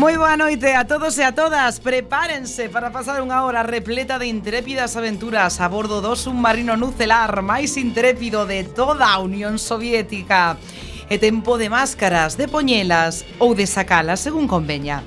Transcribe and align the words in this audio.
Moi 0.00 0.16
boa 0.16 0.32
noite 0.32 0.72
a 0.72 0.88
todos 0.88 1.20
e 1.20 1.24
a 1.28 1.36
todas. 1.36 1.76
Prepárense 1.76 2.72
para 2.72 2.88
pasar 2.88 3.20
unha 3.20 3.44
hora 3.44 3.60
repleta 3.60 4.16
de 4.16 4.32
intrépidas 4.32 4.96
aventuras 4.96 5.60
A 5.60 5.68
bordo 5.68 6.00
do 6.00 6.16
submarino 6.16 6.72
nucelar 6.72 7.44
máis 7.44 7.76
intrépido 7.76 8.48
de 8.48 8.64
toda 8.64 9.12
a 9.12 9.20
Unión 9.20 9.60
Soviética. 9.60 10.56
E 11.12 11.20
tempo 11.20 11.60
de 11.60 11.68
máscaras, 11.68 12.40
de 12.40 12.48
poñelas 12.48 13.28
ou 13.36 13.52
de 13.52 13.68
sacalas 13.68 14.24
según 14.24 14.48
conveña. 14.48 15.04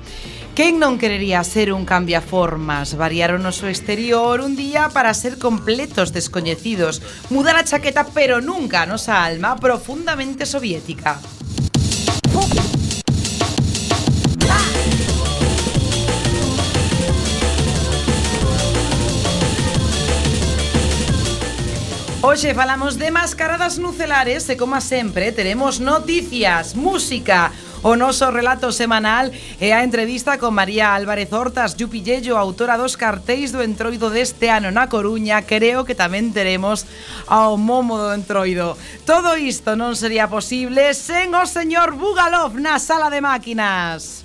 Quen 0.54 0.78
non 0.78 0.94
querería 0.94 1.42
ser 1.42 1.74
un 1.74 1.82
cambiaformas? 1.82 2.94
Variar 2.94 3.34
o 3.34 3.42
noso 3.42 3.66
exterior 3.66 4.38
un 4.46 4.54
día 4.54 4.94
para 4.94 5.10
ser 5.10 5.42
completos 5.42 6.14
descoñecidos. 6.14 7.02
Mudar 7.34 7.58
a 7.58 7.66
chaqueta 7.66 8.06
pero 8.14 8.38
nunca 8.38 8.86
a 8.86 8.90
nosa 8.94 9.26
alma 9.26 9.58
profundamente 9.58 10.46
soviética. 10.46 11.18
Hoxe 22.26 22.54
falamos 22.54 22.96
de 22.96 23.10
mascaradas 23.10 23.76
nucelares 23.76 24.48
e, 24.48 24.56
como 24.56 24.80
sempre, 24.80 25.28
teremos 25.28 25.76
noticias, 25.76 26.72
música, 26.72 27.52
o 27.84 28.00
noso 28.00 28.32
relato 28.32 28.72
semanal 28.72 29.28
e 29.60 29.76
a 29.76 29.84
entrevista 29.84 30.40
con 30.40 30.56
María 30.56 30.96
Álvarez 30.96 31.28
Hortas 31.36 31.76
Yupillello, 31.76 32.40
autora 32.40 32.80
dos 32.80 32.96
cartéis 32.96 33.52
do 33.52 33.60
Entroido 33.60 34.08
deste 34.08 34.48
ano 34.48 34.72
na 34.72 34.88
Coruña. 34.88 35.44
Creo 35.44 35.84
que 35.84 35.92
tamén 35.92 36.32
teremos 36.32 36.88
ao 37.28 37.60
momo 37.60 38.00
do 38.00 38.16
Entroido. 38.16 38.72
Todo 39.04 39.36
isto 39.36 39.76
non 39.76 39.92
sería 39.92 40.24
posible 40.24 40.96
sen 40.96 41.36
o 41.36 41.44
señor 41.44 41.92
Bugalov 41.92 42.56
na 42.56 42.80
sala 42.80 43.12
de 43.12 43.20
máquinas. 43.20 44.23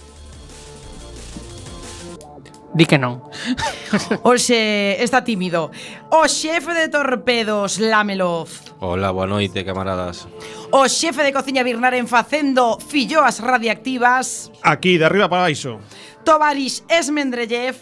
Di 2.73 2.86
que 2.86 3.02
non. 3.02 3.25
Oxe, 4.23 5.02
está 5.02 5.23
tímido. 5.23 5.72
O 6.14 6.28
xefe 6.30 6.73
de 6.78 6.88
torpedos, 6.88 7.81
Lamelov. 7.81 8.50
Hola, 8.80 9.09
boa 9.09 9.26
noite, 9.26 9.66
camaradas. 9.66 10.30
O 10.70 10.86
xefe 10.86 11.26
de 11.26 11.34
cociña 11.34 11.66
Birnaren 11.66 12.06
facendo 12.06 12.78
filloas 12.78 13.42
radiactivas. 13.42 14.53
Aquí, 14.61 15.02
de 15.02 15.06
arriba 15.09 15.30
para 15.30 15.50
baixo. 15.50 15.81
Tovarix 16.23 16.86
Esmendrellev. 16.88 17.76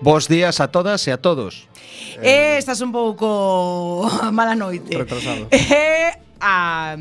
Bos 0.00 0.28
días 0.28 0.60
a 0.60 0.68
todas 0.68 1.00
e 1.08 1.12
a 1.12 1.18
todos. 1.20 1.68
Eh, 2.20 2.56
estás 2.60 2.80
un 2.84 2.92
pouco 2.92 4.04
mala 4.32 4.52
noite. 4.52 4.96
Retrasado. 4.96 5.48
Eh, 5.50 6.12
a 6.40 6.96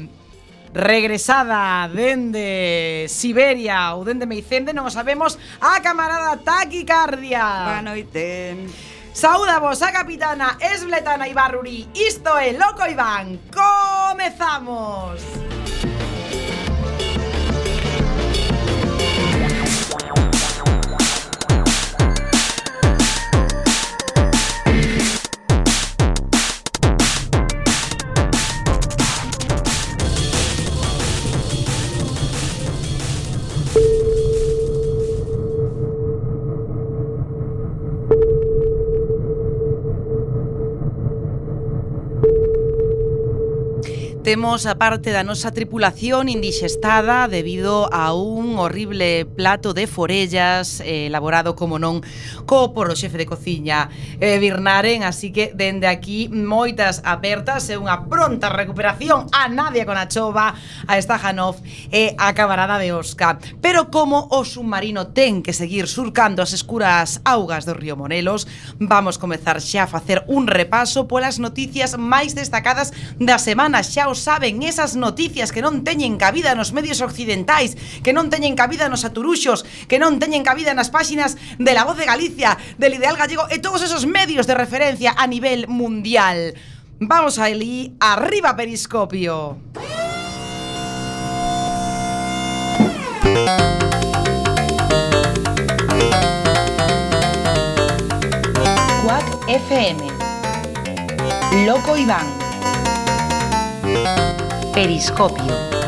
regresada 0.73 1.89
dende 1.89 3.05
Siberia 3.10 3.95
ou 3.95 4.05
dende 4.05 4.30
Meicende, 4.30 4.73
non 4.73 4.86
o 4.86 4.93
sabemos, 4.93 5.38
a 5.60 5.82
camarada 5.82 6.38
Taquicardia. 6.39 7.66
Boa 7.66 7.82
noite. 7.82 8.55
Saúda 9.14 9.60
vos 9.60 9.82
a 9.82 9.92
capitana 9.92 10.58
Esbletana 10.61 11.27
Ibarruri. 11.27 11.89
Isto 11.93 12.38
é 12.38 12.54
Loco 12.54 12.86
Iván. 12.86 13.39
Comezamos. 13.52 15.58
Temos 44.30 44.67
a 44.67 44.78
parte 44.78 45.10
da 45.10 45.26
nosa 45.26 45.50
tripulación 45.58 46.30
indixestada 46.30 47.26
debido 47.26 47.90
a 47.90 48.14
un 48.14 48.62
horrible 48.62 49.26
plato 49.26 49.73
de 49.73 49.90
forellas 49.90 50.86
eh, 50.86 51.10
elaborado, 51.10 51.58
como 51.58 51.82
non, 51.82 52.06
co 52.45 52.70
por 52.70 52.94
o 52.94 52.94
xefe 52.94 53.17
de 53.17 53.26
cociña 53.26 53.90
eh, 54.22 54.38
Birnaren, 54.38 55.02
así 55.02 55.34
que 55.34 55.50
dende 55.58 55.90
aquí 55.90 56.30
moitas 56.30 57.02
apertas 57.10 57.73
e 57.73 57.82
unha 57.82 58.06
pronta 58.06 58.54
recuperación 58.54 59.26
a 59.34 59.50
Nadia 59.50 59.90
Conachova, 59.90 60.54
a 60.86 60.94
Stajanov 61.02 61.58
e 61.90 62.14
a 62.14 62.30
camarada 62.38 62.78
de 62.78 62.94
Osca. 62.94 63.42
Pero 63.66 63.90
como 63.90 64.30
o 64.30 64.46
submarino 64.46 65.10
ten 65.10 65.42
que 65.42 65.58
seguir 65.58 65.90
surcando 65.90 66.46
as 66.46 66.54
escuras 66.54 67.17
augas 67.26 67.66
do 67.66 67.73
río 67.73 67.98
Monelos, 67.98 68.46
vamos 68.78 69.17
comezar 69.17 69.58
xa 69.58 69.90
a 69.90 69.92
facer 69.92 70.22
un 70.30 70.46
repaso 70.46 71.10
polas 71.10 71.42
noticias 71.42 71.98
máis 71.98 72.38
destacadas 72.38 72.94
da 73.17 73.42
semana 73.42 73.82
xa 73.82 74.06
os 74.06 74.18
saben 74.19 74.61
esas 74.61 74.99
noticias 74.99 75.55
que 75.55 75.63
non 75.63 75.87
teñen 75.87 76.19
cabida 76.19 76.53
nos 76.53 76.75
medios 76.75 76.99
occidentais, 76.99 77.80
que 78.03 78.11
non 78.11 78.27
teñen 78.27 78.59
cabida 78.59 78.91
nos 78.91 79.07
aturuxos, 79.07 79.63
que 79.87 79.97
non 79.97 80.19
teñen 80.19 80.43
cabida 80.43 80.75
nas 80.75 80.91
páxinas 80.91 81.39
de 81.57 81.71
La 81.71 81.87
Voz 81.87 81.95
de 81.95 82.05
Galicia, 82.05 82.59
del 82.75 82.99
Ideal 82.99 83.15
Gallego 83.15 83.47
e 83.47 83.63
todos 83.63 83.81
esos 83.81 84.03
medios 84.03 84.45
de 84.45 84.59
referencia 84.59 85.15
a 85.15 85.25
nivel 85.25 85.65
mundial. 85.71 86.53
Vamos 86.99 87.39
a 87.39 87.49
Eli, 87.49 87.95
arriba 87.99 88.55
Periscopio. 88.55 89.57
Cuac 99.03 99.25
FM. 99.47 100.01
Loco 101.65 101.97
Iván. 101.97 102.48
Periscopio. 104.73 105.80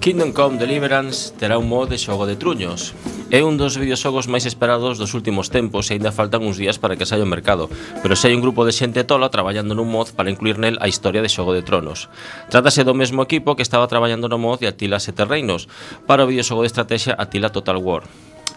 Kingdom 0.00 0.32
Come 0.32 0.56
Deliverance 0.56 1.34
terá 1.36 1.58
un 1.58 1.68
mod 1.68 1.90
de 1.90 1.98
xogo 1.98 2.24
de 2.24 2.38
truños. 2.38 2.96
É 3.28 3.44
un 3.44 3.60
dos 3.60 3.76
videoxogos 3.76 4.24
máis 4.24 4.48
esperados 4.48 4.96
dos 4.96 5.12
últimos 5.12 5.52
tempos 5.52 5.92
e 5.92 6.00
aínda 6.00 6.16
faltan 6.16 6.40
uns 6.48 6.56
días 6.56 6.80
para 6.80 6.96
que 6.96 7.04
saia 7.04 7.20
ao 7.20 7.28
mercado, 7.28 7.68
pero 8.00 8.16
se 8.16 8.24
hai 8.24 8.32
un 8.32 8.40
grupo 8.40 8.64
de 8.64 8.72
xente 8.72 9.04
tola 9.04 9.28
traballando 9.28 9.76
nun 9.76 9.92
mod 9.92 10.16
para 10.16 10.32
incluir 10.32 10.56
nel 10.56 10.80
a 10.80 10.88
historia 10.88 11.20
de 11.20 11.28
Xogo 11.28 11.52
de 11.52 11.60
Tronos. 11.60 12.08
Trátase 12.48 12.88
do 12.88 12.96
mesmo 12.96 13.20
equipo 13.20 13.52
que 13.52 13.60
estaba 13.60 13.84
traballando 13.84 14.32
no 14.32 14.40
mod 14.40 14.64
de 14.64 14.72
Atila 14.72 14.96
Sete 14.96 15.28
Reinos 15.28 15.68
para 16.08 16.24
o 16.24 16.30
videoxogo 16.32 16.64
de 16.64 16.72
estrategia 16.72 17.12
Atila 17.20 17.52
Total 17.52 17.76
War. 17.76 18.08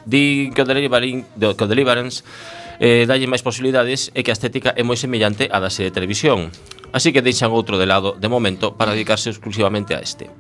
Din 0.08 0.56
que 0.56 0.64
o 0.64 1.68
Deliverance 1.68 2.24
eh, 2.82 3.06
dalle 3.06 3.30
máis 3.30 3.46
posibilidades 3.46 4.10
e 4.18 4.26
que 4.26 4.34
a 4.34 4.38
estética 4.38 4.74
é 4.74 4.82
moi 4.82 4.98
semellante 4.98 5.46
á 5.54 5.62
da 5.62 5.70
serie 5.70 5.94
de 5.94 5.98
televisión. 6.02 6.50
Así 6.90 7.14
que 7.14 7.22
deixan 7.22 7.54
outro 7.54 7.78
de 7.78 7.86
lado 7.86 8.18
de 8.18 8.26
momento 8.26 8.74
para 8.74 8.98
dedicarse 8.98 9.30
exclusivamente 9.30 9.94
a 9.94 10.02
este. 10.02 10.34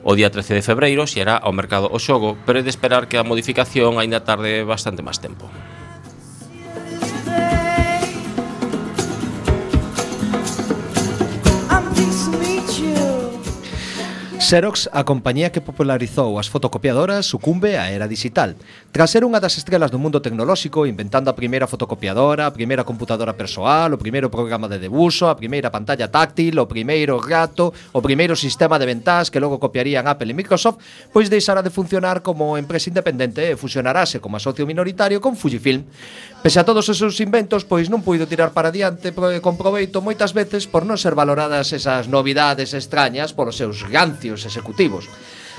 O 0.00 0.16
día 0.16 0.32
13 0.32 0.56
de 0.58 0.66
febreiro 0.66 1.04
xerá 1.04 1.36
ao 1.36 1.52
mercado 1.52 1.92
o 1.92 2.00
xogo, 2.00 2.40
pero 2.48 2.58
é 2.58 2.64
de 2.64 2.72
esperar 2.72 3.06
que 3.12 3.20
a 3.20 3.28
modificación 3.28 4.00
aínda 4.00 4.24
tarde 4.24 4.64
bastante 4.64 5.04
máis 5.04 5.20
tempo. 5.20 5.46
Xerox, 14.42 14.90
a 14.90 15.06
compañía 15.06 15.54
que 15.54 15.62
popularizou 15.62 16.34
as 16.34 16.50
fotocopiadoras, 16.50 17.30
sucumbe 17.30 17.78
á 17.78 17.94
era 17.94 18.10
digital. 18.10 18.58
Tras 18.90 19.14
ser 19.14 19.22
unha 19.22 19.38
das 19.38 19.54
estrelas 19.54 19.94
do 19.94 20.02
mundo 20.02 20.18
tecnolóxico, 20.18 20.82
inventando 20.82 21.30
a 21.30 21.38
primeira 21.38 21.70
fotocopiadora, 21.70 22.50
a 22.50 22.52
primeira 22.52 22.82
computadora 22.82 23.38
persoal, 23.38 23.94
o 23.94 24.02
primeiro 24.02 24.34
programa 24.34 24.66
de 24.66 24.82
debuxo, 24.82 25.30
a 25.30 25.38
primeira 25.38 25.70
pantalla 25.70 26.10
táctil, 26.10 26.58
o 26.58 26.66
primeiro 26.66 27.22
gato, 27.22 27.70
o 27.94 28.02
primeiro 28.02 28.34
sistema 28.34 28.82
de 28.82 28.90
ventás 28.90 29.30
que 29.30 29.38
logo 29.38 29.62
copiarían 29.62 30.10
Apple 30.10 30.34
e 30.34 30.36
Microsoft, 30.36 30.82
pois 31.14 31.30
deixará 31.30 31.62
de 31.62 31.70
funcionar 31.70 32.26
como 32.26 32.58
empresa 32.58 32.90
independente 32.90 33.46
e 33.46 33.54
fusionarase 33.54 34.18
como 34.18 34.42
socio 34.42 34.66
minoritario 34.66 35.22
con 35.22 35.38
Fujifilm. 35.38 35.86
Pese 36.42 36.58
a 36.58 36.66
todos 36.66 36.90
os 36.90 36.98
seus 36.98 37.14
inventos, 37.22 37.62
pois 37.62 37.86
non 37.86 38.02
puido 38.02 38.26
tirar 38.26 38.50
para 38.50 38.74
diante 38.74 39.14
con 39.38 39.54
proveito 39.54 40.02
moitas 40.02 40.34
veces 40.34 40.66
por 40.66 40.82
non 40.82 40.98
ser 40.98 41.14
valoradas 41.14 41.70
esas 41.70 42.10
novidades 42.10 42.74
extrañas 42.74 43.30
polos 43.30 43.54
seus 43.54 43.86
gancios 43.86 44.32
executivos. 44.44 45.08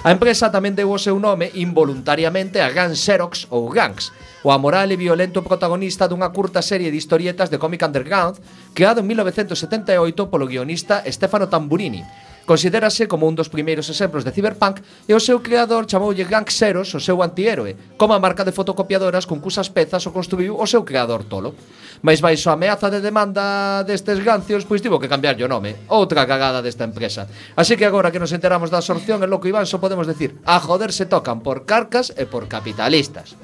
A 0.03 0.11
empresa 0.11 0.51
tamén 0.51 0.75
deu 0.75 0.91
o 0.91 0.99
seu 0.99 1.15
nome 1.15 1.47
involuntariamente 1.55 2.59
a 2.59 2.67
Gang 2.75 2.91
Xerox 2.91 3.47
ou 3.47 3.71
Gangs, 3.71 4.11
o 4.43 4.51
amoral 4.51 4.91
e 4.91 4.99
violento 4.99 5.39
protagonista 5.39 6.11
dunha 6.11 6.27
curta 6.35 6.59
serie 6.59 6.91
de 6.91 6.99
historietas 6.99 7.47
de 7.47 7.55
cómic 7.55 7.79
underground 7.87 8.35
creado 8.75 8.99
en 8.99 9.07
1978 9.07 10.27
polo 10.27 10.51
guionista 10.51 10.99
Stefano 11.07 11.47
Tamburini, 11.47 12.03
Considérase 12.45 13.07
como 13.07 13.23
un 13.23 13.39
dos 13.39 13.47
primeiros 13.47 13.87
exemplos 13.87 14.27
de 14.27 14.35
cyberpunk 14.35 14.83
e 15.07 15.15
o 15.15 15.23
seu 15.23 15.39
creador 15.39 15.87
chamoulle 15.87 16.27
Gang 16.27 16.43
Xeros 16.51 16.91
o 16.91 16.99
seu 16.99 17.23
antihéroe, 17.23 17.95
como 17.95 18.11
a 18.11 18.19
marca 18.19 18.43
de 18.43 18.51
fotocopiadoras 18.51 19.23
con 19.23 19.39
cusas 19.39 19.71
pezas 19.71 20.03
o 20.03 20.11
construiu 20.11 20.59
o 20.59 20.67
seu 20.67 20.83
creador 20.83 21.23
tolo. 21.23 21.55
Mais 22.03 22.19
baixo 22.19 22.51
a 22.51 22.59
ameaza 22.59 22.91
de 22.91 22.99
demanda 22.99 23.87
destes 23.87 24.19
gancios, 24.19 24.67
pois 24.67 24.83
tivo 24.83 24.99
que 24.99 25.07
cambiarlle 25.07 25.47
o 25.47 25.51
nome. 25.51 25.87
Outra 25.87 26.27
cagada 26.27 26.59
desta 26.59 26.83
empresa. 26.83 27.31
Así 27.55 27.79
que 27.79 27.87
agora 27.87 28.11
que 28.11 28.19
nos 28.19 28.35
enteramos 28.35 28.67
da 28.67 28.83
absorción 28.83 29.23
en 29.23 29.31
Loco 29.31 29.47
Iván, 29.47 29.63
só 29.63 29.79
podemos 29.79 30.03
decir, 30.03 30.35
a 30.43 30.59
joder 30.59 30.91
se 30.91 31.07
tocan 31.07 31.39
por 31.39 31.63
carcas 31.63 32.11
e 32.19 32.27
por 32.27 32.51
capitalistas. 32.51 33.39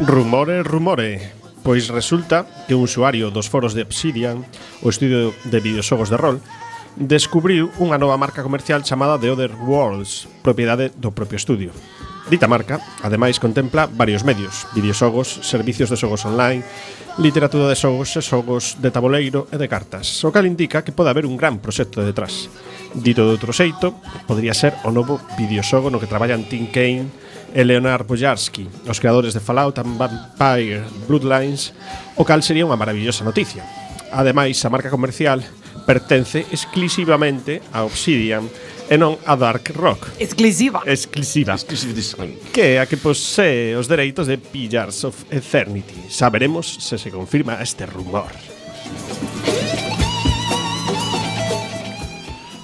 Rumore, 0.00 0.64
rumore. 0.64 1.41
Pois 1.62 1.86
resulta 1.94 2.42
que 2.66 2.74
un 2.74 2.82
usuario 2.82 3.30
dos 3.30 3.46
foros 3.46 3.70
de 3.70 3.86
Obsidian, 3.86 4.42
o 4.82 4.90
estudio 4.90 5.30
de 5.46 5.62
videoxogos 5.62 6.10
de 6.10 6.18
rol, 6.18 6.42
descubriu 6.98 7.70
unha 7.78 7.96
nova 8.02 8.18
marca 8.18 8.42
comercial 8.42 8.82
chamada 8.82 9.14
The 9.14 9.30
Other 9.30 9.54
Worlds, 9.54 10.26
propiedade 10.42 10.90
do 10.98 11.14
propio 11.14 11.38
estudio. 11.38 11.70
Dita 12.26 12.50
marca, 12.50 12.82
ademais, 13.02 13.38
contempla 13.38 13.86
varios 13.86 14.26
medios, 14.26 14.66
videoxogos, 14.74 15.42
servicios 15.46 15.86
de 15.86 15.98
xogos 15.98 16.26
online, 16.26 16.66
literatura 17.18 17.70
de 17.70 17.78
xogos 17.78 18.10
e 18.18 18.22
xogos 18.22 18.82
de 18.82 18.90
tabuleiro 18.90 19.46
e 19.50 19.56
de 19.58 19.70
cartas, 19.70 20.18
o 20.26 20.34
cal 20.34 20.50
indica 20.50 20.82
que 20.82 20.94
pode 20.94 21.14
haber 21.14 21.30
un 21.30 21.38
gran 21.38 21.62
proxecto 21.62 22.02
detrás. 22.02 22.50
Dito 22.90 23.22
de 23.22 23.38
outro 23.38 23.54
xeito, 23.54 23.94
podría 24.26 24.54
ser 24.54 24.74
o 24.82 24.90
novo 24.90 25.22
videoxogo 25.38 25.94
no 25.94 26.02
que 26.02 26.10
traballan 26.10 26.42
Tim 26.42 26.70
Kane, 26.74 27.10
e 27.54 27.64
Leonard 27.64 28.08
Boyarsky, 28.08 28.68
os 28.88 28.98
creadores 28.98 29.36
de 29.36 29.40
Fallout 29.40 29.78
and 29.80 29.96
Vampire 29.96 30.82
Bloodlines, 31.06 31.72
o 32.16 32.24
cal 32.24 32.40
sería 32.40 32.64
unha 32.64 32.80
maravillosa 32.80 33.22
noticia. 33.22 33.62
Ademais, 34.12 34.60
a 34.64 34.72
marca 34.72 34.92
comercial 34.92 35.40
pertence 35.84 36.46
exclusivamente 36.50 37.60
a 37.72 37.84
Obsidian 37.84 38.48
e 38.88 38.96
non 39.00 39.16
a 39.24 39.36
Dark 39.36 39.72
Rock. 39.72 40.20
Exclusiva. 40.20 40.84
Exclusiva. 40.84 41.56
Que 42.52 42.76
é 42.76 42.82
a 42.82 42.88
que 42.88 43.00
posee 43.00 43.72
os 43.76 43.88
dereitos 43.88 44.28
de 44.28 44.36
Pillars 44.36 45.04
of 45.04 45.28
Eternity. 45.32 46.12
Saberemos 46.12 46.80
se 46.80 46.98
se 46.98 47.08
confirma 47.08 47.60
este 47.60 47.88
rumor 47.88 48.32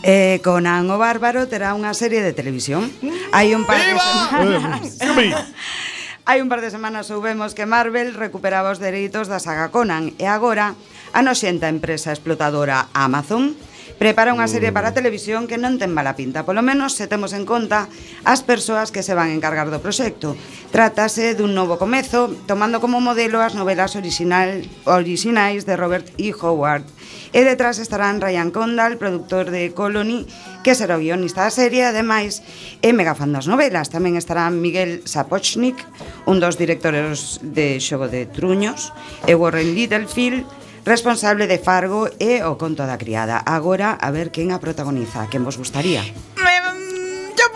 eh, 0.08 0.40
Conan 0.40 0.88
o 0.88 0.96
Bárbaro 0.96 1.44
terá 1.52 1.76
unha 1.76 1.93
serie 1.93 2.25
de 2.25 2.32
televisión. 2.32 2.88
Hai 3.28 3.52
un 3.52 3.69
par 3.69 3.76
de 3.76 3.93
semanas... 3.93 4.96
Hai 6.28 6.44
un 6.44 6.52
par 6.52 6.60
de 6.60 6.69
semanas 6.69 7.08
soubemos 7.08 7.56
que 7.56 7.64
Marvel 7.64 8.12
recuperaba 8.12 8.69
os 8.69 8.76
dereitos 8.76 9.32
da 9.32 9.40
saga 9.40 9.72
Conan 9.72 10.12
e 10.20 10.28
agora 10.28 10.76
a 11.12 11.20
noxenta 11.25 11.72
empresa 11.72 12.12
explotadora 12.12 12.88
Amazon 12.93 13.56
prepara 13.98 14.32
unha 14.32 14.46
serie 14.46 14.70
para 14.70 14.94
a 14.94 14.96
televisión 14.96 15.50
que 15.50 15.58
non 15.58 15.76
ten 15.76 15.90
mala 15.90 16.14
pinta, 16.14 16.46
polo 16.46 16.62
menos 16.62 16.94
se 16.94 17.10
temos 17.10 17.34
en 17.34 17.42
conta 17.44 17.90
as 18.22 18.46
persoas 18.46 18.94
que 18.94 19.02
se 19.02 19.12
van 19.12 19.34
encargar 19.34 19.68
do 19.68 19.82
proxecto. 19.82 20.38
Trátase 20.70 21.34
dun 21.34 21.52
novo 21.52 21.76
comezo, 21.76 22.30
tomando 22.46 22.78
como 22.78 23.02
modelo 23.02 23.42
as 23.42 23.58
novelas 23.58 23.98
original, 23.98 24.62
orixinais 24.86 25.66
de 25.66 25.74
Robert 25.74 26.06
E. 26.16 26.30
Howard. 26.30 26.86
E 27.32 27.44
detrás 27.44 27.76
estarán 27.76 28.24
Ryan 28.24 28.48
Condal, 28.48 28.96
productor 28.96 29.52
de 29.52 29.76
Colony, 29.76 30.24
que 30.64 30.72
será 30.72 30.96
o 30.96 31.02
guionista 31.02 31.44
da 31.44 31.52
serie, 31.52 31.84
ademais, 31.84 32.40
é 32.80 32.94
megafan 32.96 33.34
das 33.36 33.44
novelas. 33.44 33.92
Tamén 33.92 34.16
estará 34.16 34.48
Miguel 34.48 35.04
Sapochnik, 35.04 35.76
un 36.24 36.40
dos 36.40 36.56
directores 36.56 37.42
de 37.44 37.82
Xogo 37.84 38.08
de 38.08 38.24
Truños, 38.24 38.96
e 39.28 39.36
Warren 39.36 39.76
Littlefield, 39.76 40.48
Responsable 40.88 41.44
de 41.44 41.61
Fargo 41.61 42.08
e 42.17 42.40
o 42.40 42.56
conto 42.56 42.88
da 42.88 42.96
criada. 42.96 43.44
Agora, 43.44 44.00
a 44.00 44.08
ver 44.08 44.32
quen 44.32 44.56
a 44.56 44.58
protagoniza, 44.58 45.29
quen 45.29 45.44
vos 45.44 45.61
gustaría. 45.61 46.00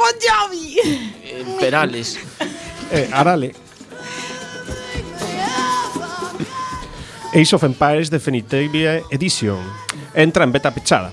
Bon 0.02 0.14
Jovi. 0.20 0.76
Eh, 1.24 1.56
Perales. 1.60 2.18
Eh, 2.92 3.08
Arale. 3.10 3.54
Ace 7.32 7.56
of 7.56 7.64
Empires 7.64 8.10
Definitive 8.10 9.02
Edition. 9.10 9.64
Entra 10.12 10.44
en 10.44 10.52
beta 10.52 10.70
pechada. 10.70 11.10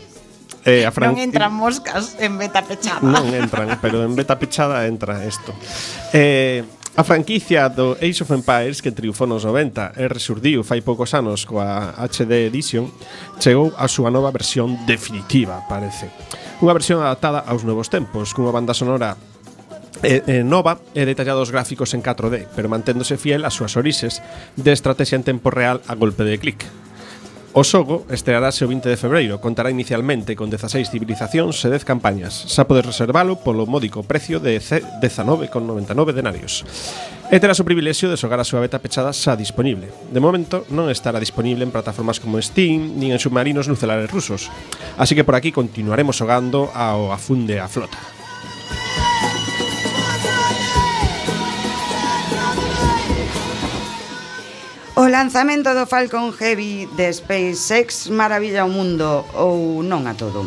Eh, 0.65 0.83
a 0.85 0.91
Fran... 0.91 1.15
Non 1.15 1.23
entran 1.23 1.55
moscas 1.55 2.19
en 2.19 2.35
beta 2.35 2.67
pechada. 2.67 2.99
Non 2.99 3.31
entran, 3.31 3.79
pero 3.79 4.03
en 4.03 4.11
beta 4.11 4.35
pechada 4.35 4.83
entra 4.91 5.23
isto. 5.23 5.55
Eh, 6.11 6.67
A 6.97 7.03
franquicia 7.03 7.69
do 7.69 7.93
Age 8.01 8.23
of 8.23 8.33
Empires 8.33 8.81
que 8.81 8.91
triunfou 8.91 9.29
nos 9.29 9.45
90 9.45 9.93
e 9.95 10.09
resurdiu 10.09 10.65
fai 10.65 10.81
poucos 10.81 11.13
anos 11.13 11.45
coa 11.45 11.93
HD 11.95 12.49
Edition 12.49 12.89
chegou 13.37 13.71
a 13.77 13.85
súa 13.85 14.09
nova 14.09 14.33
versión 14.33 14.73
definitiva, 14.89 15.63
parece. 15.69 16.09
Unha 16.59 16.75
versión 16.75 16.99
adaptada 16.99 17.45
aos 17.45 17.63
novos 17.63 17.87
tempos, 17.87 18.33
cunha 18.35 18.51
banda 18.51 18.73
sonora 18.73 19.15
eh, 20.03 20.23
eh, 20.25 20.43
nova 20.43 20.81
e 20.91 21.05
detallados 21.05 21.53
gráficos 21.53 21.93
en 21.93 22.01
4D, 22.01 22.49
pero 22.57 22.67
manténdose 22.67 23.21
fiel 23.21 23.45
ás 23.45 23.55
súas 23.55 23.77
orixes 23.77 24.19
de 24.57 24.73
estrategia 24.73 25.15
en 25.15 25.23
tempo 25.23 25.53
real 25.53 25.79
a 25.87 25.93
golpe 25.95 26.25
de 26.25 26.41
clic. 26.41 26.65
O 27.49 27.65
xogo 27.65 28.05
estrearase 28.13 28.61
o 28.61 28.69
20 28.69 28.93
de 28.93 28.93
febreiro. 28.93 29.41
Contará 29.41 29.73
inicialmente 29.73 30.37
con 30.37 30.53
16 30.53 30.85
civilizacións 30.85 31.57
e 31.65 31.73
10 31.73 31.81
campañas. 31.81 32.45
Xa 32.45 32.69
podes 32.69 32.85
reservalo 32.85 33.41
polo 33.41 33.65
módico 33.65 34.05
precio 34.05 34.37
de 34.37 34.61
19,99 34.61 36.13
denarios. 36.13 36.61
E 37.33 37.41
terás 37.41 37.57
o 37.57 37.65
privilexio 37.65 38.05
de 38.05 38.21
xogar 38.21 38.37
a 38.37 38.45
súa 38.45 38.61
beta 38.61 38.77
pechada 38.77 39.17
xa 39.17 39.33
disponible. 39.33 39.89
De 40.13 40.21
momento, 40.21 40.61
non 40.69 40.93
estará 40.93 41.17
disponible 41.17 41.65
en 41.65 41.73
plataformas 41.73 42.21
como 42.21 42.37
Steam 42.37 43.01
nin 43.01 43.17
en 43.17 43.19
submarinos 43.21 43.65
nucelares 43.65 44.13
rusos. 44.13 44.53
Así 45.01 45.17
que 45.17 45.25
por 45.25 45.33
aquí 45.33 45.49
continuaremos 45.49 46.21
xogando 46.21 46.69
ao 46.69 47.09
afunde 47.09 47.57
a 47.57 47.65
flota. 47.65 47.97
O 54.99 55.07
lanzamento 55.07 55.71
do 55.71 55.87
Falcon 55.87 56.35
Heavy 56.35 56.83
de 56.97 57.07
SpaceX 57.07 58.09
maravilla 58.11 58.67
o 58.67 58.69
mundo 58.69 59.23
ou 59.31 59.79
non 59.79 60.03
a 60.11 60.13
todo. 60.19 60.43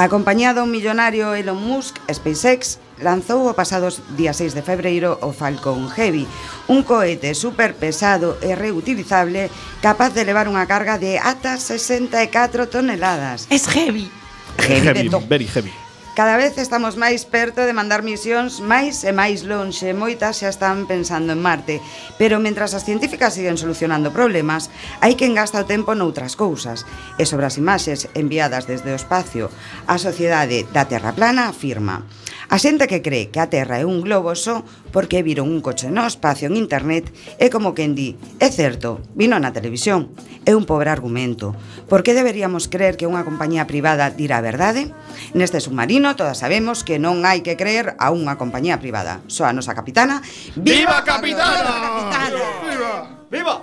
A 0.00 0.08
compañía 0.08 0.56
do 0.56 0.64
millonario 0.64 1.36
Elon 1.36 1.60
Musk, 1.60 2.00
SpaceX, 2.08 2.80
lanzou 3.04 3.44
o 3.44 3.52
pasado 3.52 3.92
día 4.16 4.32
6 4.32 4.56
de 4.56 4.64
febreiro 4.64 5.20
o 5.20 5.36
Falcon 5.36 5.84
Heavy, 5.92 6.24
un 6.72 6.80
cohete 6.80 7.36
superpesado 7.36 8.40
e 8.40 8.56
reutilizable 8.56 9.52
capaz 9.84 10.16
de 10.16 10.24
levar 10.24 10.48
unha 10.48 10.64
carga 10.64 10.96
de 10.96 11.20
ata 11.20 11.60
64 11.60 12.72
toneladas. 12.72 13.52
Es 13.52 13.68
heavy. 13.68 14.08
Heavy, 14.64 15.12
heavy 15.12 15.28
very 15.28 15.44
heavy. 15.44 15.89
Cada 16.14 16.36
vez 16.36 16.58
estamos 16.58 16.98
máis 16.98 17.22
perto 17.22 17.62
de 17.62 17.70
mandar 17.70 18.02
misións 18.02 18.58
máis 18.58 19.06
e 19.06 19.14
máis 19.14 19.46
lonxe, 19.46 19.94
moitas 19.94 20.42
xa 20.42 20.50
están 20.50 20.90
pensando 20.90 21.30
en 21.30 21.38
Marte, 21.38 21.78
pero 22.18 22.42
mentras 22.42 22.74
as 22.74 22.82
científicas 22.82 23.38
siguen 23.38 23.54
solucionando 23.54 24.10
problemas, 24.10 24.74
hai 24.98 25.14
quen 25.14 25.38
gasta 25.38 25.62
o 25.62 25.70
tempo 25.70 25.94
noutras 25.94 26.34
cousas. 26.34 26.82
E 27.14 27.22
sobre 27.30 27.46
as 27.46 27.62
imaxes 27.62 28.10
enviadas 28.18 28.66
desde 28.66 28.90
o 28.90 28.98
espacio, 28.98 29.54
a 29.86 30.02
sociedade 30.02 30.66
da 30.74 30.90
Terra 30.90 31.14
plana 31.14 31.46
afirma: 31.46 32.02
A 32.50 32.58
xente 32.58 32.90
que 32.90 32.98
cree 32.98 33.30
que 33.30 33.38
a 33.38 33.46
Terra 33.46 33.78
é 33.78 33.86
un 33.86 34.02
globo 34.02 34.34
só 34.34 34.66
porque 34.90 35.22
viron 35.22 35.46
un 35.46 35.62
coche 35.62 35.86
no 35.86 36.02
espacio 36.02 36.50
en 36.50 36.58
internet 36.58 37.06
é 37.38 37.46
como 37.46 37.78
quen 37.78 37.94
di, 37.94 38.18
é 38.42 38.50
certo, 38.50 38.98
vino 39.14 39.38
na 39.38 39.54
televisión. 39.54 40.10
É 40.42 40.58
un 40.58 40.66
pobre 40.66 40.90
argumento. 40.90 41.54
Por 41.86 42.02
que 42.02 42.10
deberíamos 42.10 42.66
creer 42.66 42.98
que 42.98 43.06
unha 43.06 43.22
compañía 43.22 43.70
privada 43.70 44.10
dirá 44.10 44.42
a 44.42 44.46
verdade? 44.46 44.90
Neste 45.30 45.62
submarino 45.62 46.18
todas 46.18 46.42
sabemos 46.42 46.82
que 46.82 46.98
non 46.98 47.22
hai 47.22 47.46
que 47.46 47.54
creer 47.54 47.94
a 48.02 48.10
unha 48.10 48.34
compañía 48.34 48.82
privada. 48.82 49.22
Só 49.30 49.46
a 49.46 49.54
nosa 49.54 49.78
capitana... 49.78 50.18
Viva, 50.58 50.98
Viva 50.98 50.98
capitana! 51.06 52.10
capitana! 52.10 52.42
Viva! 52.66 52.92
Viva! 53.30 53.54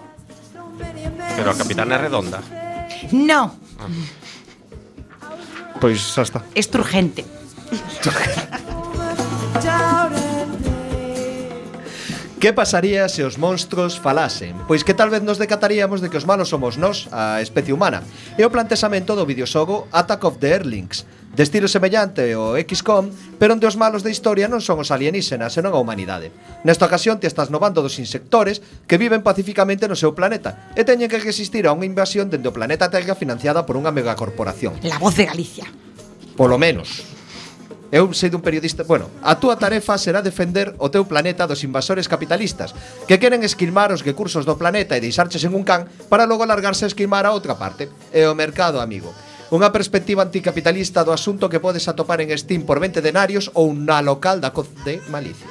Pero 1.35 1.51
a 1.51 1.59
capitana 1.59 1.99
é 1.99 2.07
redonda. 2.07 2.39
No. 3.11 3.51
Ah. 3.83 3.91
Pois 5.83 5.99
xa 5.99 6.23
está. 6.23 6.39
Es 6.55 6.71
urgente. 6.71 7.27
Que 12.37 12.53
pasaría 12.53 13.09
se 13.09 13.25
os 13.25 13.41
monstros 13.41 13.97
falasen? 13.97 14.53
Pois 14.69 14.85
que 14.85 14.93
tal 14.93 15.09
vez 15.09 15.25
nos 15.25 15.41
decataríamos 15.41 16.05
de 16.05 16.13
que 16.13 16.21
os 16.21 16.29
malos 16.29 16.53
somos 16.53 16.77
nós, 16.77 17.09
a 17.09 17.41
especie 17.41 17.73
humana. 17.73 18.05
E 18.37 18.45
o 18.45 18.53
plantexamento 18.53 19.17
do 19.17 19.25
videoxogo 19.25 19.89
Attack 19.89 20.21
of 20.21 20.37
the 20.37 20.53
Erlings, 20.53 21.09
de 21.33 21.41
estilo 21.41 21.65
semellante 21.65 22.29
ao 22.37 22.53
XCOM, 22.53 23.09
pero 23.41 23.57
onde 23.57 23.65
os 23.65 23.73
malos 23.73 24.05
da 24.05 24.13
historia 24.13 24.45
non 24.45 24.61
son 24.61 24.77
os 24.85 24.93
alienígenas, 24.93 25.57
senón 25.57 25.73
a 25.73 25.81
humanidade. 25.81 26.29
Nesta 26.61 26.85
ocasión 26.85 27.17
te 27.17 27.25
estás 27.25 27.49
no 27.49 27.57
bando 27.57 27.81
dos 27.81 27.97
insectores 27.97 28.61
que 28.85 29.01
viven 29.01 29.25
pacificamente 29.25 29.89
no 29.89 29.97
seu 29.97 30.13
planeta 30.13 30.69
e 30.77 30.85
teñen 30.85 31.09
que 31.09 31.17
resistir 31.17 31.65
a 31.65 31.73
unha 31.73 31.89
invasión 31.89 32.29
dende 32.29 32.53
o 32.53 32.53
planeta 32.53 32.93
Terra 32.93 33.17
financiada 33.17 33.65
por 33.65 33.73
unha 33.81 33.89
megacorporación. 33.89 34.77
La 34.85 35.01
voz 35.01 35.17
de 35.17 35.25
Galicia. 35.25 35.65
Polo 36.37 36.61
menos. 36.61 37.16
Eu 37.87 38.11
sei 38.11 38.27
dun 38.27 38.43
periodista, 38.43 38.83
bueno, 38.83 39.07
a 39.23 39.39
túa 39.39 39.55
tarefa 39.55 39.95
será 39.95 40.19
defender 40.19 40.75
o 40.75 40.91
teu 40.91 41.07
planeta 41.07 41.47
dos 41.47 41.63
invasores 41.63 42.11
capitalistas 42.11 42.75
que 43.07 43.15
queren 43.15 43.47
esquilmar 43.47 43.95
os 43.95 44.03
recursos 44.03 44.43
do 44.43 44.59
planeta 44.59 44.99
e 44.99 45.03
deixarches 45.03 45.47
en 45.47 45.55
un 45.55 45.63
can 45.63 45.87
para 46.11 46.27
logo 46.27 46.43
largarse 46.43 46.83
a 46.83 46.91
esquilmar 46.91 47.23
a 47.23 47.31
outra 47.31 47.55
parte. 47.55 47.87
É 48.11 48.27
o 48.27 48.35
mercado, 48.35 48.83
amigo. 48.83 49.15
Unha 49.47 49.71
perspectiva 49.71 50.27
anticapitalista 50.27 51.07
do 51.07 51.15
asunto 51.15 51.47
que 51.47 51.63
podes 51.63 51.87
atopar 51.87 52.19
en 52.19 52.35
Steam 52.35 52.67
por 52.67 52.83
20 52.83 52.99
denarios 52.99 53.47
ou 53.55 53.71
na 53.71 54.03
local 54.03 54.43
da 54.43 54.51
Coz 54.51 54.67
de 54.83 54.99
Malicia. 55.07 55.47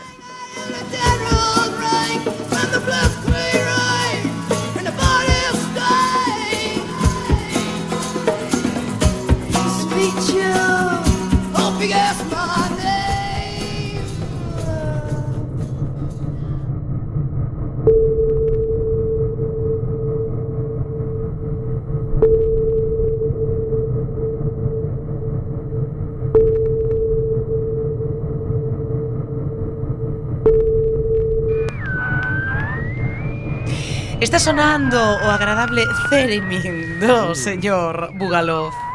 Está 34.18 34.40
sonando 34.40 34.98
o 34.98 35.30
agradable 35.30 35.84
Theremin 36.10 36.98
do 36.98 37.32
señor 37.34 38.10
Bugaloz. 38.18 38.85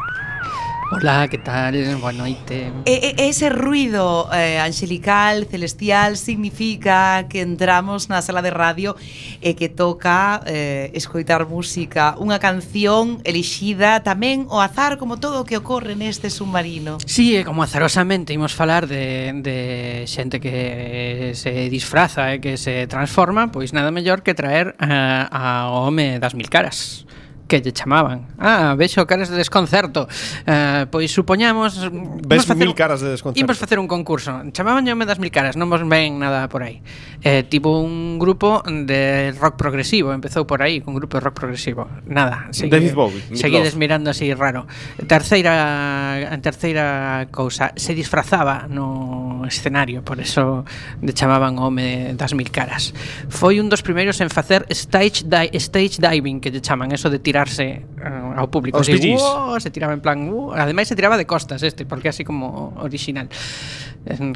Hola, 0.92 1.26
¿qué 1.26 1.38
tal? 1.38 1.96
Boa 1.96 2.12
noite. 2.12 2.70
E, 2.84 3.16
e 3.16 3.28
ese 3.32 3.48
ruido 3.48 4.28
eh, 4.28 4.60
angelical, 4.60 5.48
celestial, 5.48 6.20
significa 6.20 7.24
que 7.32 7.40
entramos 7.40 8.12
na 8.12 8.20
sala 8.20 8.44
de 8.44 8.52
radio 8.52 8.92
e 9.40 9.56
que 9.56 9.72
toca 9.72 10.44
eh, 10.44 10.92
escoitar 10.92 11.48
música. 11.48 12.12
Unha 12.20 12.36
canción 12.36 13.24
elixida 13.24 14.04
tamén 14.04 14.44
o 14.52 14.60
azar 14.60 15.00
como 15.00 15.16
todo 15.16 15.40
o 15.40 15.48
que 15.48 15.56
ocorre 15.56 15.96
neste 15.96 16.28
submarino. 16.28 17.00
Sí, 17.08 17.40
e 17.40 17.42
como 17.42 17.64
azarosamente 17.64 18.36
imos 18.36 18.52
falar 18.52 18.84
de, 18.84 19.32
de 19.40 20.04
xente 20.04 20.44
que 20.44 21.32
se 21.32 21.72
disfraza 21.72 22.36
e 22.36 22.36
eh, 22.36 22.38
que 22.44 22.60
se 22.60 22.84
transforma, 22.84 23.48
pois 23.48 23.72
nada 23.72 23.88
mellor 23.88 24.20
que 24.20 24.36
traer 24.36 24.76
eh, 24.76 25.24
a 25.24 25.72
home 25.72 26.20
das 26.20 26.36
mil 26.36 26.52
caras 26.52 27.08
que 27.52 27.60
lle 27.60 27.76
chamaban. 27.76 28.32
Ah, 28.40 28.72
vexo 28.80 29.04
caras 29.04 29.28
de 29.28 29.36
desconcerto. 29.36 30.08
Uh, 30.48 30.88
pois 30.88 31.12
supoñamos 31.12 31.76
mm, 31.76 32.24
Ves 32.24 32.48
facer, 32.48 32.56
mil 32.56 32.72
caras 32.72 33.04
de 33.04 33.12
desconcerto. 33.12 33.44
Imos 33.44 33.60
facer 33.60 33.76
un 33.76 33.84
concurso. 33.84 34.40
Chamaban 34.56 34.88
yo 34.88 34.96
me 34.96 35.04
das 35.04 35.20
mil 35.20 35.28
caras, 35.28 35.60
non 35.60 35.68
vos 35.68 35.84
ven 35.84 36.16
nada 36.16 36.48
por 36.48 36.64
aí. 36.64 36.80
Eh, 37.20 37.44
tipo 37.44 37.76
un 37.76 38.16
grupo 38.16 38.64
de 38.64 39.36
rock 39.36 39.60
progresivo, 39.60 40.16
empezou 40.16 40.48
por 40.48 40.64
aí, 40.64 40.80
un 40.80 40.96
grupo 40.96 41.20
de 41.20 41.28
rock 41.28 41.44
progresivo. 41.44 41.84
Nada, 42.08 42.48
segui, 42.56 42.72
David 42.72 42.96
Bowie. 42.96 43.20
Seguides 43.36 43.76
mirando 43.76 44.08
así 44.08 44.32
raro. 44.32 44.64
Terceira 45.04 46.32
terceira 46.40 47.28
cousa, 47.30 47.76
se 47.76 47.92
disfrazaba 47.92 48.64
no 48.64 49.44
escenario, 49.44 50.00
por 50.00 50.24
eso 50.24 50.64
le 51.02 51.12
chamaban 51.12 51.60
home 51.60 52.16
das 52.16 52.32
mil 52.32 52.48
caras. 52.48 52.96
Foi 53.28 53.60
un 53.60 53.68
dos 53.68 53.84
primeiros 53.84 54.24
en 54.24 54.32
facer 54.32 54.64
stage 54.72 55.28
di 55.28 55.52
stage 55.60 56.00
diving 56.00 56.40
que 56.40 56.48
lle 56.48 56.64
chaman, 56.64 56.96
eso 56.96 57.12
de 57.12 57.20
tirar 57.20 57.41
tirarse 57.42 57.82
uh, 57.98 58.38
ao 58.38 58.48
público. 58.50 58.78
Os 58.78 58.88
así, 58.88 59.14
uh, 59.14 59.58
se 59.58 59.70
tiraba 59.70 59.92
en 59.92 60.00
plan... 60.00 60.30
Uh, 60.30 60.54
ademais 60.54 60.88
se 60.88 60.94
tiraba 60.94 61.16
de 61.18 61.26
costas 61.26 61.62
este, 61.62 61.84
porque 61.84 62.08
así 62.08 62.24
como 62.24 62.74
original. 62.78 63.28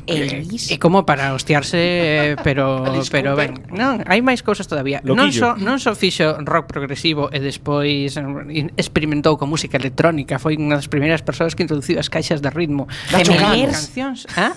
Elis. 0.07 0.71
E 0.71 0.79
como 0.79 1.03
para 1.03 1.35
hostiarse, 1.35 1.79
eh, 1.79 2.37
pero 2.47 2.87
pero 3.11 3.35
ben, 3.35 3.67
non, 3.75 3.99
hai 4.07 4.23
máis 4.23 4.47
cousas 4.47 4.71
todavía. 4.71 5.03
Loquillo. 5.03 5.19
Non 5.19 5.31
só 5.35 5.49
so, 5.59 5.59
non 5.59 5.77
só 5.83 5.91
so 5.93 5.99
fixo 5.99 6.39
rock 6.47 6.71
progresivo 6.71 7.27
e 7.35 7.43
despois 7.43 8.15
eh, 8.15 8.71
experimentou 8.79 9.35
con 9.35 9.51
música 9.51 9.75
electrónica, 9.75 10.39
foi 10.39 10.55
unha 10.55 10.79
das 10.79 10.87
primeiras 10.87 11.19
persoas 11.27 11.59
que 11.59 11.67
introduciu 11.67 11.99
as 11.99 12.07
caixas 12.07 12.39
de 12.39 12.51
ritmo. 12.55 12.87
Gemelers. 13.11 13.91
Cancións, 13.91 14.31
ah? 14.39 14.55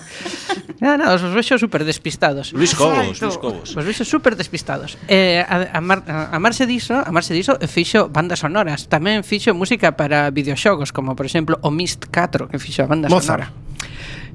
nada, 0.78 0.94
nada, 0.94 1.18
os 1.18 1.26
vexo 1.34 1.58
super 1.58 1.82
despistados. 1.82 2.54
Luis 2.54 2.70
Cobos, 2.78 3.18
Luis 3.18 3.38
Cobos. 3.38 3.74
Os 3.74 3.82
vexo 3.82 4.06
super 4.06 4.38
despistados. 4.38 4.94
Eh, 5.10 5.42
a, 5.42 5.74
a, 5.74 5.80
mar, 5.82 6.06
a, 6.06 6.30
a 6.30 6.38
marse 6.38 6.70
diso, 6.70 6.94
a 6.94 7.10
marse 7.10 7.34
diso 7.34 7.58
fixo 7.66 8.06
bandas 8.14 8.39
sonoras. 8.40 8.88
Tamén 8.88 9.20
fixo 9.20 9.52
música 9.52 9.92
para 9.94 10.32
videoxogos, 10.32 10.90
como 10.90 11.12
por 11.12 11.28
exemplo 11.28 11.60
o 11.60 11.68
Mist 11.68 12.08
4, 12.08 12.48
que 12.48 12.56
fixo 12.56 12.82
a 12.82 12.88
banda 12.88 13.12
Mozart. 13.12 13.52
sonora. 13.52 13.70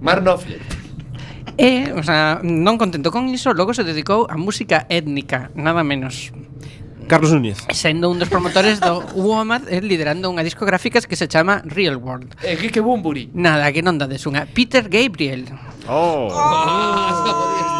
Mar 0.01 0.21
Knopfler. 0.21 0.61
E, 1.57 1.93
o 1.95 2.03
sea, 2.03 2.43
non 2.43 2.75
contento 2.75 3.15
con 3.15 3.31
iso, 3.31 3.55
logo 3.55 3.71
se 3.71 3.87
dedicou 3.87 4.27
a 4.27 4.35
música 4.35 4.85
étnica, 4.91 5.49
nada 5.55 5.87
menos. 5.87 6.35
Carlos 7.07 7.31
Núñez. 7.31 7.63
Sendo 7.69 8.09
un 8.09 8.17
dos 8.17 8.29
promotores 8.29 8.81
do 8.81 8.99
WOMAD 9.13 9.69
eh, 9.69 9.79
liderando 9.79 10.27
unha 10.27 10.41
discográfica 10.41 10.99
que 11.05 11.15
se 11.15 11.29
chama 11.29 11.61
Real 11.63 12.01
World. 12.01 12.33
E 12.41 12.57
que 12.57 12.73
que 12.73 12.81
bumburi. 12.81 13.29
Nada, 13.31 13.69
que 13.69 13.85
non 13.85 14.01
dades 14.01 14.25
unha. 14.25 14.49
Peter 14.49 14.89
Gabriel. 14.89 15.47
Oh. 15.85 16.27
oh. 16.27 16.33
oh 16.33 17.74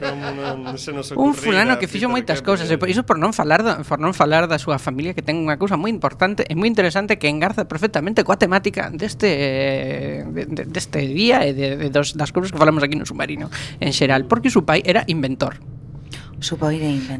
como 0.00 0.26
non 0.34 0.74
se 0.76 0.90
nos 0.90 1.14
Un 1.14 1.32
fulano 1.32 1.78
que 1.78 1.86
fixo 1.86 2.10
moitas 2.10 2.42
cousas, 2.42 2.66
e 2.66 2.76
iso 2.90 3.06
por 3.06 3.16
non 3.16 3.30
falar 3.30 3.62
da, 3.62 3.82
por 3.86 4.02
non 4.02 4.10
falar 4.12 4.50
da 4.50 4.58
súa 4.58 4.82
familia 4.82 5.14
que 5.14 5.22
ten 5.22 5.38
unha 5.38 5.56
cousa 5.56 5.78
moi 5.78 5.92
importante 5.92 6.42
e 6.46 6.54
moi 6.58 6.66
interesante 6.66 7.16
que 7.16 7.30
engarza 7.30 7.70
perfectamente 7.70 8.26
coa 8.26 8.38
temática 8.40 8.90
deste 8.90 10.26
de, 10.26 10.42
deste 10.66 11.00
día 11.06 11.46
e 11.46 11.54
de, 11.54 11.76
de, 11.76 11.88
dos, 11.92 12.18
das 12.18 12.34
cousas 12.34 12.50
que 12.50 12.58
falamos 12.58 12.82
aquí 12.82 12.98
no 12.98 13.06
submarino 13.06 13.52
en 13.78 13.92
xeral, 13.94 14.26
porque 14.26 14.50
o 14.50 14.54
seu 14.54 14.66
pai 14.66 14.82
era 14.82 15.06
inventor. 15.06 15.75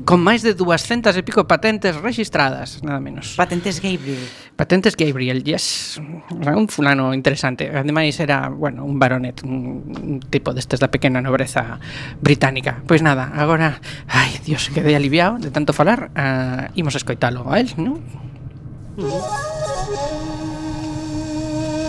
Con 0.05 0.21
máis 0.21 0.45
de 0.45 0.53
200 0.53 1.17
e 1.17 1.23
pico 1.25 1.49
patentes 1.49 1.97
registradas, 1.97 2.85
nada 2.85 3.01
menos. 3.01 3.33
Patentes 3.33 3.81
Gabriel. 3.81 4.21
Patentes 4.61 4.93
Gabriel, 4.93 5.41
yes. 5.41 5.97
Un 6.31 6.69
fulano 6.69 7.17
interesante. 7.17 7.73
Ademais 7.73 8.21
era, 8.21 8.53
bueno, 8.53 8.85
un 8.85 9.01
baronet, 9.01 9.41
un, 9.41 10.21
tipo 10.29 10.53
destes 10.53 10.85
da 10.85 10.93
pequena 10.93 11.25
nobreza 11.25 11.81
británica. 12.21 12.85
Pois 12.85 13.01
nada, 13.01 13.33
agora, 13.33 13.81
ai, 14.05 14.37
Dios, 14.45 14.69
quedei 14.69 14.93
aliviado 14.93 15.41
de 15.41 15.49
tanto 15.49 15.73
falar. 15.73 16.13
Uh, 16.13 16.69
imos 16.77 16.93
escoitalo 16.93 17.49
a 17.49 17.57
él, 17.57 17.73
non? 17.81 17.97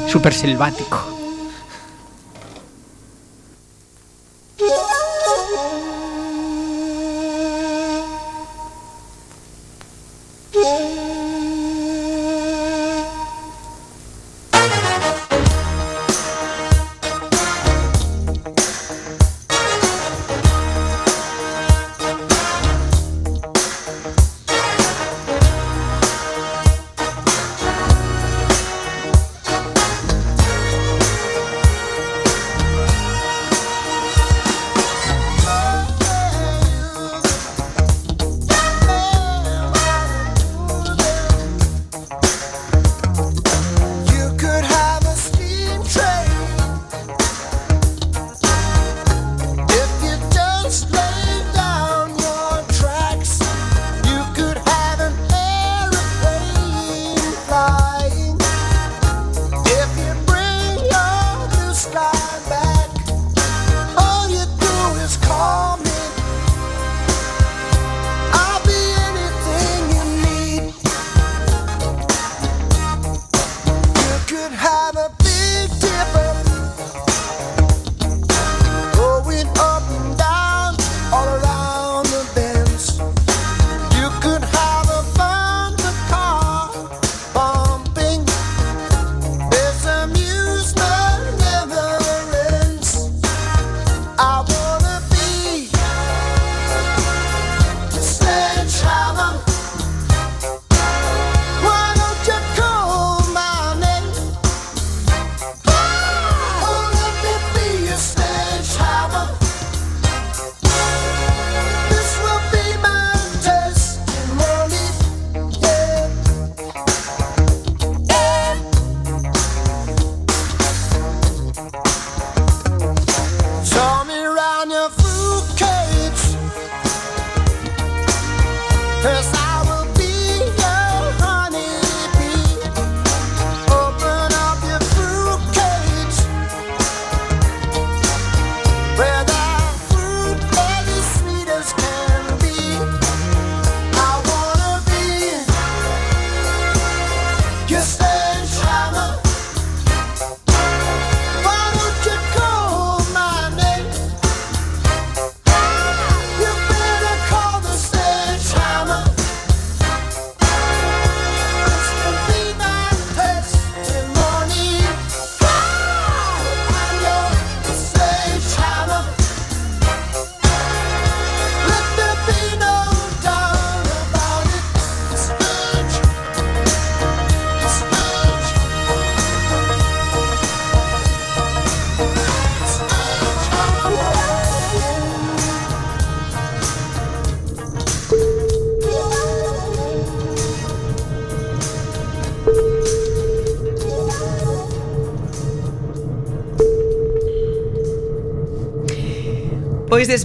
Super 0.07 0.31
selvático. 0.31 1.17
Música 10.53 11.06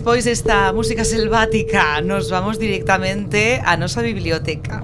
despois 0.02 0.24
desta 0.24 0.72
música 0.72 1.04
selvática 1.04 2.02
Nos 2.02 2.26
vamos 2.28 2.58
directamente 2.58 3.62
a 3.62 3.78
nosa 3.78 4.02
biblioteca 4.02 4.82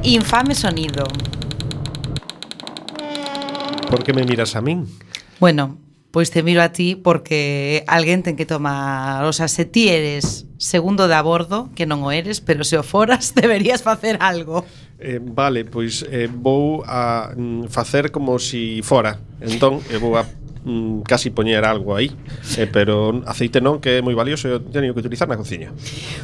Infame 0.00 0.56
sonido 0.56 1.04
Por 3.92 4.00
que 4.08 4.16
me 4.16 4.24
miras 4.24 4.56
a 4.56 4.64
min? 4.64 4.88
Bueno, 5.36 5.76
pois 6.08 6.32
te 6.32 6.42
miro 6.42 6.64
a 6.64 6.72
ti 6.72 6.96
porque 6.96 7.84
alguén 7.84 8.24
ten 8.24 8.40
que 8.40 8.48
tomar, 8.48 9.28
o 9.28 9.36
sea, 9.36 9.52
se 9.52 9.68
ti 9.68 9.92
eres 9.92 10.48
segundo 10.56 11.08
de 11.08 11.14
a 11.14 11.20
bordo, 11.20 11.68
que 11.76 11.84
non 11.84 12.00
o 12.00 12.08
eres, 12.08 12.40
pero 12.40 12.64
se 12.64 12.80
o 12.80 12.82
foras 12.82 13.34
deberías 13.36 13.84
facer 13.84 14.16
algo. 14.24 14.64
eh, 15.04 15.20
vale, 15.20 15.68
pois 15.68 16.00
eh, 16.08 16.26
vou 16.32 16.80
a 16.88 17.36
mm, 17.36 17.68
facer 17.68 18.08
como 18.08 18.40
si 18.40 18.80
fora. 18.80 19.20
Entón, 19.44 19.84
eu 19.92 20.00
vou 20.00 20.16
a 20.16 20.24
mm, 20.64 21.04
casi 21.04 21.28
poñer 21.30 21.64
algo 21.64 21.94
aí. 21.94 22.10
Eh, 22.56 22.66
Pero 22.66 23.20
aceite 23.28 23.60
non, 23.60 23.78
que 23.78 24.00
é 24.00 24.02
moi 24.02 24.16
valioso 24.16 24.48
Eu 24.48 24.64
teño 24.64 24.96
que 24.96 25.04
utilizar 25.04 25.28
na 25.28 25.36
cociña. 25.36 25.70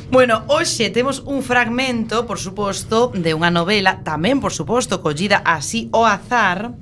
Bueno, 0.09 0.49
hoxe 0.49 0.89
temos 0.89 1.21
un 1.29 1.45
fragmento, 1.45 2.25
por 2.25 2.41
suposto 2.41 3.13
De 3.13 3.37
unha 3.37 3.53
novela, 3.53 4.01
tamén, 4.01 4.41
por 4.41 4.57
suposto 4.57 5.05
Collida 5.05 5.45
así 5.45 5.93
o 5.93 6.09
azar 6.09 6.73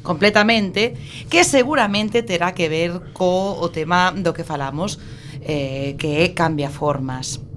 completamente 0.00 0.96
Que 1.28 1.44
seguramente 1.44 2.24
terá 2.24 2.56
que 2.56 2.66
ver 2.72 3.12
co 3.12 3.60
o 3.60 3.68
tema 3.68 4.10
do 4.10 4.32
que 4.32 4.42
falamos 4.42 4.96
eh, 5.44 5.94
Que 6.00 6.24
é 6.24 6.32
Cambia 6.32 6.72
Formas. 6.72 7.51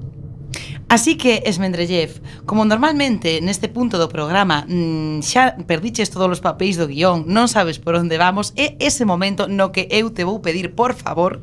Así 0.87 1.17
que, 1.17 1.41
Esmendrellev, 1.45 2.21
como 2.45 2.63
normalmente 2.63 3.41
neste 3.41 3.73
punto 3.73 3.97
do 3.97 4.05
programa 4.05 4.69
mmm, 4.69 5.25
xa 5.25 5.57
perdiches 5.65 6.13
todos 6.13 6.29
os 6.29 6.45
papéis 6.45 6.77
do 6.77 6.85
guión, 6.85 7.25
non 7.25 7.49
sabes 7.49 7.81
por 7.81 7.97
onde 7.97 8.21
vamos, 8.21 8.53
é 8.53 8.77
ese 8.77 9.01
momento 9.01 9.49
no 9.49 9.73
que 9.73 9.89
eu 9.89 10.13
te 10.13 10.21
vou 10.21 10.45
pedir, 10.45 10.77
por 10.77 10.93
favor, 10.93 11.41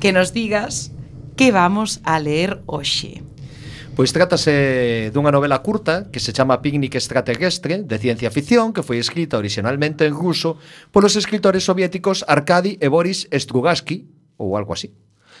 que 0.00 0.08
nos 0.08 0.32
digas 0.32 0.88
que 1.36 1.52
vamos 1.52 2.00
a 2.02 2.16
ler 2.16 2.64
hoxe. 2.64 3.20
Pois 3.92 4.14
trátase 4.14 5.12
dunha 5.12 5.34
novela 5.34 5.60
curta 5.60 6.08
que 6.08 6.22
se 6.22 6.32
chama 6.32 6.62
Picnic 6.64 6.96
Extraterrestre 6.96 7.84
de 7.84 7.98
ciencia 8.00 8.32
ficción 8.32 8.72
que 8.72 8.86
foi 8.86 8.96
escrita 9.02 9.36
originalmente 9.36 10.08
en 10.08 10.16
ruso 10.16 10.56
polos 10.94 11.18
escritores 11.18 11.66
soviéticos 11.68 12.24
Arkady 12.24 12.80
e 12.80 12.86
Boris 12.88 13.28
Strugatsky 13.28 14.08
ou 14.40 14.56
algo 14.56 14.72
así 14.72 14.94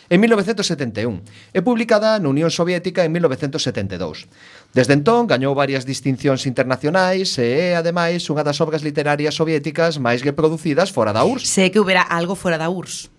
en 0.08 0.18
1971 0.20 1.22
e 1.52 1.60
publicada 1.60 2.16
na 2.16 2.28
Unión 2.32 2.48
Soviética 2.48 3.04
en 3.04 3.12
1972. 3.12 4.28
Desde 4.72 4.96
entón 4.96 5.28
gañou 5.28 5.52
varias 5.52 5.84
distincións 5.84 6.48
internacionais 6.48 7.36
e 7.36 7.72
é, 7.72 7.76
ademais, 7.76 8.24
unha 8.32 8.44
das 8.44 8.60
obras 8.64 8.80
literarias 8.80 9.36
soviéticas 9.36 10.00
máis 10.00 10.24
que 10.24 10.32
producidas 10.32 10.88
fora 10.92 11.12
da 11.12 11.24
URSS. 11.24 11.48
Sé 11.48 11.64
que 11.68 11.80
houbera 11.80 12.04
algo 12.04 12.32
fora 12.36 12.56
da 12.56 12.72
URSS. 12.72 13.12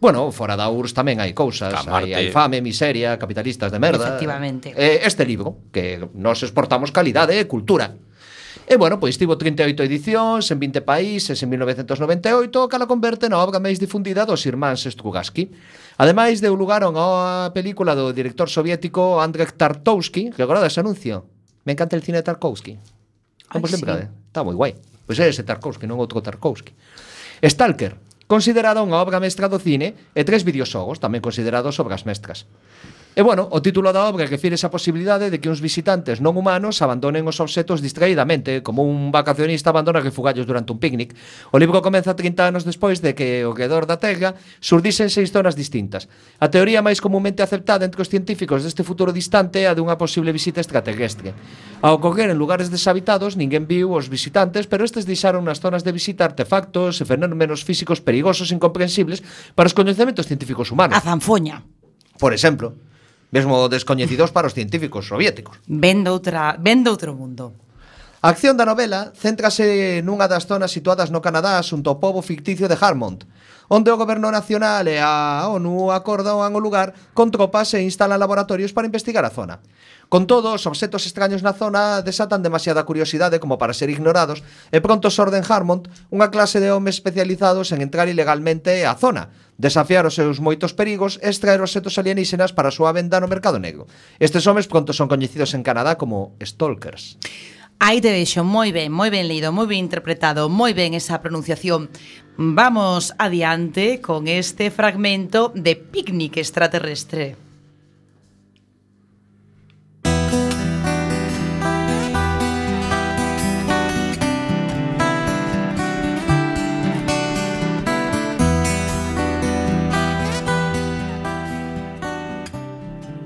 Bueno, 0.00 0.30
fora 0.32 0.54
da 0.54 0.70
URSS 0.70 0.94
tamén 0.94 1.18
hai 1.18 1.34
cousas, 1.34 1.74
hai, 1.86 2.14
hai 2.14 2.26
fame, 2.30 2.62
miseria, 2.62 3.18
capitalistas 3.18 3.70
de 3.74 3.78
merda. 3.78 4.14
Efectivamente. 4.14 4.74
Eh, 4.74 5.02
este 5.02 5.26
libro, 5.26 5.66
que 5.74 5.98
nos 6.14 6.42
exportamos 6.42 6.94
calidade 6.94 7.34
e 7.38 7.46
cultura. 7.50 7.94
E, 8.68 8.76
bueno, 8.76 9.00
pois 9.00 9.16
tivo 9.16 9.40
38 9.40 9.80
edicións 9.80 10.52
en 10.52 10.60
20 10.60 10.84
países 10.84 11.40
en 11.40 11.48
1998, 11.56 12.68
cala 12.68 12.84
converte 12.84 13.24
na 13.32 13.40
obra 13.40 13.56
máis 13.56 13.80
difundida 13.80 14.28
dos 14.28 14.44
irmáns 14.44 14.84
Strugatsky. 14.84 15.48
Ademais, 15.96 16.44
deu 16.44 16.52
lugar 16.52 16.84
a 16.84 16.92
unha 16.92 17.48
película 17.56 17.96
do 17.96 18.12
director 18.12 18.52
soviético 18.52 19.24
Andrei 19.24 19.48
Tarkovsky, 19.48 20.36
que 20.36 20.44
agora 20.44 20.60
ese 20.68 20.84
anuncio. 20.84 21.24
Me 21.64 21.72
encanta 21.72 21.96
el 21.96 22.04
cine 22.04 22.20
de 22.20 22.28
Tarkovsky. 22.28 22.76
Como 23.48 23.64
Ay, 23.64 23.72
sempre, 23.72 23.92
sí. 23.96 24.00
Eh? 24.04 24.08
está 24.28 24.44
moi 24.44 24.52
guai. 24.52 24.76
Pois 25.08 25.16
é 25.16 25.32
ese 25.32 25.48
Tarkovsky, 25.48 25.88
non 25.88 25.96
outro 25.96 26.20
Tarkovsky. 26.20 26.76
Stalker, 27.40 27.96
considerada 28.28 28.84
unha 28.84 29.00
obra 29.00 29.16
mestra 29.16 29.48
do 29.48 29.56
cine, 29.56 29.96
e 30.12 30.28
tres 30.28 30.44
videoxogos 30.44 31.00
tamén 31.00 31.24
considerados 31.24 31.80
obras 31.80 32.04
mestras. 32.04 32.44
E 33.18 33.22
bueno, 33.26 33.50
o 33.50 33.58
título 33.58 33.90
da 33.90 34.06
obra 34.06 34.30
refire 34.30 34.54
esa 34.54 34.70
posibilidade 34.70 35.26
de 35.26 35.42
que 35.42 35.50
uns 35.50 35.58
visitantes 35.58 36.22
non 36.22 36.38
humanos 36.38 36.78
abandonen 36.86 37.26
os 37.26 37.42
obxetos 37.42 37.82
distraídamente, 37.82 38.62
como 38.62 38.86
un 38.86 39.10
vacacionista 39.10 39.74
abandona 39.74 39.98
refugallos 39.98 40.46
durante 40.46 40.70
un 40.70 40.78
picnic. 40.78 41.18
O 41.50 41.58
libro 41.58 41.82
comeza 41.82 42.14
30 42.14 42.46
anos 42.46 42.62
despois 42.62 43.02
de 43.02 43.18
que 43.18 43.42
o 43.42 43.58
redor 43.58 43.90
da 43.90 43.98
Terra 43.98 44.38
surdisen 44.62 45.10
seis 45.10 45.34
zonas 45.34 45.58
distintas. 45.58 46.06
A 46.38 46.46
teoría 46.46 46.78
máis 46.78 47.02
comumente 47.02 47.42
aceptada 47.42 47.82
entre 47.82 47.98
os 47.98 48.06
científicos 48.06 48.62
deste 48.62 48.86
futuro 48.86 49.10
distante 49.10 49.58
é 49.58 49.66
a 49.66 49.74
dunha 49.74 49.98
posible 49.98 50.30
visita 50.30 50.62
extraterrestre. 50.62 51.34
Ao 51.82 51.98
ocorrer 51.98 52.30
en 52.30 52.38
lugares 52.38 52.70
deshabitados, 52.70 53.34
ninguén 53.34 53.66
viu 53.66 53.98
os 53.98 54.06
visitantes, 54.06 54.70
pero 54.70 54.86
estes 54.86 55.10
deixaron 55.10 55.42
nas 55.42 55.58
zonas 55.58 55.82
de 55.82 55.90
visita 55.90 56.22
artefactos 56.22 57.02
e 57.02 57.04
fenómenos 57.04 57.66
físicos 57.66 57.98
perigosos 57.98 58.54
e 58.54 58.54
incomprensibles 58.54 59.26
para 59.58 59.66
os 59.66 59.74
coñecementos 59.74 60.30
científicos 60.30 60.70
humanos. 60.70 60.94
A 60.94 61.02
zanfoña. 61.02 61.66
Por 62.14 62.30
exemplo 62.30 62.87
mesmo 63.30 63.68
descoñecidos 63.68 64.32
para 64.32 64.46
os 64.48 64.56
científicos 64.56 65.06
soviéticos. 65.06 65.60
Vendo 65.68 66.12
outra, 66.12 66.56
vendo 66.58 66.90
outro 66.90 67.12
mundo. 67.14 67.52
A 68.18 68.34
acción 68.34 68.58
da 68.58 68.66
novela 68.66 69.14
céntrase 69.14 70.02
nunha 70.02 70.26
das 70.26 70.50
zonas 70.50 70.74
situadas 70.74 71.14
no 71.14 71.22
Canadá 71.22 71.54
xunto 71.62 71.86
ao 71.86 72.02
pobo 72.02 72.18
ficticio 72.18 72.66
de 72.66 72.74
Harmont, 72.74 73.22
onde 73.70 73.94
o 73.94 74.00
Goberno 74.00 74.26
Nacional 74.34 74.90
e 74.90 74.98
a 74.98 75.46
ONU 75.46 75.94
acordan 75.94 76.34
o 76.34 76.58
lugar 76.58 76.98
con 77.14 77.30
tropas 77.30 77.78
e 77.78 77.84
instalan 77.86 78.18
laboratorios 78.18 78.74
para 78.74 78.90
investigar 78.90 79.22
a 79.22 79.30
zona. 79.30 79.62
Con 80.08 80.26
todo, 80.26 80.56
os 80.56 80.64
obxetos 80.64 81.04
extraños 81.04 81.44
na 81.44 81.52
zona 81.52 82.00
desatan 82.00 82.40
demasiada 82.40 82.88
curiosidade 82.88 83.36
como 83.44 83.60
para 83.60 83.76
ser 83.76 83.92
ignorados 83.92 84.40
e 84.72 84.80
pronto 84.80 85.12
sorden 85.12 85.44
Harmont 85.44 85.92
unha 86.08 86.32
clase 86.32 86.64
de 86.64 86.72
homes 86.72 86.96
especializados 86.96 87.76
en 87.76 87.84
entrar 87.84 88.08
ilegalmente 88.08 88.88
á 88.88 88.96
zona, 88.96 89.28
desafiar 89.60 90.08
os 90.08 90.16
seus 90.16 90.40
moitos 90.40 90.72
perigos 90.72 91.20
e 91.20 91.28
extraer 91.28 91.60
obxetos 91.60 92.00
alienígenas 92.00 92.56
para 92.56 92.72
a 92.72 92.76
súa 92.76 92.96
venda 92.96 93.20
no 93.20 93.28
mercado 93.28 93.60
negro. 93.60 93.84
Estes 94.16 94.48
homes 94.48 94.64
pronto 94.64 94.96
son 94.96 95.12
coñecidos 95.12 95.52
en 95.52 95.60
Canadá 95.60 96.00
como 96.00 96.32
stalkers. 96.40 97.20
Aí 97.76 98.00
te 98.00 98.08
vexo, 98.08 98.48
moi 98.48 98.72
ben, 98.72 98.88
moi 98.88 99.12
ben 99.12 99.28
leído, 99.28 99.52
moi 99.52 99.68
ben 99.68 99.84
interpretado, 99.84 100.48
moi 100.48 100.72
ben 100.72 100.96
esa 100.96 101.20
pronunciación. 101.20 101.92
Vamos 102.40 103.12
adiante 103.20 104.00
con 104.00 104.24
este 104.24 104.72
fragmento 104.72 105.52
de 105.52 105.76
Picnic 105.76 106.40
Extraterrestre. 106.40 107.47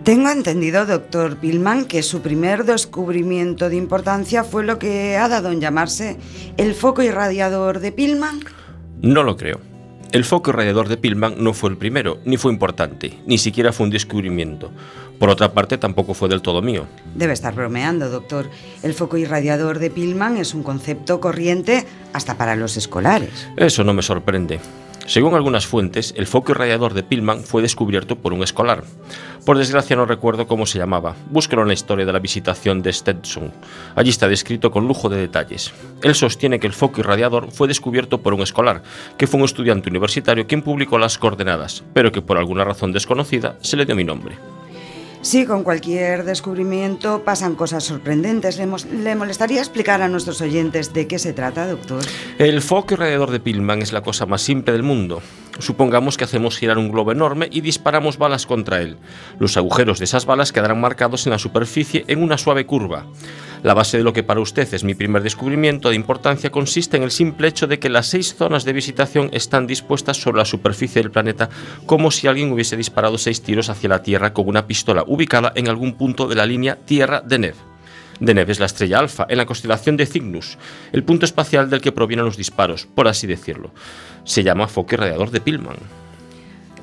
Tengo 0.05 0.31
entendido, 0.31 0.85
doctor 0.85 1.37
Pillman, 1.37 1.85
que 1.85 2.03
su 2.03 2.23
primer 2.23 2.65
descubrimiento 2.65 3.69
de 3.69 3.77
importancia 3.77 4.43
fue 4.43 4.65
lo 4.65 4.77
que 4.81 5.17
ha 5.17 5.29
dado 5.29 5.53
en 5.53 5.61
llamarse 5.61 6.17
el 6.57 6.75
foco 6.75 7.03
irradiador 7.03 7.79
de 7.79 7.93
Pillman. 7.93 8.41
No 9.01 9.23
lo 9.23 9.37
creo. 9.37 9.61
El 10.11 10.25
foco 10.25 10.51
irradiador 10.51 10.89
de 10.89 10.97
Pillman 10.97 11.37
no 11.39 11.55
fue 11.55 11.71
el 11.71 11.77
primero, 11.77 12.19
ni 12.25 12.37
fue 12.37 12.53
importante, 12.53 13.21
ni 13.27 13.39
siquiera 13.39 13.73
fue 13.73 13.85
un 13.85 13.91
descubrimiento. 13.91 14.73
Por 15.21 15.31
otra 15.31 15.53
parte, 15.53 15.79
tampoco 15.79 16.15
fue 16.15 16.29
del 16.29 16.43
todo 16.43 16.63
mío. 16.63 16.87
Debe 17.15 17.33
estar 17.33 17.55
bromeando, 17.55 18.11
doctor. 18.11 18.51
El 18.83 18.95
foco 18.95 19.19
irradiador 19.19 19.79
de 19.79 19.91
Pillman 19.91 20.37
es 20.37 20.53
un 20.53 20.65
concepto 20.65 21.21
corriente 21.21 21.87
hasta 22.13 22.37
para 22.37 22.57
los 22.57 22.77
escolares. 22.77 23.49
Eso 23.57 23.85
no 23.85 23.95
me 23.95 24.03
sorprende. 24.03 24.59
Según 25.07 25.35
algunas 25.35 25.67
fuentes, 25.67 26.15
el 26.17 26.27
foco 26.27 26.53
irradiador 26.53 26.95
de 26.95 27.03
Pillman 27.03 27.43
fue 27.43 27.61
descubierto 27.61 28.17
por 28.17 28.33
un 28.33 28.43
escolar. 28.43 28.85
Por 29.45 29.59
desgracia 29.59 29.97
no 29.97 30.07
recuerdo 30.07 30.47
cómo 30.47 30.65
se 30.65 30.79
llamaba. 30.79 31.17
Búsquelo 31.31 31.63
en 31.63 31.69
la 31.69 31.75
historia 31.75 32.07
de 32.07 32.13
la 32.13 32.21
visitación 32.21 32.83
de 32.83 32.93
Stetson. 32.93 33.53
Allí 33.97 34.11
está 34.11 34.29
descrito 34.29 34.71
con 34.71 34.87
lujo 34.87 35.09
de 35.09 35.19
detalles. 35.19 35.73
Él 36.03 36.15
sostiene 36.15 36.61
que 36.61 36.69
el 36.69 36.73
foco 36.73 37.01
irradiador 37.01 37.51
fue 37.51 37.67
descubierto 37.67 38.23
por 38.23 38.35
un 38.35 38.43
escolar, 38.43 38.83
que 39.19 39.27
fue 39.27 39.41
un 39.41 39.45
estudiante 39.45 39.91
universitario 39.91 40.47
quien 40.47 40.63
publicó 40.63 40.99
las 40.99 41.19
coordenadas, 41.19 41.83
pero 41.93 42.13
que 42.13 42.23
por 42.23 42.39
alguna 42.39 42.65
razón 42.65 42.93
desconocida 42.93 43.57
se 43.61 43.77
le 43.77 43.85
dio 43.85 43.97
mi 43.97 44.05
nombre. 44.05 44.37
Sí, 45.23 45.47
con 45.47 45.63
cualquier 45.63 46.25
descubrimiento 46.25 47.23
pasan 47.25 47.55
cosas 47.55 47.85
sorprendentes. 47.85 48.59
¿Le, 48.59 48.67
¿Le, 48.99 49.15
molestaría 49.15 49.61
explicar 49.61 50.03
a 50.03 50.09
nuestros 50.09 50.41
oyentes 50.41 50.93
de 50.93 51.07
qué 51.07 51.21
se 51.21 51.33
trata, 51.33 51.69
doctor? 51.69 52.03
El 52.39 52.61
foco 52.61 52.95
irradiador 52.95 53.31
de 53.31 53.39
Pillman 53.39 53.83
es 53.83 53.93
la 53.93 54.03
cosa 54.03 54.27
más 54.27 54.43
simple 54.43 54.73
del 54.73 54.83
mundo. 54.83 55.23
Supongamos 55.61 56.17
que 56.17 56.25
hacemos 56.25 56.59
girar 56.59 56.77
un 56.77 56.91
globo 56.91 57.13
enorme 57.13 57.49
y 57.53 57.61
disparamos 57.61 58.19
balas 58.19 58.47
contra 58.47 58.81
él. 58.81 58.97
Los 59.39 59.57
agujeros 59.57 60.01
de 60.01 60.07
esas 60.07 60.27
balas 60.27 60.51
quedarán 60.51 60.81
marcados 60.81 61.25
en 61.27 61.31
la 61.31 61.39
superficie 61.39 62.05
en 62.09 62.21
una 62.21 62.37
suave 62.37 62.67
curva. 62.67 63.07
La 63.63 63.75
base 63.75 63.97
de 63.97 64.03
lo 64.03 64.13
que 64.13 64.25
para 64.25 64.41
usted 64.41 64.73
es 64.75 64.83
mi 64.83 64.95
primer 64.95 65.23
descubrimiento 65.23 65.89
de 65.89 65.95
importancia 65.95 66.51
consiste 66.51 66.97
en 66.97 67.05
el 67.05 67.13
simple 67.13 67.47
hecho 67.47 67.69
de 67.69 67.79
que 67.79 67.89
las 67.89 68.09
seis 68.09 68.35
zonas 68.35 68.65
de 68.65 68.73
visitación 68.73 69.31
están 69.33 69.69
dispuestas 69.69 70.17
sobre 70.17 70.39
la 70.39 70.45
superficie 70.45 71.01
del 71.01 71.13
planeta 71.13 71.49
como 71.87 72.11
si 72.11 72.27
alguien 72.27 72.51
hubiese 72.51 72.77
disparado 72.77 73.19
seis 73.19 73.41
tiros 73.41 73.69
hacia 73.69 73.89
la 73.89 74.03
Tierra 74.03 74.33
con 74.33 74.49
una 74.49 74.67
pistola 74.67 75.05
ubicada 75.07 75.53
en 75.55 75.69
algún 75.69 75.95
punto 75.95 76.27
de 76.27 76.35
la 76.35 76.45
línea 76.45 76.77
Tierra 76.77 77.21
de 77.21 77.39
Ned. 77.39 77.55
De 78.19 78.35
Neves 78.35 78.59
la 78.59 78.67
estrella 78.67 78.99
Alfa, 78.99 79.27
en 79.29 79.39
la 79.39 79.47
constelación 79.47 79.97
de 79.97 80.07
Cygnus, 80.07 80.59
el 80.93 81.05
punto 81.05 81.25
espacial 81.25 81.71
del 81.71 81.81
que 81.81 81.93
provienen 81.93 82.25
los 82.25 82.37
disparos, 82.37 82.87
por 82.87 83.07
así 83.07 83.29
decirlo. 83.29 83.71
Se 84.25 84.43
llama 84.43 84.69
foco 84.69 84.95
irradiador 84.95 85.31
de 85.31 85.41
Pillman. 85.41 86.02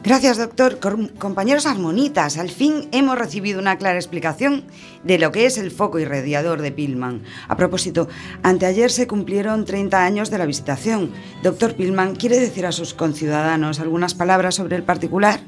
Gracias, 0.02 0.38
doctor. 0.38 0.80
Com- 0.80 1.10
compañeros 1.20 1.66
armonitas, 1.66 2.38
al 2.38 2.50
fin 2.50 2.88
hemos 2.94 3.18
recibido 3.20 3.60
una 3.60 3.78
clara 3.78 3.98
explicación 3.98 4.64
de 5.04 5.20
lo 5.20 5.32
que 5.32 5.46
es 5.46 5.58
el 5.58 5.72
foco 5.72 6.00
irradiador 6.00 6.62
de 6.62 6.72
Pillman. 6.72 7.24
A 7.50 7.58
propósito, 7.58 8.08
anteayer 8.42 8.92
se 8.92 9.08
cumplieron 9.08 9.66
30 9.66 10.04
años 10.04 10.30
de 10.30 10.38
la 10.38 10.46
visitación. 10.46 11.12
Doctor 11.44 11.76
Pillman, 11.76 12.16
¿quiere 12.16 12.40
decir 12.40 12.66
a 12.66 12.72
sus 12.72 12.94
conciudadanos 12.94 13.82
algunas 13.82 14.14
palabras 14.16 14.56
sobre 14.56 14.78
el 14.78 14.84
particular? 14.84 15.42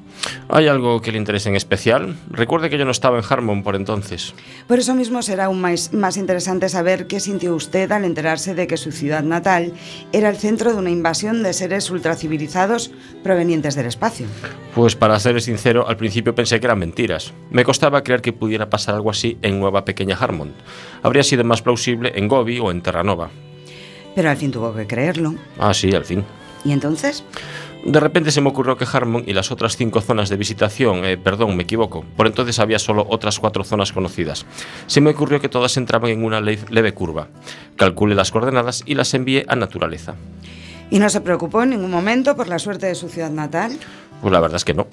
¿Hay 0.49 0.67
algo 0.67 1.01
que 1.01 1.11
le 1.11 1.17
interese 1.17 1.49
en 1.49 1.55
especial? 1.55 2.15
Recuerde 2.29 2.69
que 2.69 2.77
yo 2.77 2.85
no 2.85 2.91
estaba 2.91 3.17
en 3.17 3.23
Harmon 3.27 3.63
por 3.63 3.75
entonces. 3.75 4.33
Por 4.67 4.79
eso 4.79 4.93
mismo 4.95 5.21
será 5.21 5.45
aún 5.45 5.61
más, 5.61 5.93
más 5.93 6.17
interesante 6.17 6.69
saber 6.69 7.07
qué 7.07 7.19
sintió 7.19 7.55
usted 7.55 7.91
al 7.91 8.05
enterarse 8.05 8.53
de 8.53 8.67
que 8.67 8.77
su 8.77 8.91
ciudad 8.91 9.23
natal 9.23 9.73
era 10.11 10.29
el 10.29 10.37
centro 10.37 10.73
de 10.73 10.79
una 10.79 10.89
invasión 10.89 11.43
de 11.43 11.53
seres 11.53 11.89
ultracivilizados 11.89 12.91
provenientes 13.23 13.75
del 13.75 13.85
espacio. 13.85 14.27
Pues 14.75 14.95
para 14.95 15.19
ser 15.19 15.41
sincero, 15.41 15.87
al 15.87 15.97
principio 15.97 16.35
pensé 16.35 16.59
que 16.59 16.65
eran 16.67 16.79
mentiras. 16.79 17.33
Me 17.49 17.63
costaba 17.63 18.03
creer 18.03 18.21
que 18.21 18.33
pudiera 18.33 18.69
pasar 18.69 18.95
algo 18.95 19.09
así 19.09 19.37
en 19.41 19.59
Nueva 19.59 19.85
Pequeña 19.85 20.15
Harmon. 20.15 20.53
Habría 21.03 21.23
sido 21.23 21.43
más 21.43 21.61
plausible 21.61 22.11
en 22.15 22.27
Gobi 22.27 22.59
o 22.59 22.71
en 22.71 22.81
Terranova. 22.81 23.29
Pero 24.15 24.29
al 24.29 24.37
fin 24.37 24.51
tuvo 24.51 24.73
que 24.73 24.87
creerlo. 24.87 25.35
Ah, 25.57 25.73
sí, 25.73 25.93
al 25.93 26.05
fin. 26.05 26.23
¿Y 26.63 26.71
entonces? 26.71 27.23
De 27.85 27.99
repente 27.99 28.29
se 28.31 28.41
me 28.41 28.49
ocurrió 28.49 28.77
que 28.77 28.85
Harmon 28.91 29.23
y 29.25 29.33
las 29.33 29.51
otras 29.51 29.75
cinco 29.75 30.01
zonas 30.01 30.29
de 30.29 30.37
visitación, 30.37 31.03
eh, 31.03 31.17
perdón, 31.17 31.55
me 31.57 31.63
equivoco, 31.63 32.05
por 32.15 32.27
entonces 32.27 32.59
había 32.59 32.77
solo 32.77 33.07
otras 33.09 33.39
cuatro 33.39 33.63
zonas 33.63 33.91
conocidas. 33.91 34.45
Se 34.85 35.01
me 35.01 35.09
ocurrió 35.09 35.41
que 35.41 35.49
todas 35.49 35.75
entraban 35.77 36.11
en 36.11 36.23
una 36.23 36.41
le- 36.41 36.59
leve 36.69 36.93
curva. 36.93 37.27
Calculé 37.77 38.13
las 38.13 38.29
coordenadas 38.31 38.83
y 38.85 38.93
las 38.93 39.13
envié 39.15 39.45
a 39.47 39.55
naturaleza. 39.55 40.13
¿Y 40.91 40.99
no 40.99 41.09
se 41.09 41.21
preocupó 41.21 41.63
en 41.63 41.71
ningún 41.71 41.89
momento 41.89 42.35
por 42.35 42.47
la 42.47 42.59
suerte 42.59 42.85
de 42.85 42.93
su 42.95 43.09
ciudad 43.09 43.31
natal? 43.31 43.75
Pues 44.21 44.31
la 44.31 44.39
verdad 44.41 44.57
es 44.57 44.65
que 44.65 44.75
no. 44.75 44.85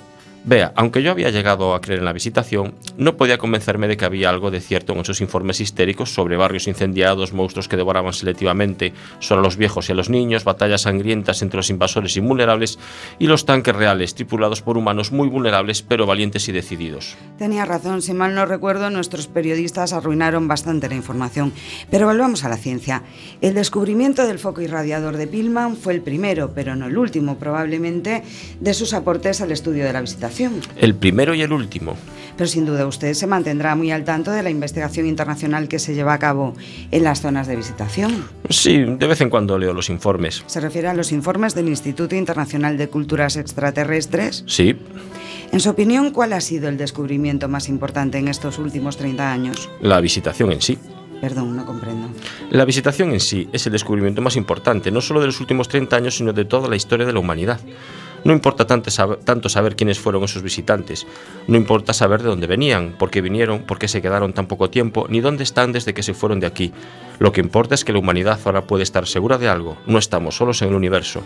Vea, 0.48 0.72
aunque 0.76 1.02
yo 1.02 1.10
había 1.10 1.28
llegado 1.28 1.74
a 1.74 1.82
creer 1.82 1.98
en 1.98 2.06
la 2.06 2.14
visitación, 2.14 2.72
no 2.96 3.18
podía 3.18 3.36
convencerme 3.36 3.86
de 3.86 3.98
que 3.98 4.06
había 4.06 4.30
algo 4.30 4.50
de 4.50 4.62
cierto 4.62 4.94
en 4.94 5.00
esos 5.00 5.20
informes 5.20 5.60
histéricos 5.60 6.14
sobre 6.14 6.38
barrios 6.38 6.66
incendiados, 6.66 7.34
monstruos 7.34 7.68
que 7.68 7.76
devoraban 7.76 8.14
selectivamente 8.14 8.94
solo 9.18 9.42
a 9.42 9.44
los 9.44 9.58
viejos 9.58 9.86
y 9.86 9.92
a 9.92 9.94
los 9.94 10.08
niños, 10.08 10.44
batallas 10.44 10.80
sangrientas 10.80 11.42
entre 11.42 11.58
los 11.58 11.68
invasores 11.68 12.16
invulnerables 12.16 12.78
y 13.18 13.26
los 13.26 13.44
tanques 13.44 13.76
reales, 13.76 14.14
tripulados 14.14 14.62
por 14.62 14.78
humanos 14.78 15.12
muy 15.12 15.28
vulnerables 15.28 15.82
pero 15.82 16.06
valientes 16.06 16.48
y 16.48 16.52
decididos. 16.52 17.18
Tenía 17.36 17.66
razón, 17.66 18.00
si 18.00 18.14
mal 18.14 18.34
no 18.34 18.46
recuerdo, 18.46 18.88
nuestros 18.88 19.26
periodistas 19.26 19.92
arruinaron 19.92 20.48
bastante 20.48 20.88
la 20.88 20.94
información. 20.94 21.52
Pero 21.90 22.06
volvamos 22.06 22.44
a 22.44 22.48
la 22.48 22.56
ciencia. 22.56 23.02
El 23.42 23.52
descubrimiento 23.52 24.26
del 24.26 24.38
foco 24.38 24.62
irradiador 24.62 25.18
de 25.18 25.26
Pillman 25.26 25.76
fue 25.76 25.92
el 25.92 26.00
primero, 26.00 26.52
pero 26.54 26.74
no 26.74 26.86
el 26.86 26.96
último, 26.96 27.36
probablemente, 27.36 28.22
de 28.60 28.72
sus 28.72 28.94
aportes 28.94 29.42
al 29.42 29.52
estudio 29.52 29.84
de 29.84 29.92
la 29.92 30.00
visitación. 30.00 30.37
El 30.76 30.94
primero 30.94 31.34
y 31.34 31.42
el 31.42 31.52
último. 31.52 31.96
Pero 32.36 32.46
sin 32.46 32.64
duda 32.66 32.86
usted 32.86 33.14
se 33.14 33.26
mantendrá 33.26 33.74
muy 33.74 33.90
al 33.90 34.04
tanto 34.04 34.30
de 34.30 34.44
la 34.44 34.50
investigación 34.50 35.06
internacional 35.06 35.66
que 35.66 35.80
se 35.80 35.94
lleva 35.94 36.12
a 36.14 36.18
cabo 36.20 36.54
en 36.92 37.02
las 37.02 37.20
zonas 37.20 37.48
de 37.48 37.56
visitación. 37.56 38.28
Sí, 38.48 38.78
de 38.84 39.06
vez 39.08 39.20
en 39.20 39.28
cuando 39.28 39.58
leo 39.58 39.72
los 39.74 39.90
informes. 39.90 40.44
¿Se 40.46 40.60
refiere 40.60 40.86
a 40.86 40.94
los 40.94 41.10
informes 41.10 41.56
del 41.56 41.68
Instituto 41.68 42.14
Internacional 42.14 42.78
de 42.78 42.88
Culturas 42.88 43.36
Extraterrestres? 43.36 44.44
Sí, 44.46 44.76
En 45.50 45.60
su 45.60 45.70
opinión, 45.70 46.10
¿cuál 46.12 46.32
ha 46.34 46.40
sido 46.40 46.68
el 46.68 46.76
descubrimiento 46.76 47.48
más 47.48 47.68
importante 47.68 48.18
en 48.18 48.28
estos 48.28 48.58
últimos 48.58 48.96
30 48.98 49.32
años? 49.32 49.68
la 49.80 50.00
visitación 50.00 50.52
en 50.52 50.60
sí. 50.60 50.78
Perdón, 51.20 51.56
no 51.56 51.66
comprendo. 51.66 52.08
La 52.50 52.64
visitación 52.64 53.10
en 53.10 53.18
sí 53.18 53.48
es 53.52 53.66
el 53.66 53.72
descubrimiento 53.72 54.22
más 54.22 54.36
importante, 54.36 54.92
no 54.92 55.00
solo 55.00 55.20
de 55.20 55.26
los 55.26 55.40
últimos 55.40 55.66
30 55.66 55.96
años, 55.96 56.16
sino 56.16 56.32
de 56.32 56.44
toda 56.44 56.68
la 56.68 56.76
historia 56.76 57.06
de 57.06 57.12
la 57.12 57.18
humanidad. 57.18 57.60
No 58.24 58.32
importa 58.32 58.66
tanto 58.66 58.90
saber, 59.48 59.76
quiénes 59.76 59.98
fueron 59.98 60.24
esos 60.24 60.42
visitantes, 60.42 61.06
no 61.46 61.56
importa 61.56 61.92
saber 61.92 62.22
de 62.22 62.28
dónde 62.28 62.46
venían, 62.46 62.94
por 62.98 63.10
qué 63.10 63.20
vinieron, 63.20 63.62
por 63.62 63.78
qué 63.78 63.88
se 63.88 64.02
quedaron 64.02 64.32
tan 64.32 64.46
poco 64.46 64.70
tiempo, 64.70 65.06
ni 65.08 65.20
dónde 65.20 65.44
están 65.44 65.72
desde 65.72 65.94
que 65.94 66.02
se 66.02 66.14
fueron 66.14 66.40
de 66.40 66.46
aquí. 66.46 66.72
Lo 67.18 67.32
que 67.32 67.40
importa 67.40 67.74
es 67.74 67.84
que 67.84 67.92
la 67.92 68.00
humanidad 68.00 68.40
ahora 68.44 68.66
puede 68.66 68.82
estar 68.82 69.06
segura 69.06 69.38
de 69.38 69.48
algo, 69.48 69.76
no 69.86 69.98
estamos 69.98 70.36
solos 70.36 70.62
en 70.62 70.68
el 70.68 70.74
universo. 70.74 71.22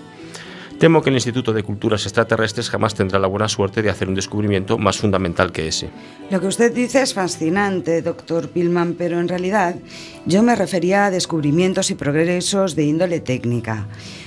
Temo 0.78 1.00
que 1.00 1.10
el 1.10 1.16
Instituto 1.16 1.52
de 1.52 1.62
Culturas 1.62 2.04
Extraterrestres 2.06 2.68
jamás 2.68 2.96
tendrá 2.96 3.20
la 3.20 3.28
buena 3.28 3.48
suerte 3.48 3.82
de 3.82 3.90
hacer 3.90 4.08
un 4.08 4.16
descubrimiento 4.16 4.78
más 4.78 4.98
fundamental 4.98 5.52
que 5.52 5.68
ese. 5.68 5.90
Lo 6.28 6.40
que 6.40 6.48
usted 6.48 6.74
dice 6.74 7.02
es 7.02 7.14
fascinante, 7.14 8.02
doctor 8.02 8.48
Pillman, 8.48 8.94
pero 8.94 9.20
en 9.20 9.28
realidad 9.28 9.76
yo 10.26 10.42
me 10.42 10.56
refería 10.56 11.06
a 11.06 11.10
descubrimientos 11.12 11.92
y 11.92 11.94
progresos 11.94 12.74
de 12.74 12.82
índole 12.82 13.20
técnica, 13.20 13.86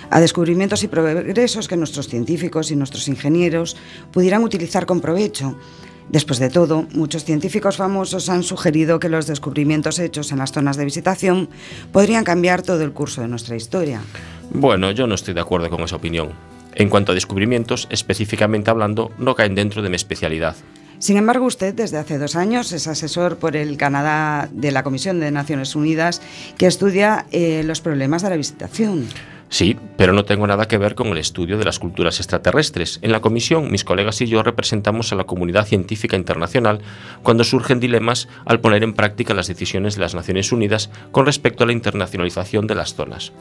a 0.10 0.20
descubrimientos 0.20 0.84
y 0.84 0.88
progresos 0.88 1.68
que 1.68 1.78
nuestros 1.78 2.08
científicos 2.08 2.72
y 2.72 2.76
nuestros 2.76 3.08
ingenieros 3.08 3.76
pudieran 4.12 4.44
utilizar 4.44 4.86
con 4.86 5.02
provecho. 5.02 5.56
Después 6.10 6.38
de 6.40 6.50
todo, 6.50 6.86
muchos 6.94 7.26
científicos 7.26 7.78
famosos 7.78 8.30
han 8.30 8.44
sugerido 8.44 9.00
que 9.00 9.10
los 9.10 9.26
descubrimientos 9.26 9.98
hechos 9.98 10.32
en 10.32 10.38
las 10.38 10.52
zonas 10.52 10.78
de 10.78 10.86
visitación 10.86 11.50
podrían 11.92 12.24
cambiar 12.24 12.62
todo 12.62 12.84
el 12.84 12.92
curso 12.94 13.22
de 13.22 13.28
nuestra 13.28 13.56
historia. 13.56 14.02
Bueno, 14.52 14.92
yo 14.92 15.08
no 15.08 15.16
estoy 15.16 15.34
de 15.34 15.42
acuerdo 15.42 15.70
con 15.70 15.82
esa 15.82 15.96
opinión. 15.96 16.30
En 16.76 16.90
cuanto 16.90 17.12
a 17.12 17.16
descubrimientos, 17.16 17.88
específicamente 17.90 18.70
hablando, 18.70 19.12
no 19.18 19.34
caen 19.34 19.56
dentro 19.56 19.82
de 19.82 19.90
mi 19.90 19.96
especialidad. 19.96 20.56
Sin 21.00 21.18
embargo, 21.18 21.46
usted 21.46 21.74
desde 21.74 21.98
hace 21.98 22.18
dos 22.18 22.36
años 22.36 22.72
es 22.72 22.88
asesor 22.88 23.38
por 23.38 23.56
el 23.56 23.78
Canadá 23.78 24.50
de 24.52 24.72
la 24.72 24.84
Comisión 24.84 25.20
de 25.20 25.32
Naciones 25.32 25.76
Unidas 25.76 26.22
que 26.58 26.68
estudia 26.68 27.26
eh, 27.32 27.64
los 27.66 27.82
problemas 27.82 28.22
de 28.22 28.30
la 28.30 28.38
visitación. 28.38 29.08
Sí, 29.50 29.78
pero 29.96 30.12
no 30.12 30.26
tengo 30.26 30.48
nada 30.48 30.68
que 30.68 30.78
ver 30.78 30.96
con 30.96 31.08
el 31.08 31.18
estudio 31.18 31.58
de 31.58 31.66
las 31.66 31.80
culturas 31.80 32.20
extraterrestres. 32.20 33.00
En 33.02 33.12
la 33.12 33.22
comisión, 33.22 33.72
mis 33.72 33.84
colegas 33.84 34.20
y 34.22 34.28
yo 34.28 34.44
representamos 34.44 35.12
a 35.12 35.16
la 35.16 35.26
comunidad 35.26 35.66
científica 35.66 36.18
internacional 36.18 36.82
cuando 37.24 37.44
surgen 37.44 37.80
dilemas 37.80 38.28
al 38.46 38.60
poner 38.60 38.84
en 38.84 38.94
práctica 38.94 39.34
las 39.34 39.48
decisiones 39.48 39.96
de 39.96 40.02
las 40.02 40.16
Naciones 40.16 40.52
Unidas 40.52 40.90
con 41.12 41.26
respecto 41.26 41.64
a 41.64 41.68
la 41.68 41.74
internacionalización 41.74 42.68
de 42.68 42.76
las 42.76 42.96
zonas. 42.96 43.32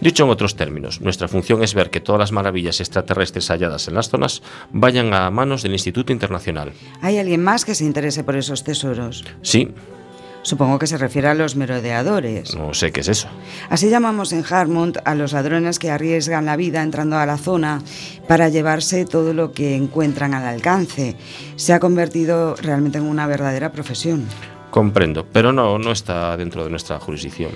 Dicho 0.00 0.24
en 0.24 0.30
otros 0.30 0.56
términos, 0.56 1.00
nuestra 1.00 1.28
función 1.28 1.62
es 1.62 1.74
ver 1.74 1.90
que 1.90 2.00
todas 2.00 2.20
las 2.20 2.32
maravillas 2.32 2.80
extraterrestres 2.80 3.48
halladas 3.48 3.88
en 3.88 3.94
las 3.94 4.08
zonas 4.08 4.42
vayan 4.72 5.12
a 5.12 5.30
manos 5.30 5.62
del 5.62 5.72
Instituto 5.72 6.12
Internacional. 6.12 6.72
¿Hay 7.02 7.18
alguien 7.18 7.42
más 7.42 7.64
que 7.64 7.74
se 7.74 7.84
interese 7.84 8.24
por 8.24 8.36
esos 8.36 8.64
tesoros? 8.64 9.24
Sí, 9.42 9.68
Supongo 10.42 10.78
que 10.78 10.86
se 10.86 10.98
refiere 10.98 11.28
a 11.28 11.34
los 11.34 11.56
merodeadores. 11.56 12.54
no 12.54 12.72
sé 12.72 12.92
qué 12.92 13.00
es 13.00 13.08
eso. 13.08 13.28
Así 13.68 13.90
llamamos 13.90 14.32
en 14.32 14.44
Harmont 14.48 14.98
a 15.04 15.14
los 15.14 15.32
ladrones 15.32 15.78
que 15.78 15.90
arriesgan 15.90 16.46
la 16.46 16.56
vida 16.56 16.82
entrando 16.82 17.18
a 17.18 17.26
la 17.26 17.36
zona 17.36 17.82
para 18.26 18.48
llevarse 18.48 19.04
todo 19.04 19.34
lo 19.34 19.52
que 19.52 19.74
encuentran 19.74 20.34
al 20.34 20.44
alcance. 20.44 21.16
Se 21.56 21.72
ha 21.72 21.80
convertido 21.80 22.54
realmente 22.56 22.98
en 22.98 23.04
una 23.04 23.26
verdadera 23.26 23.72
profesión. 23.72 24.26
Comprendo, 24.70 25.26
pero 25.32 25.52
no, 25.52 25.78
no 25.78 25.92
está 25.92 26.36
dentro 26.36 26.64
de 26.64 26.70
nuestra 26.70 27.00
jurisdicción. 27.00 27.50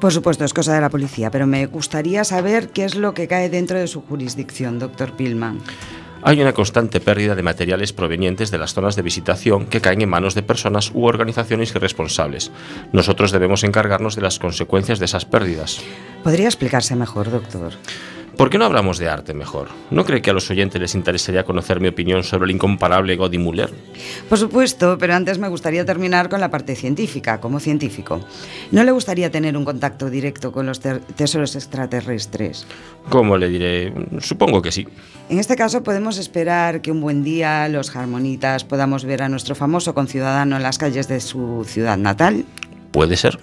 Por 0.00 0.12
supuesto, 0.12 0.44
es 0.44 0.52
cosa 0.52 0.74
de 0.74 0.80
la 0.80 0.90
policía, 0.90 1.30
pero 1.30 1.46
me 1.46 1.64
gustaría 1.66 2.22
saber 2.24 2.68
qué 2.68 2.84
es 2.84 2.96
lo 2.96 3.14
que 3.14 3.28
cae 3.28 3.48
dentro 3.48 3.78
de 3.78 3.86
su 3.86 4.02
jurisdicción, 4.02 4.78
doctor 4.78 5.12
Pillman. 5.16 5.60
Hay 6.28 6.40
una 6.40 6.54
constante 6.54 6.98
pérdida 6.98 7.36
de 7.36 7.44
materiales 7.44 7.92
provenientes 7.92 8.50
de 8.50 8.58
las 8.58 8.74
zonas 8.74 8.96
de 8.96 9.02
visitación 9.02 9.66
que 9.66 9.80
caen 9.80 10.02
en 10.02 10.08
manos 10.08 10.34
de 10.34 10.42
personas 10.42 10.90
u 10.92 11.04
organizaciones 11.04 11.72
irresponsables. 11.72 12.50
Nosotros 12.92 13.30
debemos 13.30 13.62
encargarnos 13.62 14.16
de 14.16 14.22
las 14.22 14.40
consecuencias 14.40 14.98
de 14.98 15.04
esas 15.04 15.24
pérdidas. 15.24 15.80
¿Podría 16.24 16.46
explicarse 16.46 16.96
mejor, 16.96 17.30
doctor? 17.30 17.74
¿Por 18.36 18.50
qué 18.50 18.58
no 18.58 18.66
hablamos 18.66 18.98
de 18.98 19.08
arte 19.08 19.32
mejor? 19.32 19.68
¿No 19.90 20.04
cree 20.04 20.20
que 20.20 20.28
a 20.28 20.34
los 20.34 20.50
oyentes 20.50 20.78
les 20.78 20.94
interesaría 20.94 21.44
conocer 21.44 21.80
mi 21.80 21.88
opinión 21.88 22.22
sobre 22.22 22.44
el 22.44 22.50
incomparable 22.50 23.16
Godi 23.16 23.38
Muller? 23.38 23.72
Por 24.28 24.36
supuesto, 24.36 24.98
pero 24.98 25.14
antes 25.14 25.38
me 25.38 25.48
gustaría 25.48 25.86
terminar 25.86 26.28
con 26.28 26.40
la 26.40 26.50
parte 26.50 26.76
científica, 26.76 27.40
como 27.40 27.60
científico. 27.60 28.20
¿No 28.72 28.84
le 28.84 28.92
gustaría 28.92 29.30
tener 29.30 29.56
un 29.56 29.64
contacto 29.64 30.10
directo 30.10 30.52
con 30.52 30.66
los 30.66 30.80
tesoros 30.80 31.56
extraterrestres? 31.56 32.66
¿Cómo 33.08 33.38
le 33.38 33.48
diré? 33.48 33.94
Supongo 34.20 34.60
que 34.60 34.70
sí. 34.70 34.86
En 35.30 35.38
este 35.38 35.56
caso 35.56 35.82
podemos 35.82 36.18
esperar 36.18 36.82
que 36.82 36.92
un 36.92 37.00
buen 37.00 37.24
día 37.24 37.66
los 37.70 37.96
harmonitas 37.96 38.64
podamos 38.64 39.06
ver 39.06 39.22
a 39.22 39.30
nuestro 39.30 39.54
famoso 39.54 39.94
conciudadano 39.94 40.56
en 40.56 40.62
las 40.62 40.76
calles 40.76 41.08
de 41.08 41.20
su 41.20 41.64
ciudad 41.66 41.96
natal. 41.96 42.44
Puede 42.90 43.16
ser. 43.16 43.38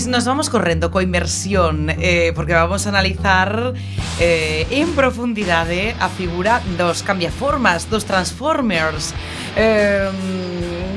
Pois 0.00 0.08
nos 0.08 0.24
vamos 0.24 0.48
correndo 0.48 0.88
coa 0.88 1.04
inmersión 1.04 1.92
eh, 1.92 2.32
Porque 2.32 2.56
vamos 2.56 2.88
a 2.88 2.88
analizar 2.88 3.76
eh, 4.16 4.64
en 4.72 4.96
profundidade 4.96 5.92
a 6.00 6.08
figura 6.08 6.64
dos 6.80 7.04
cambiaformas, 7.04 7.84
dos 7.92 8.08
transformers 8.08 9.12
eh, 9.60 10.08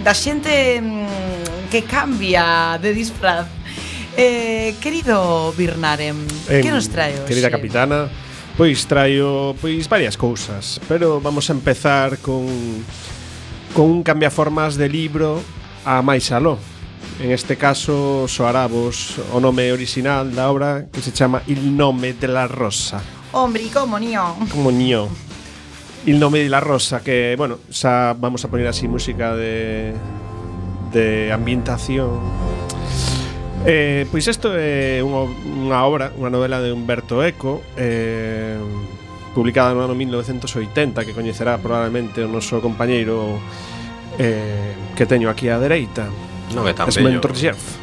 Da 0.08 0.16
xente 0.16 0.80
mm, 0.80 1.68
que 1.68 1.84
cambia 1.84 2.80
de 2.80 2.96
disfraz 2.96 3.52
eh, 4.16 4.72
Querido 4.80 5.52
Birnarem, 5.52 6.24
eh, 6.48 6.64
que 6.64 6.72
nos 6.72 6.88
trae 6.88 7.12
hoxe? 7.20 7.28
Querida 7.28 7.52
capitana, 7.52 8.08
pois 8.56 8.88
traio 8.88 9.52
pois 9.60 9.84
varias 9.92 10.16
cousas 10.16 10.80
Pero 10.88 11.20
vamos 11.20 11.52
a 11.52 11.54
empezar 11.60 12.24
con, 12.24 12.48
con 13.76 13.84
un 13.84 14.00
cambiaformas 14.00 14.80
de 14.80 14.88
libro 14.88 15.44
a 15.84 16.00
máis 16.00 16.32
aló 16.32 16.56
En 17.24 17.32
este 17.32 17.56
caso 17.56 18.28
soará 18.28 18.68
vos 18.68 19.16
o 19.32 19.40
nome 19.40 19.72
orixinal 19.72 20.36
da 20.36 20.52
obra 20.52 20.92
que 20.92 21.00
se 21.00 21.16
chama 21.16 21.40
Il 21.48 21.72
nome 21.72 22.12
de 22.12 22.28
la 22.28 22.52
rosa. 22.52 23.00
Hombre, 23.32 23.64
como 23.72 23.96
niño 23.96 24.36
Como 24.52 24.76
niño. 24.76 25.08
Il 26.04 26.20
nome 26.20 26.44
de 26.44 26.52
la 26.52 26.60
rosa 26.60 27.00
que, 27.00 27.40
bueno, 27.40 27.64
xa 27.72 28.12
vamos 28.12 28.44
a 28.44 28.52
poner 28.52 28.68
así 28.68 28.92
música 28.92 29.40
de 29.40 29.96
de 30.92 31.32
ambientación. 31.32 32.20
Eh, 33.64 34.04
pois 34.12 34.28
isto 34.28 34.52
é 34.52 35.00
unha, 35.00 35.24
unha 35.48 35.80
obra, 35.88 36.12
unha 36.20 36.28
novela 36.28 36.60
de 36.60 36.76
Humberto 36.76 37.24
Eco, 37.24 37.64
eh, 37.80 38.60
publicada 39.32 39.72
no 39.72 39.80
ano 39.80 39.96
1980, 39.96 41.08
que 41.08 41.16
coñecerá 41.16 41.56
probablemente 41.56 42.20
o 42.20 42.28
noso 42.28 42.60
compañeiro 42.60 43.40
eh, 44.20 44.76
que 45.00 45.08
teño 45.08 45.32
aquí 45.32 45.48
á 45.48 45.56
dereita. 45.56 46.12
Non 46.52 46.68
é 46.68 46.76
tan 46.76 46.92
es 46.92 47.00
bello. 47.00 47.16
Mentor 47.16 47.32
Jeff. 47.32 47.80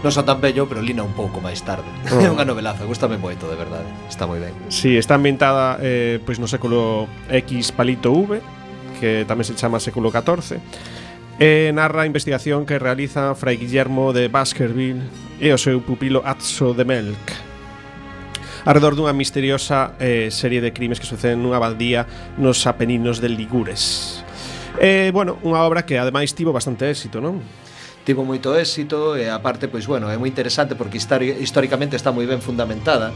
Non 0.00 0.08
son 0.08 0.24
tan 0.24 0.40
bello, 0.40 0.64
pero 0.64 0.80
lina 0.80 1.04
un 1.04 1.12
pouco 1.12 1.44
máis 1.44 1.60
tarde. 1.60 1.84
Oh. 2.08 2.20
É 2.24 2.32
unha 2.32 2.48
novelaza, 2.48 2.88
gustame 2.88 3.20
moito, 3.20 3.44
de 3.52 3.56
verdade. 3.60 3.84
Está 4.08 4.24
moi 4.24 4.40
ben. 4.40 4.56
Si, 4.72 4.88
sí, 4.88 4.90
está 4.96 5.20
ambientada 5.20 5.76
eh, 5.84 6.16
pois 6.24 6.40
no 6.40 6.48
século 6.48 7.04
X 7.28 7.76
palito 7.76 8.08
V, 8.16 8.40
que 8.96 9.28
tamén 9.28 9.44
se 9.44 9.52
chama 9.52 9.76
século 9.76 10.08
XIV. 10.08 10.56
E 11.40 11.68
eh, 11.68 11.76
narra 11.76 12.04
a 12.04 12.08
investigación 12.08 12.64
que 12.64 12.80
realiza 12.80 13.36
Fray 13.36 13.60
Guillermo 13.60 14.12
de 14.16 14.28
Baskerville 14.28 15.04
e 15.40 15.52
o 15.52 15.58
seu 15.60 15.80
pupilo 15.80 16.20
Atso 16.24 16.76
de 16.76 16.84
Melk, 16.84 17.24
arredor 18.68 18.92
dunha 18.92 19.16
misteriosa 19.16 19.96
eh, 19.96 20.28
serie 20.28 20.60
de 20.60 20.72
crimes 20.72 21.00
que 21.00 21.08
suceden 21.08 21.40
nunha 21.40 21.56
abadía 21.56 22.04
nos 22.36 22.68
Apeninos 22.68 23.24
de 23.24 23.32
Ligures. 23.32 24.20
Eh, 24.76 25.08
bueno, 25.16 25.40
unha 25.40 25.64
obra 25.64 25.88
que 25.88 25.96
ademais 25.96 26.36
tivo 26.36 26.52
bastante 26.52 26.88
éxito, 26.88 27.24
non? 27.24 27.40
tivo 28.10 28.26
moito 28.26 28.58
éxito 28.58 29.14
e 29.14 29.30
aparte 29.30 29.70
pois 29.70 29.86
bueno, 29.86 30.10
é 30.10 30.18
moi 30.18 30.26
interesante 30.26 30.74
porque 30.74 30.98
históricamente 30.98 31.94
está 31.94 32.10
moi 32.10 32.26
ben 32.26 32.42
fundamentada. 32.42 33.14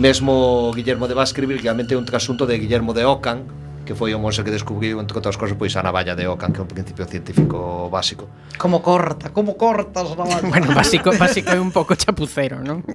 Mesmo 0.00 0.72
Guillermo 0.72 1.04
de 1.04 1.12
Baskerville, 1.12 1.60
que 1.60 1.68
realmente 1.68 1.92
é 1.92 2.00
un 2.00 2.08
trasunto 2.08 2.48
de 2.48 2.56
Guillermo 2.56 2.96
de 2.96 3.04
Ockham, 3.04 3.44
que 3.90 3.98
foi 3.98 4.14
o 4.14 4.22
monse 4.22 4.46
que 4.46 4.54
descubriu, 4.54 5.02
entre 5.02 5.18
outras 5.18 5.34
cosas, 5.34 5.58
pois 5.58 5.74
a 5.74 5.82
navalla 5.82 6.14
de 6.14 6.22
Ockham, 6.30 6.54
que 6.54 6.62
é 6.62 6.62
un 6.62 6.70
principio 6.70 7.02
científico 7.10 7.90
básico. 7.90 8.30
Como 8.54 8.78
corta, 8.86 9.34
como 9.34 9.58
cortas 9.58 10.14
a 10.14 10.14
navalla. 10.14 10.46
bueno, 10.54 10.70
básico, 10.70 11.10
básico 11.18 11.50
é 11.50 11.58
un 11.58 11.74
pouco 11.74 11.98
chapucero, 11.98 12.62
non? 12.62 12.86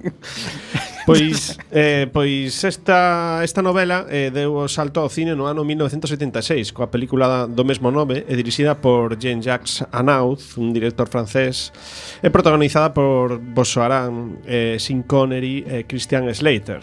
Pois 1.04 1.60
eh, 1.68 2.08
pois 2.08 2.64
esta 2.64 3.44
esta 3.44 3.60
novela 3.60 4.08
eh, 4.08 4.32
deu 4.32 4.56
o 4.56 4.72
salto 4.72 5.04
ao 5.04 5.12
cine 5.12 5.36
no 5.36 5.44
ano 5.44 5.68
1976 5.68 6.72
coa 6.72 6.88
película 6.88 7.44
do 7.44 7.62
mesmo 7.62 7.92
nome 7.92 8.24
e 8.24 8.32
dirixida 8.32 8.80
por 8.80 9.20
Jean-Jacques 9.20 9.84
Anaud, 9.92 10.40
un 10.56 10.72
director 10.72 11.12
francés, 11.12 11.76
e 12.24 12.32
protagonizada 12.32 12.96
por 12.96 13.36
Bossoaran, 13.36 14.40
eh, 14.48 14.80
Sin 14.80 15.04
Connery 15.04 15.60
e 15.62 15.78
eh, 15.78 15.82
Christian 15.84 16.26
Slater. 16.32 16.82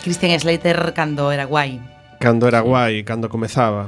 Christian 0.00 0.32
Slater 0.40 0.96
cando 0.96 1.28
era 1.30 1.44
guai 1.44 1.95
cando 2.26 2.48
era 2.48 2.58
guai, 2.58 3.04
cando 3.04 3.30
comezaba. 3.30 3.86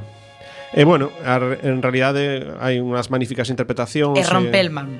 E 0.71 0.85
bueno, 0.87 1.11
en 1.19 1.83
realidade 1.83 2.47
hai 2.63 2.79
unhas 2.79 3.11
magníficas 3.11 3.51
interpretacións. 3.51 4.15
E 4.15 4.23
Rompelman. 4.23 4.95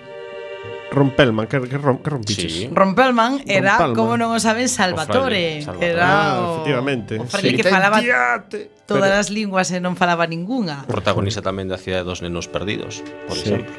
Rompelman, 0.91 1.45
que, 1.47 1.61
que, 1.69 1.77
rom, 1.77 2.03
que 2.03 2.09
rompiches? 2.09 2.51
Sí. 2.51 2.67
Rompelman 2.67 3.45
era, 3.47 3.79
Rompelman. 3.79 3.95
como 3.95 4.19
non 4.19 4.35
o 4.35 4.39
saben, 4.43 4.67
Salvatore. 4.67 5.63
O 5.63 5.71
Salvatore. 5.71 5.87
Era 5.87 6.03
ah, 6.03 6.35
o, 6.35 6.43
efectivamente. 6.59 7.15
o 7.15 7.23
fraile 7.31 7.55
sí. 7.55 7.55
que 7.55 7.63
falaba 7.63 8.03
Tentiate. 8.03 8.59
todas 8.83 9.07
Pero... 9.07 9.23
as 9.23 9.27
linguas 9.31 9.71
e 9.71 9.79
non 9.79 9.95
falaba 9.95 10.27
ningunha. 10.27 10.83
Protagonista 10.89 11.39
tamén 11.39 11.71
da 11.71 11.79
Cidade 11.79 12.03
dos 12.03 12.19
Nenos 12.19 12.51
Perdidos, 12.51 12.99
por 13.23 13.39
sí. 13.39 13.55
exemplo. 13.55 13.71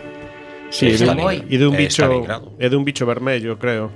Sí, 0.72 0.86
e, 0.88 0.96
de, 0.96 1.04
e 1.50 1.56
de 1.58 1.66
un 1.66 1.74
bicho 1.76 2.06
e 2.56 2.66
de 2.70 2.76
un 2.78 2.86
bicho 2.86 3.04
vermello, 3.04 3.58
creo, 3.60 3.92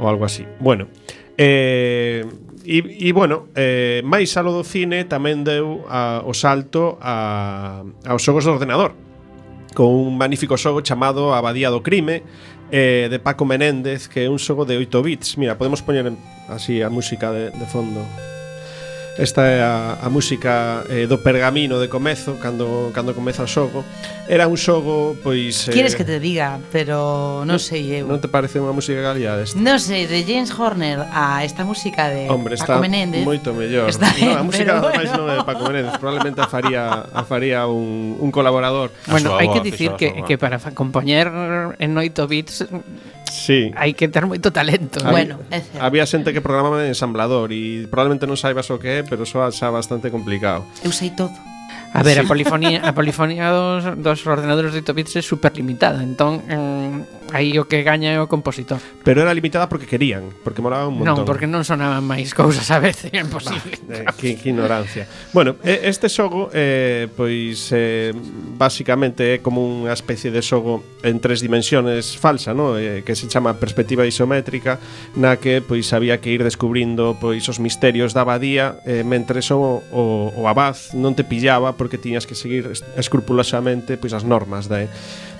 ou 0.00 0.08
algo 0.08 0.24
así. 0.24 0.46
Bueno, 0.62 0.88
eh 1.36 2.22
E, 2.64 3.08
e 3.08 3.12
bueno, 3.12 3.52
eh, 3.54 4.00
máis 4.08 4.32
alo 4.40 4.56
do 4.56 4.64
cine 4.64 5.04
tamén 5.04 5.44
deu 5.44 5.84
a, 5.86 6.24
o 6.24 6.32
salto 6.32 6.96
a, 6.98 7.84
aos 8.08 8.24
xogos 8.24 8.48
do 8.48 8.56
ordenador 8.56 8.96
con 9.76 9.90
un 9.90 10.16
magnífico 10.16 10.56
xogo 10.56 10.80
chamado 10.80 11.34
Abadía 11.34 11.68
do 11.68 11.82
Crime 11.84 12.22
eh, 12.72 13.08
de 13.10 13.18
Paco 13.20 13.44
Menéndez 13.44 14.08
que 14.08 14.24
é 14.24 14.28
un 14.32 14.40
xogo 14.40 14.64
de 14.64 14.80
8 14.80 15.02
bits. 15.02 15.36
Mira, 15.36 15.58
podemos 15.60 15.84
poñer 15.84 16.08
así 16.48 16.80
a 16.80 16.88
música 16.88 17.28
de, 17.30 17.50
de 17.52 17.66
fondo. 17.68 18.00
Esta 19.14 19.46
é 19.46 19.62
a, 19.62 19.98
a 20.02 20.10
música 20.10 20.82
eh, 20.90 21.06
do 21.06 21.22
pergamino 21.22 21.78
de 21.78 21.86
comezo 21.86 22.34
cando 22.42 22.90
cando 22.90 23.14
comeza 23.14 23.46
o 23.46 23.48
xogo. 23.48 23.86
Era 24.26 24.50
un 24.50 24.58
xogo 24.58 25.14
pois 25.22 25.70
eh, 25.70 25.72
Quieres 25.72 25.94
que 25.94 26.02
te 26.02 26.18
diga, 26.18 26.58
pero 26.74 27.46
non, 27.46 27.62
sei 27.62 28.02
eu. 28.02 28.10
Non 28.10 28.18
te 28.18 28.26
parece 28.26 28.58
unha 28.58 28.74
música 28.74 28.98
galega 28.98 29.38
desta? 29.38 29.54
Non 29.54 29.78
sei, 29.78 30.10
de 30.10 30.26
James 30.26 30.50
Horner 30.50 31.06
a 31.14 31.46
esta 31.46 31.62
música 31.62 32.10
de 32.10 32.26
Hombre, 32.26 32.58
Paco 32.58 32.74
está 32.74 32.82
Menéndez. 32.82 33.22
moito 33.22 33.54
mellor. 33.54 33.86
Está 33.86 34.10
no, 34.18 34.34
a 34.34 34.42
música 34.42 34.82
bueno. 34.82 34.98
máis 34.98 35.10
non 35.14 35.30
é 35.30 35.34
de 35.38 35.44
Paco 35.46 35.62
Menéndez, 35.70 35.94
probablemente 36.02 36.42
a 36.42 36.50
faría 36.50 37.06
a 37.06 37.22
faría 37.22 37.70
un 37.70 38.18
un 38.18 38.30
colaborador. 38.34 38.90
Bueno, 39.06 39.38
hai 39.38 39.46
que 39.46 39.62
dicir 39.62 39.94
que, 39.94 40.26
que 40.26 40.34
para 40.42 40.58
compoñer 40.74 41.30
en 41.78 41.94
8 41.94 42.26
bits 42.26 42.66
sí. 43.34 43.74
hai 43.74 43.92
que 43.98 44.06
ter 44.06 44.22
moito 44.30 44.54
talento. 44.54 45.02
Había, 45.02 45.10
bueno, 45.10 45.34
é 45.50 45.58
certo. 45.58 45.82
Había 45.82 46.06
xente 46.06 46.30
que 46.30 46.38
programaba 46.38 46.86
en 46.86 46.94
ensamblador 46.94 47.50
e 47.50 47.90
probablemente 47.90 48.30
non 48.30 48.38
saibas 48.38 48.70
o 48.70 48.78
que 48.78 49.00
é, 49.00 49.06
pero 49.06 49.26
soa 49.26 49.50
xa 49.50 49.74
bastante 49.74 50.14
complicado. 50.14 50.62
Eu 50.86 50.94
sei 50.94 51.10
todo. 51.10 51.34
A 51.94 52.02
ver, 52.02 52.18
a 52.18 52.26
polifonía, 52.26 52.82
a 52.82 52.90
polifonía 52.90 53.54
dos, 53.54 53.86
dos 54.02 54.26
ordenadores 54.26 54.74
de 54.74 54.82
8 54.82 54.90
bits 54.98 55.14
é 55.14 55.22
super 55.22 55.54
limitada 55.54 56.02
Entón, 56.02 56.42
mm, 56.42 57.30
aí 57.30 57.54
o 57.58 57.64
que 57.70 57.82
gaña 57.82 58.14
é 58.14 58.18
o 58.18 58.26
compositor. 58.26 58.82
Pero 59.02 59.22
era 59.22 59.32
limitada 59.32 59.70
porque 59.70 59.86
querían, 59.86 60.30
porque 60.42 60.60
molaba 60.60 60.86
un 60.86 61.00
montón. 61.00 61.22
Non, 61.22 61.26
porque 61.26 61.46
non 61.46 61.62
sonaban 61.62 62.02
máis 62.02 62.34
cousas 62.34 62.66
a 62.70 62.78
veces, 62.78 63.10
é 63.14 63.22
imposible. 63.22 63.78
Bah, 63.86 64.10
eh, 64.10 64.18
que, 64.18 64.34
que 64.38 64.50
ignorancia. 64.50 65.06
Bueno, 65.30 65.56
este 65.62 66.10
xogo, 66.10 66.50
eh, 66.50 67.06
pois, 67.14 67.70
eh, 67.70 68.10
basicamente 68.58 69.34
é 69.34 69.42
como 69.42 69.62
unha 69.62 69.94
especie 69.94 70.34
de 70.34 70.42
xogo 70.42 70.82
en 71.02 71.18
tres 71.18 71.42
dimensiones 71.42 72.14
falsa, 72.18 72.54
no? 72.54 72.76
eh, 72.78 73.02
que 73.06 73.14
se 73.14 73.26
chama 73.30 73.56
perspectiva 73.58 74.06
isométrica 74.06 74.78
Na 75.14 75.36
que, 75.36 75.62
pois, 75.62 75.92
había 75.92 76.18
que 76.18 76.30
ir 76.30 76.42
descubrindo 76.42 77.16
pois 77.20 77.46
os 77.46 77.58
misterios 77.58 78.14
da 78.14 78.22
abadía 78.22 78.78
eh, 78.86 79.02
Mentre 79.04 79.40
o, 79.52 79.82
o, 79.92 80.32
o 80.34 80.42
abad 80.48 80.78
non 80.94 81.12
te 81.14 81.26
pillaba, 81.26 81.76
porque 81.84 82.00
tiñas 82.00 82.24
que 82.24 82.32
seguir 82.32 82.64
escrupulosamente 82.96 84.00
pois 84.00 84.16
as 84.16 84.24
normas 84.24 84.72
da 84.72 84.88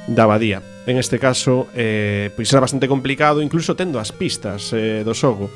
da 0.04 0.28
abadía. 0.28 0.61
En 0.85 1.00
este 1.00 1.16
caso, 1.16 1.68
eh, 1.72 2.28
pois 2.37 2.52
era 2.52 2.61
bastante 2.61 2.88
complicado, 2.88 3.40
incluso 3.40 3.72
tendo 3.72 3.96
as 3.96 4.12
pistas 4.12 4.68
eh, 4.76 5.00
do 5.00 5.16
xogo. 5.16 5.48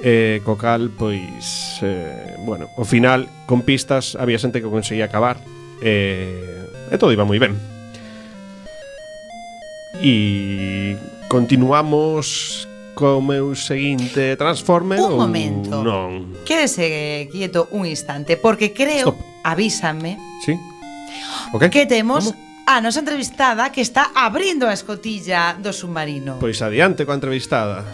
Eh, 0.00 0.40
co 0.48 0.56
cal, 0.56 0.88
pois, 0.96 1.76
eh, 1.84 2.32
bueno, 2.48 2.72
ao 2.80 2.88
final, 2.88 3.28
con 3.44 3.60
pistas, 3.60 4.16
había 4.16 4.40
xente 4.40 4.64
que 4.64 4.72
conseguía 4.72 5.12
acabar, 5.12 5.36
eh, 5.84 6.88
e 6.88 6.96
todo 6.96 7.12
iba 7.12 7.28
moi 7.28 7.36
ben. 7.36 7.52
E 10.00 10.96
continuamos 11.28 12.64
co 13.00 13.16
meu 13.24 13.56
seguinte 13.56 14.36
transforme 14.36 15.00
Un 15.00 15.16
ou 15.16 15.16
momento. 15.24 15.80
non? 15.80 16.44
Quédese 16.44 16.84
eh, 16.84 17.32
quieto 17.32 17.72
un 17.72 17.88
instante 17.88 18.36
porque 18.36 18.76
creo, 18.76 19.16
Stop. 19.16 19.18
avísame, 19.40 20.20
Sí? 20.44 20.52
Ok? 21.56 21.72
que 21.72 21.88
temos 21.88 22.28
Como? 22.28 22.36
a 22.68 22.84
nosa 22.84 23.00
entrevistada 23.00 23.72
que 23.72 23.80
está 23.80 24.12
abrindo 24.12 24.68
a 24.68 24.76
escotilla 24.76 25.56
do 25.56 25.72
submarino. 25.72 26.36
Pois 26.36 26.60
adiante 26.60 27.08
coa 27.08 27.16
entrevistada. 27.16 27.88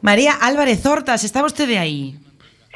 María 0.00 0.32
Álvarez 0.40 0.84
Hortas, 0.86 1.24
está 1.24 1.42
vostede 1.42 1.76
aí? 1.78 2.16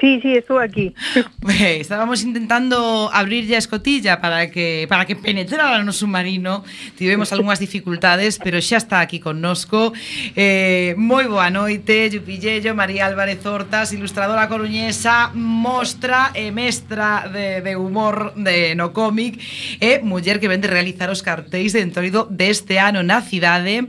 Sí, 0.00 0.18
sí, 0.20 0.34
estou 0.34 0.58
aquí. 0.58 0.94
Eh, 1.46 1.78
estábamos 1.78 2.22
intentando 2.22 3.10
abrirlle 3.12 3.54
a 3.54 3.58
escotilla 3.58 4.20
para 4.20 4.50
que 4.50 4.86
para 4.88 5.04
que 5.04 5.14
penetrara 5.14 5.84
no 5.84 5.92
submarino. 5.92 6.64
Tivemos 6.96 7.32
algunhas 7.32 7.60
dificultades, 7.60 8.40
pero 8.42 8.58
xa 8.64 8.78
está 8.80 9.00
aquí 9.00 9.20
connosco. 9.20 9.92
Eh, 10.34 10.96
moi 10.96 11.28
boa 11.28 11.52
noite, 11.52 12.08
Yupillello, 12.10 12.74
María 12.74 13.06
Álvarez 13.06 13.44
Hortas, 13.44 13.92
ilustradora 13.92 14.48
coruñesa, 14.48 15.30
mostra 15.36 16.32
e 16.34 16.50
mestra 16.50 17.28
de, 17.28 17.60
de 17.60 17.76
humor 17.76 18.32
de 18.34 18.74
no 18.74 18.96
cómic 18.96 19.38
e 19.84 20.00
muller 20.00 20.40
que 20.40 20.48
vende 20.48 20.66
realizar 20.66 21.12
os 21.12 21.20
cartéis 21.20 21.76
de 21.76 21.84
entroido 21.84 22.26
deste 22.32 22.80
ano 22.80 23.04
na 23.04 23.20
cidade 23.20 23.84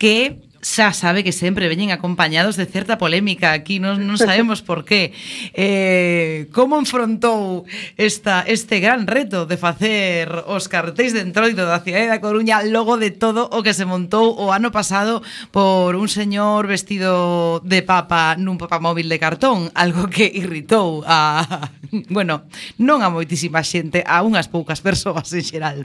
que 0.00 0.40
xa 0.64 0.96
sabe 0.96 1.20
que 1.20 1.36
sempre 1.36 1.68
veñen 1.68 1.92
acompañados 1.92 2.56
de 2.56 2.64
certa 2.64 2.96
polémica 2.96 3.52
aquí, 3.52 3.76
non, 3.84 4.00
non 4.00 4.16
sabemos 4.16 4.64
por 4.64 4.88
qué. 4.88 5.12
Eh, 5.54 6.48
como 6.56 6.80
enfrontou 6.80 7.68
esta, 8.00 8.42
este 8.48 8.80
gran 8.80 9.06
reto 9.06 9.46
de 9.46 9.60
facer 9.60 10.30
os 10.48 10.66
cartéis 10.72 11.12
de 11.12 11.20
entroido 11.20 11.68
da 11.68 11.84
cidade 11.84 12.08
da 12.08 12.22
Coruña 12.22 12.64
logo 12.64 12.96
de 12.96 13.12
todo 13.12 13.46
o 13.52 13.60
que 13.60 13.76
se 13.76 13.84
montou 13.84 14.32
o 14.34 14.50
ano 14.50 14.72
pasado 14.72 15.20
por 15.52 15.94
un 15.94 16.08
señor 16.08 16.66
vestido 16.66 17.60
de 17.60 17.84
papa 17.84 18.34
nun 18.40 18.56
papa 18.56 18.80
móvil 18.80 19.12
de 19.12 19.20
cartón, 19.20 19.68
algo 19.76 20.08
que 20.08 20.26
irritou 20.26 21.04
a, 21.04 21.68
bueno, 22.14 22.48
non 22.80 23.04
a 23.04 23.12
moitísima 23.12 23.60
xente, 23.60 24.00
a 24.06 24.24
unhas 24.24 24.48
poucas 24.48 24.80
persoas 24.80 25.28
en 25.36 25.44
xeral. 25.44 25.78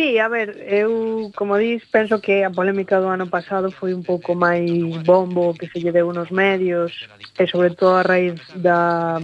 Sí, 0.00 0.18
a 0.18 0.28
ver, 0.28 0.56
eu, 0.66 1.30
como 1.36 1.58
dis, 1.58 1.84
penso 1.92 2.22
que 2.22 2.42
a 2.42 2.48
polémica 2.48 2.98
do 2.98 3.12
ano 3.12 3.28
pasado 3.28 3.68
foi 3.68 3.92
un 3.92 4.00
pouco 4.00 4.32
máis 4.32 4.64
bombo 5.04 5.52
que 5.52 5.68
se 5.68 5.76
lle 5.76 5.92
deu 5.92 6.08
nos 6.08 6.32
medios 6.32 7.04
e 7.36 7.44
sobre 7.44 7.76
todo 7.76 8.00
a 8.00 8.00
raíz 8.00 8.40
da, 8.56 9.20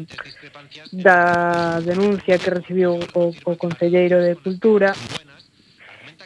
da 0.92 1.80
denuncia 1.80 2.36
que 2.36 2.52
recibiu 2.52 3.00
o, 3.16 3.32
o 3.32 3.56
Conselleiro 3.56 4.20
de 4.20 4.36
Cultura. 4.36 4.92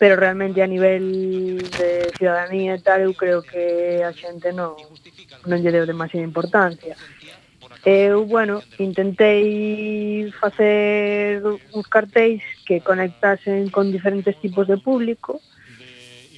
Pero 0.03 0.18
realmente 0.18 0.59
a 0.59 0.66
nivel 0.66 1.62
de 1.70 2.11
ciudadanía 2.18 2.74
e 2.74 2.82
tal 2.82 3.07
eu 3.07 3.14
creo 3.14 3.46
que 3.46 4.03
a 4.03 4.11
xente 4.11 4.51
non, 4.51 4.74
non 5.46 5.62
lle 5.62 5.70
deu 5.70 5.86
demasiada 5.86 6.26
importancia. 6.26 6.98
Eu, 7.82 8.26
bueno, 8.26 8.64
intentei 8.78 10.30
facer 10.38 11.42
uns 11.72 11.86
cartéis 11.88 12.42
que 12.66 12.82
conectasen 12.82 13.70
con 13.70 13.90
diferentes 13.90 14.38
tipos 14.38 14.66
de 14.66 14.76
público. 14.76 15.42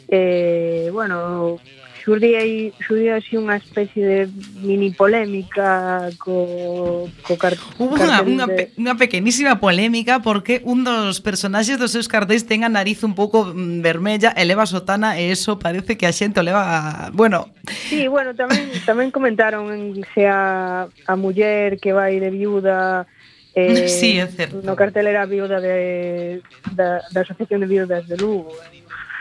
Eh, 0.09 0.88
bueno, 0.93 1.62
xurde 2.03 2.35
aí 2.35 2.75
así 3.15 3.39
unha 3.39 3.55
especie 3.55 4.03
de 4.03 4.19
mini 4.59 4.91
polémica 4.91 6.11
co, 6.19 7.07
co 7.23 7.33
car 7.39 7.55
Hubo 7.79 7.95
unha, 7.95 8.27
unha, 8.27 8.47
pe, 8.51 8.75
unha 8.75 8.99
pequenísima 8.99 9.63
polémica 9.63 10.19
porque 10.19 10.67
un 10.67 10.83
dos 10.83 11.23
personaxes 11.23 11.79
dos 11.79 11.95
seus 11.95 12.11
cartéis 12.11 12.43
ten 12.43 12.67
a 12.67 12.71
nariz 12.71 13.07
un 13.07 13.15
pouco 13.15 13.55
mm, 13.55 13.87
vermella 13.87 14.35
e 14.35 14.43
leva 14.43 14.67
sotana 14.67 15.15
e 15.15 15.31
eso 15.31 15.63
parece 15.63 15.95
que 15.95 16.11
a 16.11 16.13
xente 16.13 16.43
o 16.43 16.47
leva 16.47 16.63
a... 16.67 16.81
bueno 17.15 17.55
Sí, 17.87 18.11
bueno, 18.11 18.35
tamén 18.35 18.67
tamén 18.83 19.15
comentaron 19.15 19.95
se 20.11 20.27
a, 20.27 20.91
a 20.91 21.15
muller 21.15 21.79
que 21.79 21.95
vai 21.95 22.19
de 22.19 22.35
viuda 22.35 23.07
Eh, 23.55 23.85
sí, 24.01 24.19
é 24.19 24.27
certo. 24.27 24.65
No 24.65 24.73
cartel 24.75 25.07
era 25.13 25.29
viuda 25.29 25.61
de, 25.61 26.41
da, 26.73 27.05
da 27.13 27.21
Asociación 27.21 27.61
de 27.61 27.69
Viudas 27.69 28.09
de 28.09 28.17
Lugo. 28.17 28.51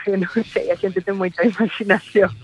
Eh, 0.02 0.18
non 0.18 0.34
sei, 0.50 0.66
a 0.66 0.74
xente 0.74 0.98
ten 0.98 1.14
moita 1.14 1.46
imaginación. 1.46 2.34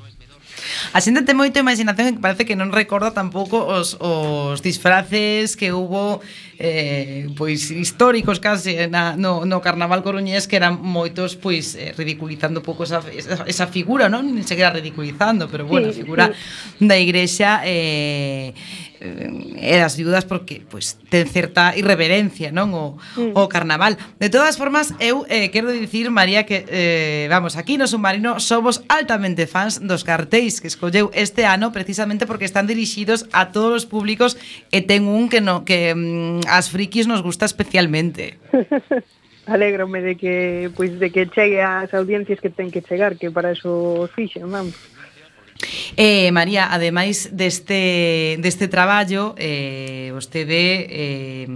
A 0.93 1.01
xente 1.01 1.25
ten 1.25 1.37
moita 1.37 1.61
imaginación 1.61 2.17
que 2.17 2.23
parece 2.23 2.43
que 2.49 2.59
non 2.59 2.75
recorda 2.75 3.15
tampouco 3.15 3.63
os, 3.65 3.97
os 4.01 4.61
disfraces 4.61 5.55
que 5.55 5.73
hubo 5.73 6.21
eh, 6.59 7.31
pois 7.39 7.71
históricos 7.71 8.43
case 8.43 8.91
na, 8.91 9.15
no, 9.15 9.47
no 9.47 9.63
Carnaval 9.63 10.03
Coruñés 10.03 10.51
que 10.51 10.59
eran 10.59 10.83
moitos 10.83 11.39
pois 11.39 11.79
eh, 11.79 11.95
ridiculizando 11.95 12.67
pouco 12.67 12.83
esa, 12.83 12.99
esa, 13.15 13.47
esa 13.47 13.67
figura, 13.71 14.11
non? 14.11 14.27
Nen 14.27 14.43
sequera 14.43 14.75
ridiculizando, 14.75 15.47
pero 15.47 15.71
bueno, 15.71 15.95
sí, 15.95 16.03
a 16.03 16.03
figura 16.03 16.25
sí. 16.35 16.83
da 16.83 16.99
igrexa 16.99 17.63
eh, 17.63 18.59
e 18.99 19.75
das 19.79 19.95
viudas 19.95 20.27
porque 20.27 20.59
pois 20.67 20.99
ten 21.07 21.31
certa 21.31 21.79
irreverencia, 21.79 22.51
non, 22.51 22.75
o 22.75 22.99
mm. 23.15 23.39
o 23.39 23.47
carnaval. 23.47 23.95
De 24.19 24.27
todas 24.27 24.59
formas, 24.59 24.91
eu 24.99 25.23
eh, 25.31 25.55
quero 25.55 25.71
dicir, 25.71 26.11
María, 26.11 26.43
que 26.43 26.67
eh, 26.67 27.31
vamos, 27.31 27.55
aquí 27.55 27.79
no 27.79 27.87
submarino 27.87 28.43
somos 28.43 28.83
altamente 28.91 29.47
fans 29.47 29.79
dos 29.79 30.03
cartéis 30.03 30.59
que 30.59 30.67
escolleu 30.67 31.15
este 31.15 31.47
ano 31.47 31.71
precisamente 31.71 32.27
porque 32.27 32.45
están 32.45 32.67
dirixidos 32.67 33.31
a 33.31 33.55
todos 33.55 33.71
os 33.71 33.87
públicos 33.87 34.35
e 34.75 34.83
ten 34.83 35.07
un 35.07 35.31
que 35.31 35.39
no 35.39 35.63
que 35.63 35.95
mm, 35.95 36.48
as 36.49 36.69
frikis 36.73 37.07
nos 37.07 37.23
gusta 37.23 37.45
especialmente. 37.45 38.39
Alégrome 39.47 40.03
de 40.03 40.17
que 40.17 40.71
pois 40.77 40.99
de 40.99 41.09
que 41.11 41.29
chegue 41.29 41.63
ás 41.63 41.93
audiencias 41.95 42.41
que 42.41 42.51
ten 42.51 42.69
que 42.73 42.85
chegar, 42.85 43.17
que 43.17 43.31
para 43.31 43.53
eso 43.53 44.09
fixen, 44.13 44.51
vamos. 44.51 44.77
Eh, 45.97 46.31
María, 46.31 46.71
ademais 46.71 47.35
deste, 47.35 48.39
deste 48.39 48.69
traballo, 48.69 49.35
eh, 49.37 50.11
vostede 50.15 50.87
eh, 50.87 51.47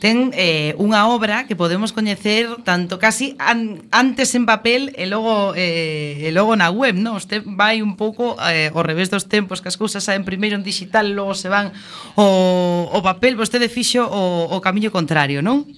ten 0.00 0.32
eh, 0.32 0.72
unha 0.80 1.06
obra 1.12 1.44
que 1.44 1.54
podemos 1.54 1.92
coñecer 1.92 2.48
tanto 2.64 2.96
casi 2.96 3.36
an, 3.36 3.84
antes 3.92 4.32
en 4.32 4.48
papel 4.48 4.96
e 4.96 5.04
logo 5.04 5.52
eh, 5.52 6.24
e 6.24 6.28
logo 6.32 6.56
na 6.56 6.72
web, 6.72 6.96
non? 6.96 7.20
Usted 7.20 7.44
vai 7.44 7.84
un 7.84 8.00
pouco 8.00 8.40
eh, 8.40 8.72
ao 8.72 8.80
revés 8.80 9.12
dos 9.12 9.28
tempos 9.28 9.60
que 9.60 9.68
as 9.68 9.76
cousas 9.76 10.00
saen 10.00 10.24
primeiro 10.24 10.56
en 10.56 10.64
digital, 10.64 11.12
logo 11.12 11.36
se 11.36 11.52
van 11.52 11.76
o, 12.16 12.88
o 12.88 12.98
papel, 13.04 13.36
vostede 13.36 13.68
fixo 13.68 14.08
o, 14.08 14.48
o 14.48 14.56
camiño 14.64 14.88
contrario, 14.88 15.44
non? 15.44 15.68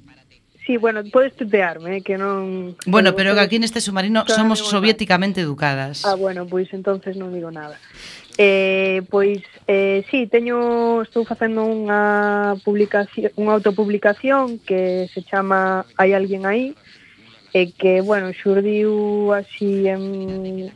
Sí, 0.67 0.77
bueno, 0.77 1.03
podes 1.11 1.35
tutearme, 1.35 1.99
eh, 1.99 2.03
que 2.07 2.15
non... 2.15 2.79
Bueno, 2.87 3.19
pero 3.19 3.35
que 3.35 3.43
aquí 3.43 3.59
neste 3.59 3.83
submarino 3.83 4.23
somos 4.31 4.63
soviéticamente 4.63 5.43
educadas. 5.43 6.07
Ah, 6.07 6.15
bueno, 6.15 6.47
pois 6.47 6.71
pues, 6.71 6.79
entonces 6.79 7.19
non 7.19 7.35
digo 7.35 7.51
nada. 7.51 7.83
Eh, 8.39 9.03
pois 9.11 9.43
eh, 9.67 10.05
sí, 10.11 10.27
teño 10.27 11.03
estou 11.03 11.29
facendo 11.29 11.69
unha 11.69 12.57
publicación, 12.65 13.29
unha 13.37 13.61
autopublicación 13.61 14.57
que 14.65 15.05
se 15.13 15.21
chama 15.21 15.85
Hai 16.01 16.17
alguén 16.17 16.49
aí 16.49 16.73
e 17.53 17.77
que, 17.77 18.01
bueno, 18.01 18.33
xurdiu 18.33 19.37
así 19.37 19.85
en, 19.85 20.73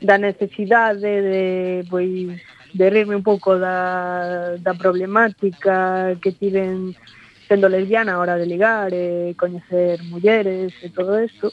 da 0.00 0.16
necesidade 0.16 1.04
de, 1.04 1.84
pois, 1.92 2.40
de 2.72 2.86
rirme 2.88 3.20
un 3.20 3.22
pouco 3.22 3.60
da, 3.60 4.56
da 4.56 4.72
problemática 4.72 6.16
que 6.24 6.32
tiven 6.32 6.96
sendo 7.44 7.68
lesbiana 7.68 8.16
a 8.16 8.20
hora 8.24 8.40
de 8.40 8.48
ligar 8.48 8.96
e 8.96 9.36
coñecer 9.36 10.00
mulleres 10.08 10.72
e 10.80 10.88
todo 10.88 11.20
isto. 11.20 11.52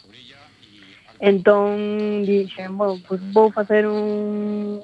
Entón, 1.20 2.24
dixen, 2.24 2.80
bueno, 2.80 3.04
pues 3.04 3.20
pois 3.20 3.34
vou 3.36 3.52
facer 3.52 3.84
un, 3.84 4.80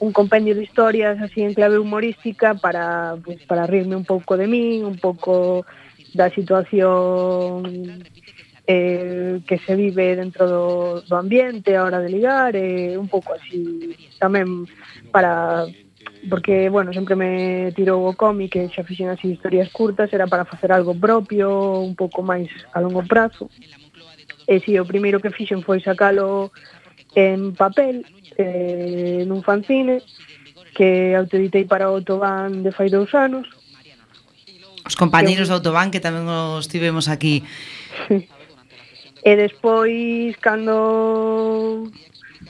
un 0.00 0.12
compendio 0.12 0.54
de 0.54 0.62
historias 0.62 1.20
así 1.20 1.42
en 1.42 1.54
clave 1.54 1.78
humorística 1.78 2.54
para, 2.54 3.16
pues, 3.24 3.42
para 3.46 3.66
rirme 3.66 3.96
un 3.96 4.04
pouco 4.04 4.36
de 4.36 4.46
min, 4.46 4.84
un 4.84 4.98
pouco 4.98 5.66
da 6.14 6.30
situación 6.30 8.04
eh, 8.66 9.40
que 9.46 9.58
se 9.58 9.74
vive 9.76 10.16
dentro 10.16 10.48
do, 10.48 11.00
do 11.02 11.16
ambiente 11.16 11.76
a 11.76 11.84
hora 11.84 12.00
de 12.00 12.08
ligar, 12.08 12.56
eh, 12.56 12.96
un 12.96 13.08
pouco 13.08 13.34
así 13.34 13.92
tamén 14.18 14.66
para 15.12 15.66
porque, 16.28 16.68
bueno, 16.70 16.92
sempre 16.92 17.16
me 17.16 17.72
tirou 17.72 18.08
o 18.08 18.16
cómic 18.16 18.56
e 18.56 18.72
xa 18.72 18.84
fixen 18.84 19.12
así 19.12 19.36
historias 19.36 19.68
curtas, 19.68 20.12
era 20.12 20.26
para 20.26 20.48
facer 20.48 20.72
algo 20.72 20.96
propio, 20.96 21.80
un 21.84 21.92
pouco 21.92 22.24
máis 22.24 22.48
a 22.72 22.80
longo 22.80 23.04
prazo. 23.04 23.52
E 24.48 24.60
si, 24.60 24.76
o 24.80 24.88
primeiro 24.88 25.20
que 25.20 25.32
fixen 25.32 25.60
foi 25.60 25.84
sacalo 25.84 26.48
en 27.14 27.52
papel 27.52 28.04
eh, 28.38 29.22
nun 29.26 29.42
fanzine 29.42 30.02
que 30.74 31.14
autoeditei 31.14 31.64
para 31.64 31.88
o 31.88 31.96
Autobán 31.96 32.66
de 32.66 32.74
fai 32.74 32.90
dous 32.90 33.14
anos. 33.14 33.46
Os 34.84 34.98
compañeros 34.98 35.48
do 35.48 35.56
Autobán 35.56 35.94
que 35.94 36.02
tamén 36.02 36.26
os 36.26 36.66
tivemos 36.66 37.06
aquí. 37.06 37.46
Sí. 38.10 38.26
E 39.24 39.32
despois, 39.40 40.36
cando 40.36 41.88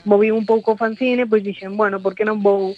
moví 0.03 0.29
un 0.33 0.43
pouco 0.43 0.75
o 0.75 0.79
fanzine, 0.79 1.23
pois 1.23 1.45
dixen, 1.45 1.77
bueno, 1.79 2.03
por 2.03 2.17
que 2.17 2.27
non 2.27 2.43
vou 2.43 2.75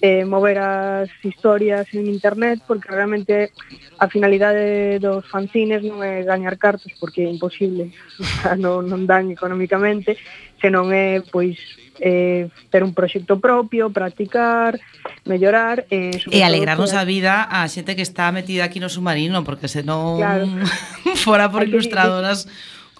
eh, 0.00 0.24
mover 0.24 0.58
as 0.58 1.10
historias 1.22 1.86
en 1.92 2.06
internet 2.06 2.62
porque 2.66 2.88
realmente 2.88 3.52
a 3.98 4.08
finalidade 4.08 4.98
dos 4.98 5.26
fanzines 5.28 5.84
non 5.84 6.00
é 6.00 6.24
gañar 6.24 6.56
cartos 6.56 6.94
porque 6.96 7.26
é 7.26 7.28
imposible, 7.28 7.92
non, 8.62 8.86
non 8.88 9.04
dan 9.04 9.28
economicamente, 9.28 10.16
senón 10.62 10.88
é 10.94 11.20
pois 11.20 11.58
eh, 12.00 12.48
ter 12.70 12.82
un 12.82 12.94
proxecto 12.94 13.38
propio, 13.38 13.90
practicar, 13.90 14.80
mellorar 15.24 15.84
eh, 15.90 16.16
e 16.32 16.42
alegrarnos 16.42 16.96
a 16.96 17.04
vida 17.04 17.44
a 17.44 17.68
xente 17.68 17.94
que 17.94 18.02
está 18.02 18.32
metida 18.32 18.64
aquí 18.64 18.80
no 18.80 18.88
submarino 18.88 19.44
porque 19.44 19.68
senón 19.68 20.18
claro. 20.18 20.48
fora 21.24 21.52
por 21.52 21.62
ilustradoras 21.62 22.48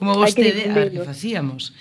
como 0.00 0.16
vostede 0.16 0.72
ah, 0.72 0.80
a 0.80 0.88
que 0.88 1.04
facíamos. 1.04 1.76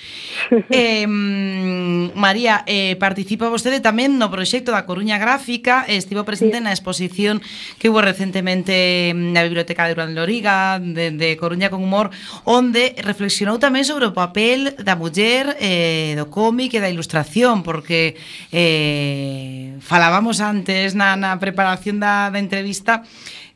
eh, 0.70 1.08
María, 1.08 2.68
eh, 2.68 3.00
participa 3.00 3.48
vostede 3.48 3.80
tamén 3.80 4.20
no 4.20 4.28
proxecto 4.28 4.76
da 4.76 4.84
Coruña 4.84 5.16
Gráfica, 5.16 5.88
estivo 5.88 6.28
presente 6.28 6.60
sí. 6.60 6.64
na 6.68 6.76
exposición 6.76 7.40
que 7.80 7.88
hubo 7.88 8.04
recentemente 8.04 9.16
na 9.16 9.40
Biblioteca 9.48 9.88
de 9.88 9.96
Urán 9.96 10.20
Loriga, 10.20 10.84
de, 10.84 11.16
de 11.16 11.40
Coruña 11.40 11.72
con 11.72 11.80
Humor, 11.80 12.12
onde 12.44 12.92
reflexionou 13.00 13.56
tamén 13.56 13.88
sobre 13.88 14.04
o 14.04 14.12
papel 14.12 14.76
da 14.76 15.00
muller, 15.00 15.56
eh, 15.64 16.20
do 16.20 16.28
cómic 16.28 16.76
e 16.76 16.84
da 16.84 16.92
ilustración, 16.92 17.64
porque 17.64 18.20
eh, 18.52 19.80
falábamos 19.80 20.44
antes 20.44 20.92
na, 20.92 21.16
na 21.16 21.40
preparación 21.40 22.04
da, 22.04 22.28
da 22.28 22.44
entrevista 22.44 23.08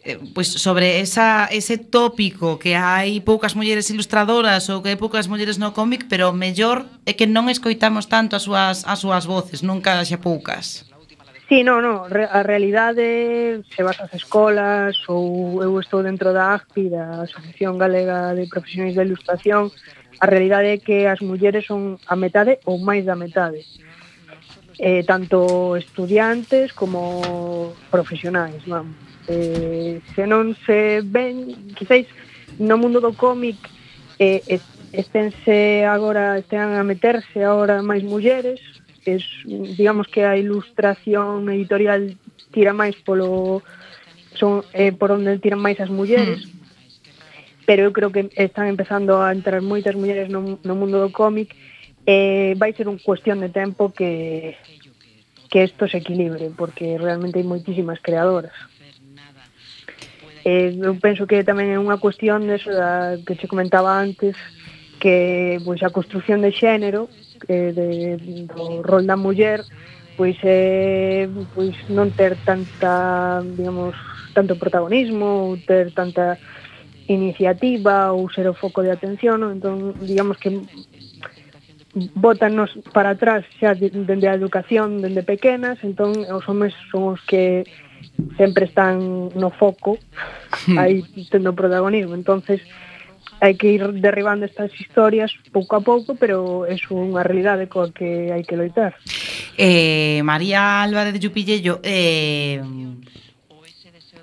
eh, 0.03 0.19
pois 0.35 0.47
sobre 0.47 0.99
esa, 0.99 1.47
ese 1.51 1.79
tópico 1.79 2.59
que 2.59 2.75
hai 2.75 3.23
poucas 3.23 3.55
mulleres 3.55 3.87
ilustradoras 3.87 4.67
ou 4.67 4.83
que 4.83 4.91
hai 4.91 4.99
poucas 4.99 5.31
mulleres 5.31 5.55
no 5.55 5.71
cómic, 5.71 6.11
pero 6.11 6.29
o 6.29 6.35
mellor 6.35 6.83
é 7.07 7.15
que 7.15 7.23
non 7.23 7.47
escoitamos 7.47 8.11
tanto 8.11 8.35
as 8.35 8.43
súas, 8.43 8.83
as 8.83 8.99
súas 8.99 9.23
voces, 9.23 9.63
nunca 9.63 10.03
xa 10.03 10.19
poucas. 10.19 10.83
Sí, 11.47 11.63
no, 11.63 11.79
no, 11.79 12.07
a 12.07 12.41
realidade 12.43 13.61
se 13.63 13.83
vas 13.83 13.99
ás 13.99 14.11
escolas 14.11 14.95
ou 15.07 15.61
eu 15.63 15.79
estou 15.79 16.03
dentro 16.03 16.33
da 16.35 16.55
AGPI, 16.55 16.89
da 16.89 17.23
Asociación 17.23 17.77
Galega 17.77 18.33
de 18.35 18.47
Profesionais 18.47 18.95
da 18.95 19.07
Ilustración, 19.07 19.71
a 20.19 20.25
realidade 20.25 20.67
é 20.67 20.77
que 20.79 21.05
as 21.07 21.19
mulleres 21.19 21.67
son 21.67 21.99
a 22.07 22.15
metade 22.15 22.59
ou 22.63 22.79
máis 22.79 23.03
da 23.03 23.15
metade 23.15 23.63
eh, 24.79 25.03
tanto 25.05 25.75
estudiantes 25.75 26.73
como 26.73 27.73
profesionais, 27.91 28.65
vamos. 28.65 28.95
Eh, 29.27 30.01
se 30.15 30.27
non 30.27 30.51
se 30.67 30.99
ven, 30.99 31.55
quizáis 31.79 32.07
no 32.59 32.75
mundo 32.75 32.99
do 32.99 33.15
cómic 33.15 33.55
eh, 34.19 34.43
estense 34.91 35.85
agora, 35.85 36.37
estean 36.37 36.75
a 36.75 36.83
meterse 36.83 37.41
agora 37.43 37.81
máis 37.81 38.03
mulleres, 38.03 38.61
es, 39.05 39.23
digamos 39.45 40.07
que 40.07 40.23
a 40.23 40.37
ilustración 40.37 41.49
editorial 41.49 42.15
tira 42.51 42.71
máis 42.71 42.95
polo 43.01 43.63
son 44.37 44.63
eh, 44.73 44.91
por 44.93 45.11
onde 45.11 45.39
tiran 45.41 45.61
máis 45.61 45.79
as 45.81 45.89
mulleres. 45.89 46.45
Mm. 46.45 46.51
Pero 47.63 47.87
eu 47.87 47.95
creo 47.95 48.11
que 48.11 48.27
están 48.35 48.67
empezando 48.67 49.23
a 49.23 49.31
entrar 49.31 49.63
moitas 49.63 49.95
mulleres 49.95 50.27
no, 50.27 50.59
no 50.59 50.73
mundo 50.75 50.99
do 50.99 51.09
cómic 51.15 51.55
eh, 52.05 52.53
vai 52.57 52.73
ser 52.73 52.87
un 52.87 52.97
cuestión 52.99 53.39
de 53.39 53.49
tempo 53.49 53.91
que 53.93 54.55
que 55.53 55.63
isto 55.63 55.87
se 55.87 55.97
equilibre, 55.97 56.49
porque 56.57 56.97
realmente 56.97 57.37
hai 57.37 57.45
moitísimas 57.45 58.01
creadoras. 58.01 58.57
Eh, 60.41 60.73
eu 60.81 60.97
penso 60.97 61.29
que 61.29 61.45
tamén 61.45 61.69
é 61.69 61.77
unha 61.77 62.01
cuestión 62.01 62.49
de 62.49 62.57
eso 62.57 62.73
da, 62.73 63.21
que 63.21 63.37
se 63.37 63.45
comentaba 63.45 64.01
antes, 64.01 64.33
que 64.97 65.61
pois, 65.61 65.85
a 65.85 65.93
construcción 65.93 66.41
de 66.41 66.49
xénero, 66.49 67.05
eh, 67.45 67.69
de, 67.69 68.17
do 68.49 68.81
rol 68.81 69.05
da 69.05 69.13
muller, 69.13 69.61
pois, 70.17 70.41
eh, 70.41 71.29
pois 71.53 71.77
non 71.93 72.09
ter 72.17 72.33
tanta, 72.41 73.45
digamos, 73.45 73.93
tanto 74.33 74.57
protagonismo, 74.57 75.53
ou 75.53 75.61
ter 75.61 75.93
tanta 75.93 76.41
iniciativa 77.07 78.09
ou 78.09 78.25
ser 78.31 78.49
o 78.49 78.57
foco 78.57 78.81
de 78.81 78.89
atención, 78.89 79.37
non? 79.37 79.53
entón 79.53 79.93
digamos 80.01 80.41
que 80.41 80.49
botanos 81.93 82.73
para 82.93 83.13
atrás 83.13 83.45
xa 83.61 83.77
dende 83.77 84.27
a 84.27 84.37
educación, 84.37 85.01
dende 85.01 85.21
pequenas, 85.21 85.77
entón 85.85 86.17
os 86.25 86.43
homes 86.49 86.73
son 86.89 87.13
os 87.13 87.21
que 87.29 87.63
sempre 88.37 88.65
están 88.65 89.29
no 89.37 89.49
foco, 89.53 89.97
aí 90.77 91.05
tendo 91.29 91.53
protagonismo. 91.53 92.17
Entonces, 92.17 92.61
hai 93.41 93.53
que 93.53 93.75
ir 93.75 93.83
derribando 93.99 94.45
estas 94.45 94.73
historias 94.79 95.31
pouco 95.51 95.75
a 95.75 95.81
pouco, 95.81 96.15
pero 96.15 96.65
é 96.65 96.73
unha 96.89 97.21
realidade 97.21 97.69
coa 97.69 97.91
que 97.91 98.33
hai 98.33 98.41
que 98.41 98.57
loitar. 98.57 98.97
Eh, 99.53 100.23
María 100.25 100.81
Álvarez 100.81 101.19
Yupillello, 101.21 101.77
eh, 101.83 102.57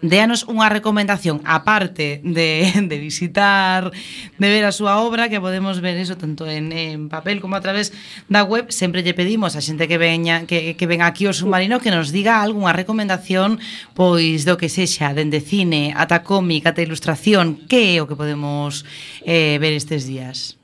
déanos 0.01 0.49
unha 0.49 0.73
recomendación 0.73 1.45
aparte 1.45 2.25
de, 2.25 2.65
de 2.91 2.97
visitar 2.97 3.93
de 3.93 4.49
ver 4.49 4.65
a 4.65 4.73
súa 4.73 5.01
obra 5.05 5.29
que 5.29 5.41
podemos 5.41 5.85
ver 5.85 6.01
eso 6.01 6.17
tanto 6.17 6.49
en, 6.49 6.73
en 6.73 7.13
papel 7.13 7.41
como 7.41 7.57
a 7.57 7.63
través 7.65 7.93
da 8.29 8.45
web 8.45 8.73
sempre 8.73 9.05
lle 9.05 9.13
pedimos 9.13 9.57
a 9.57 9.65
xente 9.65 9.89
que 9.89 10.01
veña 10.01 10.49
que, 10.49 10.75
que 10.77 10.89
ven 10.89 11.05
aquí 11.05 11.29
o 11.29 11.37
submarino 11.37 11.85
que 11.85 11.93
nos 11.93 12.13
diga 12.13 12.41
algunha 12.41 12.73
recomendación 12.73 13.61
pois 13.93 14.49
do 14.49 14.57
que 14.57 14.73
sexa 14.73 15.13
dende 15.13 15.45
cine 15.45 15.93
ata 15.93 16.25
cómic 16.25 16.65
ata 16.65 16.81
ilustración 16.81 17.61
que 17.69 17.97
é 17.97 18.01
o 18.01 18.09
que 18.09 18.17
podemos 18.17 18.89
eh, 19.29 19.61
ver 19.61 19.77
estes 19.77 20.09
días 20.09 20.61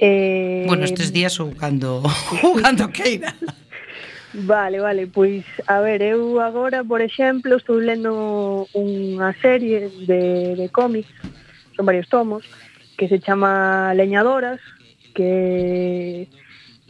Eh... 0.00 0.64
Bueno, 0.66 0.84
estes 0.84 1.12
días 1.12 1.38
ou 1.40 1.52
cando, 1.52 2.00
ou 2.42 2.56
cando 2.56 2.88
queira. 2.88 3.36
Vale, 4.32 4.78
vale, 4.78 5.08
pois, 5.08 5.44
a 5.66 5.80
ver, 5.80 6.02
eu 6.02 6.40
agora, 6.40 6.84
por 6.84 7.00
exemplo, 7.00 7.56
estou 7.56 7.82
lendo 7.82 8.70
unha 8.70 9.34
serie 9.42 9.90
de, 10.06 10.54
de 10.54 10.66
cómics, 10.70 11.10
son 11.74 11.82
varios 11.82 12.06
tomos, 12.06 12.46
que 12.94 13.10
se 13.10 13.18
chama 13.18 13.90
Leñadoras, 13.98 14.62
que 15.14 16.30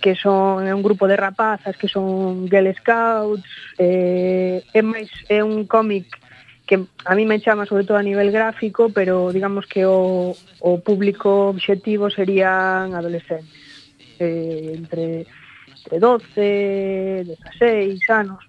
que 0.01 0.16
son 0.16 0.64
é 0.64 0.72
un 0.72 0.84
grupo 0.84 1.05
de 1.09 1.16
rapazas 1.16 1.76
que 1.76 1.88
son 1.88 2.49
Girl 2.49 2.68
Scouts, 2.76 3.49
eh, 3.80 4.61
é 4.72 4.80
máis 4.84 5.09
é 5.28 5.41
un 5.41 5.64
cómic 5.64 6.09
que 6.68 6.76
a 7.05 7.12
mí 7.16 7.24
me 7.24 7.41
chama 7.41 7.64
sobre 7.64 7.84
todo 7.84 7.97
a 7.97 8.05
nivel 8.05 8.32
gráfico, 8.32 8.93
pero 8.93 9.32
digamos 9.32 9.64
que 9.64 9.84
o, 9.84 10.36
o 10.61 10.72
público 10.80 11.53
obxectivo 11.53 12.09
serían 12.12 12.93
adolescentes, 12.93 13.49
eh, 14.20 14.76
entre 14.76 15.24
de 15.89 15.99
12, 15.99 17.37
16 17.59 18.11
anos. 18.11 18.45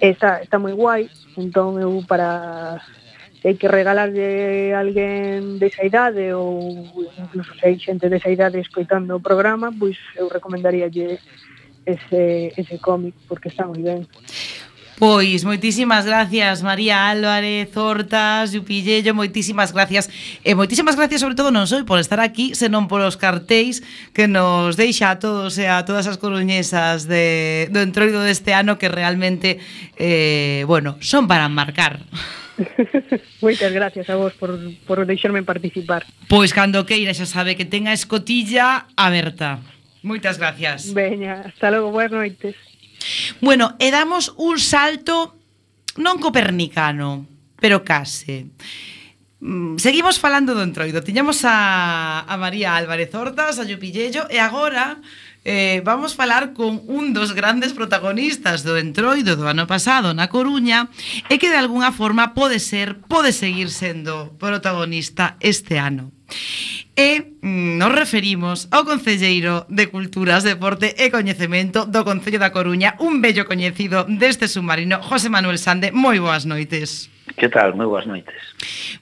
Está, 0.00 0.40
está 0.42 0.58
moi 0.58 0.72
guai, 0.72 1.10
entón 1.36 1.76
eu 1.76 2.00
para 2.08 2.80
se 3.40 3.48
hai 3.48 3.56
que 3.56 3.68
regalarlle 3.68 4.72
a 4.76 4.80
alguén 4.84 5.56
desa 5.56 5.84
idade 5.84 6.32
ou 6.36 6.88
incluso 7.16 7.56
se 7.56 7.64
hai 7.64 7.76
xente 7.80 8.08
desa 8.08 8.28
idade 8.28 8.60
escoitando 8.60 9.16
o 9.16 9.24
programa, 9.24 9.72
pois 9.72 9.96
eu 10.16 10.28
recomendaríalle 10.28 11.20
ese, 11.86 12.52
ese 12.56 12.76
cómic 12.78 13.16
porque 13.28 13.48
está 13.48 13.64
moi 13.64 13.80
ben. 13.80 14.04
Pois, 15.00 15.48
moitísimas 15.48 16.04
gracias 16.04 16.60
María 16.62 17.08
Álvarez, 17.08 17.74
Hortas, 17.74 18.52
Yupillello, 18.52 19.16
moitísimas 19.16 19.72
gracias. 19.72 20.12
E 20.44 20.52
moitísimas 20.52 20.92
gracias 20.92 21.24
sobre 21.24 21.40
todo 21.40 21.48
non 21.48 21.64
soi 21.64 21.88
por 21.88 21.96
estar 21.96 22.20
aquí, 22.20 22.52
senón 22.52 22.84
polos 22.84 23.16
cartéis 23.16 23.80
que 24.12 24.28
nos 24.28 24.76
deixa 24.76 25.08
a 25.08 25.16
todos 25.16 25.56
e 25.56 25.64
a 25.64 25.88
todas 25.88 26.04
as 26.04 26.20
coruñesas 26.20 27.08
de, 27.08 27.72
do 27.72 27.80
entroido 27.80 28.20
deste 28.20 28.52
ano 28.52 28.76
que 28.76 28.92
realmente, 28.92 29.56
eh, 29.96 30.68
bueno, 30.68 31.00
son 31.00 31.24
para 31.24 31.48
marcar. 31.48 32.04
Moitas 33.40 33.72
gracias 33.72 34.04
a 34.12 34.20
vos 34.20 34.36
por, 34.36 34.52
por 34.84 35.08
deixarme 35.08 35.40
participar. 35.40 36.04
Pois 36.28 36.52
cando 36.52 36.84
queira 36.84 37.16
xa 37.16 37.24
sabe 37.24 37.56
que 37.56 37.64
tenga 37.64 37.88
a 37.88 37.96
escotilla 37.96 38.84
aberta. 39.00 39.64
Moitas 40.04 40.36
gracias. 40.36 40.92
Veña, 40.92 41.48
hasta 41.48 41.72
logo, 41.72 41.88
boas 41.88 42.12
noites. 42.12 42.52
Bueno, 43.40 43.76
e 43.78 43.90
damos 43.90 44.34
un 44.36 44.58
salto 44.60 45.36
non 45.98 46.20
copernicano, 46.22 47.26
pero 47.58 47.82
case. 47.82 48.48
Mm, 49.40 49.80
seguimos 49.80 50.20
falando 50.20 50.52
do 50.52 50.62
entroido. 50.62 51.00
Tiñamos 51.00 51.44
a, 51.48 52.24
a 52.28 52.34
María 52.36 52.76
Álvarez 52.76 53.12
Hortas, 53.16 53.58
a 53.58 53.64
Yupillello, 53.64 54.28
e 54.28 54.36
agora 54.36 55.00
eh, 55.44 55.80
vamos 55.84 56.14
falar 56.14 56.52
con 56.52 56.84
un 56.84 57.16
dos 57.16 57.32
grandes 57.32 57.72
protagonistas 57.72 58.60
do 58.60 58.76
entroido 58.76 59.40
do 59.40 59.48
ano 59.48 59.64
pasado 59.64 60.12
na 60.12 60.28
Coruña 60.28 60.92
e 61.32 61.40
que 61.40 61.48
de 61.48 61.56
alguna 61.56 61.96
forma 61.96 62.36
pode 62.36 62.60
ser, 62.60 63.00
pode 63.08 63.32
seguir 63.32 63.72
sendo 63.72 64.36
protagonista 64.36 65.40
este 65.40 65.80
ano. 65.80 66.12
E 66.96 67.36
mm, 67.40 67.78
nos 67.80 67.92
referimos 67.94 68.68
ao 68.70 68.84
Concelleiro 68.84 69.64
de 69.68 69.88
Culturas, 69.88 70.44
Deporte 70.44 70.94
e 70.98 71.08
Coñecemento 71.08 71.86
do 71.86 72.04
Concello 72.04 72.38
da 72.42 72.52
Coruña, 72.52 72.98
un 73.00 73.24
bello 73.24 73.48
coñecido 73.48 74.04
deste 74.04 74.50
submarino, 74.50 75.00
José 75.00 75.32
Manuel 75.32 75.56
Sande. 75.56 75.94
Moi 75.94 76.20
boas 76.20 76.44
noites. 76.44 77.08
Que 77.38 77.48
tal? 77.48 77.72
Moi 77.72 77.88
boas 77.88 78.04
noites. 78.04 78.36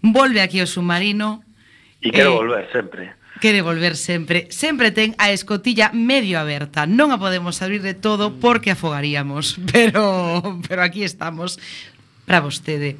Volve 0.04 0.44
aquí 0.44 0.62
o 0.62 0.68
submarino. 0.68 1.42
E 1.98 2.14
quero 2.14 2.36
eh, 2.36 2.38
volver 2.38 2.64
sempre. 2.70 3.18
Quere 3.40 3.62
volver 3.62 3.94
sempre. 3.94 4.50
Sempre 4.50 4.90
ten 4.90 5.14
a 5.18 5.30
escotilla 5.30 5.90
medio 5.94 6.38
aberta. 6.38 6.86
Non 6.86 7.14
a 7.14 7.22
podemos 7.22 7.62
abrir 7.62 7.82
de 7.82 7.94
todo 7.94 8.38
porque 8.38 8.74
afogaríamos. 8.74 9.58
Pero, 9.72 10.42
pero 10.66 10.82
aquí 10.82 11.02
estamos 11.02 11.58
para 12.26 12.44
vostede. 12.44 12.98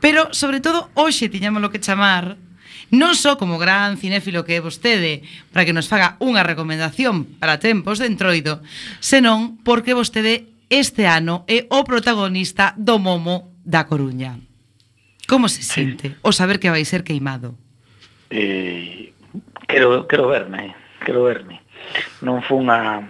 Pero, 0.00 0.32
sobre 0.32 0.64
todo, 0.64 0.88
hoxe 0.94 1.28
tiñamos 1.28 1.60
lo 1.60 1.70
que 1.70 1.82
chamar 1.82 2.40
Non 2.92 3.16
só 3.16 3.40
como 3.40 3.56
gran 3.56 3.96
cinéfilo 3.96 4.44
que 4.44 4.60
é 4.60 4.60
vostede 4.60 5.24
para 5.48 5.64
que 5.64 5.72
nos 5.72 5.88
faga 5.88 6.20
unha 6.20 6.44
recomendación 6.44 7.24
para 7.40 7.56
tempos 7.56 7.96
de 7.96 8.04
entroido, 8.04 8.60
senón 9.00 9.56
porque 9.64 9.96
vostede 9.96 10.52
este 10.68 11.08
ano 11.08 11.48
é 11.48 11.64
o 11.72 11.88
protagonista 11.88 12.76
do 12.76 13.00
Momo 13.00 13.48
da 13.64 13.88
Coruña. 13.88 14.36
Como 15.24 15.48
se 15.48 15.64
sente 15.64 16.20
o 16.20 16.36
saber 16.36 16.60
que 16.60 16.68
vai 16.68 16.84
ser 16.84 17.00
queimado? 17.00 17.56
Eh, 18.28 19.16
quero, 19.64 20.04
quero 20.04 20.28
verme, 20.28 20.76
quero 21.00 21.24
verme. 21.24 21.64
Non 22.20 22.44
fun 22.44 22.68
a, 22.68 23.08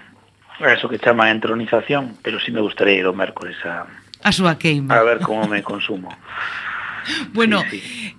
a 0.63 0.69
eso 0.71 0.87
que 0.87 1.03
chama 1.03 1.35
entronización, 1.35 2.23
pero 2.23 2.39
si 2.39 2.51
sí 2.51 2.51
me 2.55 2.63
gustaría 2.63 3.03
ir 3.03 3.07
o 3.11 3.15
mércores 3.15 3.59
a, 3.67 3.91
a 4.23 4.31
súa 4.31 4.55
queima. 4.63 4.95
A 4.95 5.03
ver 5.03 5.19
como 5.19 5.51
me 5.51 5.67
consumo. 5.67 6.15
Bueno, 7.33 7.65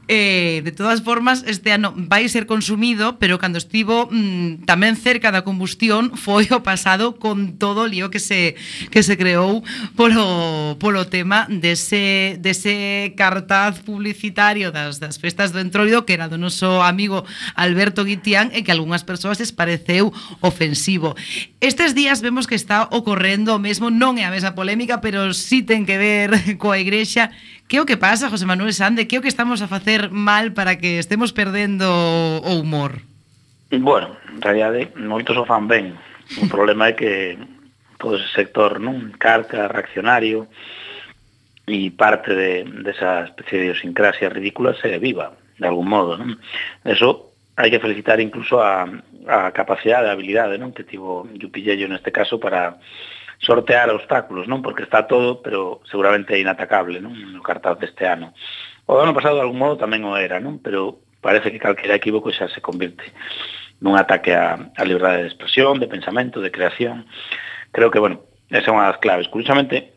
eh, 0.08 0.62
de 0.64 0.72
todas 0.72 1.02
formas, 1.02 1.44
este 1.48 1.72
ano 1.72 1.94
vai 1.96 2.28
ser 2.28 2.46
consumido, 2.46 3.20
pero 3.20 3.40
cando 3.40 3.58
estivo 3.58 4.10
mm, 4.12 4.68
tamén 4.68 5.00
cerca 5.00 5.32
da 5.32 5.48
combustión 5.48 6.12
foi 6.20 6.44
o 6.52 6.60
pasado 6.60 7.16
con 7.16 7.56
todo 7.56 7.88
o 7.88 7.90
lío 7.90 8.12
que 8.12 8.20
se 8.20 8.60
que 8.92 9.00
se 9.00 9.16
creou 9.16 9.64
polo 9.96 10.76
polo 10.76 11.08
tema 11.08 11.48
dese 11.48 12.36
dese 12.44 13.16
cartaz 13.16 13.80
publicitario 13.80 14.76
das 14.76 15.00
das 15.00 15.16
festas 15.16 15.56
do 15.56 15.64
Entroido 15.64 16.04
que 16.04 16.20
era 16.20 16.28
do 16.28 16.36
noso 16.36 16.84
amigo 16.84 17.24
Alberto 17.56 18.04
Guitián 18.04 18.52
e 18.52 18.68
que 18.68 18.76
algunhas 18.76 19.08
persoas 19.08 19.40
les 19.40 19.56
pareceu 19.56 20.12
ofensivo. 20.44 21.16
Estes 21.64 21.96
días 21.96 22.20
vemos 22.20 22.44
que 22.44 22.60
está 22.60 22.92
ocorrendo 22.92 23.56
o 23.56 23.62
mesmo, 23.62 23.88
non 23.88 24.20
é 24.20 24.28
a 24.28 24.34
mesma 24.36 24.52
polémica, 24.52 25.00
pero 25.00 25.32
si 25.32 25.44
sí 25.44 25.58
ten 25.64 25.88
que 25.88 25.96
ver 25.96 26.36
coa 26.62 26.76
igrexa 26.76 27.32
Que 27.68 27.80
o 27.80 27.86
que 27.86 27.98
pasa, 27.98 28.30
José 28.30 28.46
Manuel 28.46 28.74
Sande? 28.74 29.08
Que 29.08 29.18
o 29.18 29.22
que 29.22 29.32
estamos 29.32 29.62
a 29.62 29.68
facer 29.68 30.12
mal 30.12 30.54
para 30.54 30.78
que 30.78 31.00
estemos 31.00 31.34
perdendo 31.34 31.90
o 32.44 32.60
humor? 32.60 33.02
Bueno, 33.72 34.16
en 34.30 34.42
realidade, 34.42 34.94
moitos 34.96 35.34
o 35.38 35.48
fan 35.48 35.66
ben. 35.66 35.98
O 36.38 36.46
problema 36.46 36.92
é 36.92 36.94
que 36.94 37.40
todo 37.98 38.22
ese 38.22 38.30
sector, 38.36 38.78
non? 38.78 39.16
Carca, 39.18 39.66
reaccionario, 39.72 40.46
e 41.66 41.92
parte 41.96 42.36
de, 42.36 42.68
desa 42.84 43.24
de 43.24 43.32
especie 43.32 43.60
de 43.60 43.66
idiosincrasia 43.72 44.30
ridícula 44.30 44.76
se 44.76 45.00
viva, 45.00 45.34
de 45.58 45.68
algún 45.68 45.88
modo, 45.88 46.20
non? 46.20 46.36
Eso 46.84 47.32
hai 47.56 47.72
que 47.72 47.80
felicitar 47.80 48.20
incluso 48.20 48.60
a, 48.60 48.84
a 49.30 49.56
capacidade, 49.56 50.12
a 50.12 50.16
habilidade, 50.16 50.60
non? 50.60 50.76
Que 50.76 50.84
tivo 50.84 51.24
Yupillello 51.32 51.88
neste 51.88 52.12
caso 52.12 52.36
para 52.36 52.78
sortear 53.44 53.92
obstáculos, 53.92 54.48
non? 54.48 54.64
Porque 54.64 54.88
está 54.88 55.06
todo, 55.06 55.44
pero 55.44 55.84
seguramente 55.86 56.40
inatacable, 56.40 57.04
non? 57.04 57.14
No 57.14 57.44
cartaz 57.44 57.78
deste 57.78 58.08
ano. 58.08 58.32
O 58.88 59.00
ano 59.00 59.14
pasado, 59.14 59.38
de 59.38 59.44
algún 59.44 59.60
modo, 59.60 59.76
tamén 59.78 60.08
o 60.08 60.16
era, 60.16 60.40
non? 60.40 60.64
Pero 60.64 61.04
parece 61.20 61.52
que 61.52 61.60
calquera 61.60 62.00
equívoco 62.00 62.32
xa 62.32 62.48
se 62.48 62.64
convirte 62.64 63.12
nun 63.84 64.00
ataque 64.00 64.32
á, 64.32 64.56
á 64.80 64.82
liberdade 64.88 65.28
de 65.28 65.32
expresión, 65.32 65.76
de 65.80 65.92
pensamento, 65.92 66.40
de 66.40 66.56
creación. 66.56 67.04
Creo 67.76 67.92
que, 67.92 68.00
bueno, 68.00 68.24
esa 68.48 68.72
é 68.72 68.76
unha 68.76 68.88
das 68.88 69.04
claves. 69.04 69.28
Curiosamente, 69.28 69.92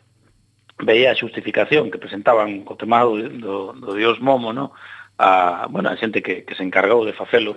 veía 0.83 1.15
a 1.15 1.19
xustificación 1.19 1.95
que 1.95 2.03
presentaban 2.03 2.67
co 2.67 2.75
tema 2.75 3.07
do, 3.07 3.15
do, 3.17 3.55
do 3.79 3.91
dios 3.95 4.19
Momo, 4.19 4.51
no? 4.51 4.75
a, 5.19 5.67
bueno, 5.71 5.89
a 5.89 5.97
xente 5.97 6.21
que, 6.21 6.45
que 6.45 6.55
se 6.55 6.63
encargou 6.63 7.05
de 7.09 7.17
facelo 7.17 7.57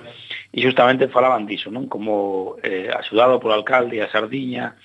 e 0.53 0.64
justamente 0.64 1.12
falaban 1.12 1.43
diso, 1.43 1.68
non? 1.68 1.91
Como 1.91 2.55
eh, 2.64 2.88
axudado 2.88 3.39
polo 3.39 3.60
alcalde 3.60 3.99
a 3.99 4.07
Sardiña 4.07 4.80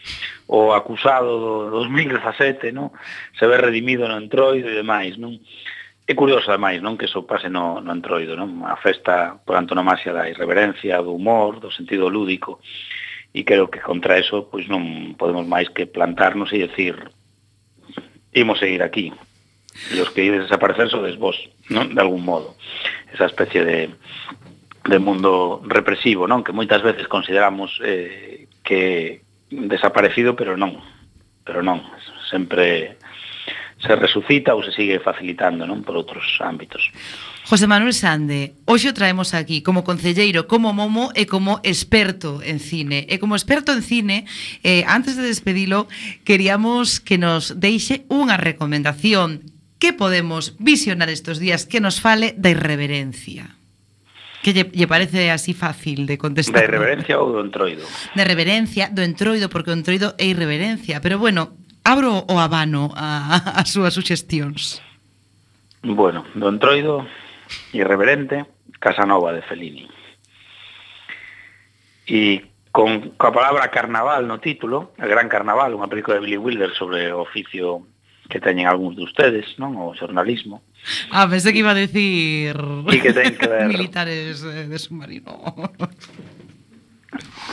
o 0.51 0.75
acusado 0.75 1.71
do 1.71 1.85
2017, 1.87 2.75
non? 2.75 2.91
Se 3.39 3.47
ve 3.47 3.63
redimido 3.63 4.11
no 4.11 4.19
entroido 4.19 4.67
e 4.67 4.75
demais, 4.75 5.15
non? 5.15 5.39
É 6.05 6.13
curioso, 6.13 6.51
ademais, 6.51 6.83
non 6.83 6.99
que 6.99 7.07
iso 7.07 7.25
pase 7.25 7.47
no, 7.47 7.79
no 7.79 7.95
entroido, 7.95 8.35
non? 8.35 8.67
A 8.67 8.75
festa 8.77 9.39
por 9.47 9.55
antonomasia 9.55 10.11
da 10.11 10.27
irreverencia, 10.27 10.99
do 10.99 11.15
humor, 11.15 11.63
do 11.63 11.71
sentido 11.71 12.11
lúdico, 12.11 12.59
e 13.35 13.43
creo 13.43 13.71
que 13.71 13.83
contra 13.83 14.19
eso 14.19 14.47
pois 14.51 14.71
non 14.71 15.15
podemos 15.19 15.47
máis 15.47 15.67
que 15.71 15.91
plantarnos 15.91 16.55
e 16.55 16.67
decir 16.67 16.95
imos 18.35 18.59
seguir 18.59 18.83
aquí, 18.83 19.15
e 19.91 19.99
os 20.01 20.11
que 20.15 20.25
ides 20.25 20.47
desaparecer 20.47 20.89
sodes 20.89 21.19
vos, 21.19 21.37
non? 21.69 21.91
De 21.93 22.01
algún 22.01 22.23
modo. 22.23 22.55
Esa 23.11 23.27
especie 23.27 23.63
de, 23.67 23.91
de 24.87 24.99
mundo 24.99 25.63
represivo, 25.67 26.27
non? 26.31 26.47
Que 26.47 26.55
moitas 26.55 26.83
veces 26.83 27.11
consideramos 27.11 27.79
eh, 27.83 28.47
que 28.63 29.23
desaparecido, 29.51 30.37
pero 30.39 30.57
non. 30.57 30.79
Pero 31.45 31.61
non, 31.61 31.83
sempre 32.31 32.97
se 33.85 33.95
resucita 33.97 34.57
ou 34.57 34.65
se 34.65 34.73
sigue 34.73 35.03
facilitando, 35.03 35.69
non? 35.69 35.85
Por 35.85 35.99
outros 35.99 36.25
ámbitos. 36.41 36.89
José 37.45 37.69
Manuel 37.69 37.93
Sande, 37.93 38.57
hoxe 38.65 38.89
o 38.89 38.97
traemos 38.97 39.37
aquí 39.37 39.61
como 39.61 39.85
concelleiro, 39.85 40.49
como 40.49 40.73
momo 40.73 41.13
e 41.13 41.29
como 41.29 41.61
experto 41.61 42.41
en 42.41 42.57
cine. 42.57 43.05
E 43.13 43.21
como 43.21 43.37
experto 43.37 43.77
en 43.77 43.85
cine, 43.85 44.25
eh, 44.65 44.89
antes 44.89 45.21
de 45.21 45.29
despedilo, 45.29 45.85
queríamos 46.25 47.05
que 47.05 47.21
nos 47.21 47.61
deixe 47.61 48.09
unha 48.09 48.41
recomendación 48.41 49.54
que 49.79 49.93
podemos 49.93 50.57
visionar 50.59 51.09
estos 51.09 51.39
días 51.39 51.67
que 51.67 51.81
nos 51.81 52.01
fale 52.01 52.35
da 52.37 52.51
irreverencia? 52.51 53.57
Que 54.45 54.53
lle, 54.53 54.69
lle 54.77 54.85
parece 54.85 55.33
así 55.33 55.57
fácil 55.57 56.05
de 56.05 56.21
contestar. 56.21 56.61
Da 56.61 56.69
irreverencia 56.69 57.17
ou 57.17 57.33
do 57.33 57.41
entroido? 57.41 57.85
Da 58.13 58.29
reverencia, 58.29 58.93
do 58.93 59.01
entroido, 59.01 59.49
porque 59.49 59.73
o 59.73 59.77
entroido 59.77 60.13
é 60.21 60.29
irreverencia. 60.29 61.01
Pero 61.01 61.17
bueno, 61.17 61.57
abro 61.81 62.29
o 62.29 62.37
abano 62.37 62.93
a, 62.93 63.41
a, 63.41 63.61
a 63.61 63.63
súas 63.65 63.97
suxestións. 63.97 64.85
Bueno, 65.81 66.29
do 66.37 66.49
entroido, 66.53 67.09
irreverente, 67.73 68.45
Casanova 68.81 69.33
de 69.33 69.41
Fellini. 69.49 69.89
E 72.05 72.53
con 72.69 73.17
coa 73.17 73.33
palabra 73.33 73.73
carnaval 73.73 74.29
no 74.29 74.45
título, 74.45 74.93
el 75.01 75.09
gran 75.09 75.33
carnaval, 75.33 75.73
unha 75.73 75.89
película 75.89 76.21
de 76.21 76.25
Billy 76.25 76.37
Wilder 76.37 76.77
sobre 76.77 77.09
o 77.17 77.25
oficio 77.25 77.89
que 78.35 78.43
teñen 78.43 78.67
algúns 78.67 78.99
de 78.99 79.07
ustedes, 79.07 79.47
non? 79.63 79.79
O 79.79 79.95
xornalismo. 79.95 80.67
Ah, 81.15 81.31
pensé 81.31 81.55
que 81.55 81.63
iba 81.63 81.71
a 81.71 81.79
decir... 81.79 82.59
Sí, 82.59 82.99
que 82.99 83.15
ten 83.15 83.31
que 83.39 83.47
ver... 83.47 83.71
Militares 83.71 84.43
eh, 84.43 84.67
de 84.67 84.75
submarino. 84.75 85.39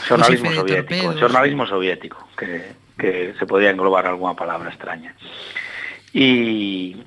Xornalismo 0.02 0.50
soviético, 0.50 1.06
torpedos. 1.06 1.20
xornalismo 1.22 1.64
soviético, 1.70 2.18
que, 2.34 2.74
que 2.98 3.30
se 3.38 3.46
podía 3.46 3.70
englobar 3.70 4.10
algunha 4.10 4.34
palabra 4.34 4.74
extraña. 4.74 5.14
E 6.10 6.98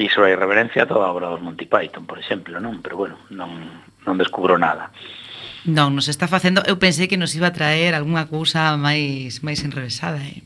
e 0.00 0.08
sobre 0.08 0.32
a 0.32 0.40
irreverencia 0.40 0.88
toda 0.88 1.04
a 1.04 1.12
obra 1.12 1.28
dos 1.28 1.44
Monty 1.44 1.68
Python, 1.68 2.08
por 2.08 2.16
exemplo, 2.16 2.56
non? 2.64 2.80
Pero 2.80 2.96
bueno, 2.96 3.20
non, 3.28 3.84
non 4.08 4.16
descubro 4.16 4.56
nada. 4.56 4.88
Non, 5.68 5.92
nos 5.92 6.08
está 6.08 6.24
facendo... 6.24 6.64
Eu 6.64 6.80
pensei 6.80 7.04
que 7.12 7.20
nos 7.20 7.36
iba 7.36 7.52
a 7.52 7.56
traer 7.56 7.92
algunha 7.92 8.24
cousa 8.24 8.72
máis 8.80 9.44
máis 9.44 9.60
enrevesada, 9.60 10.24
eh? 10.24 10.40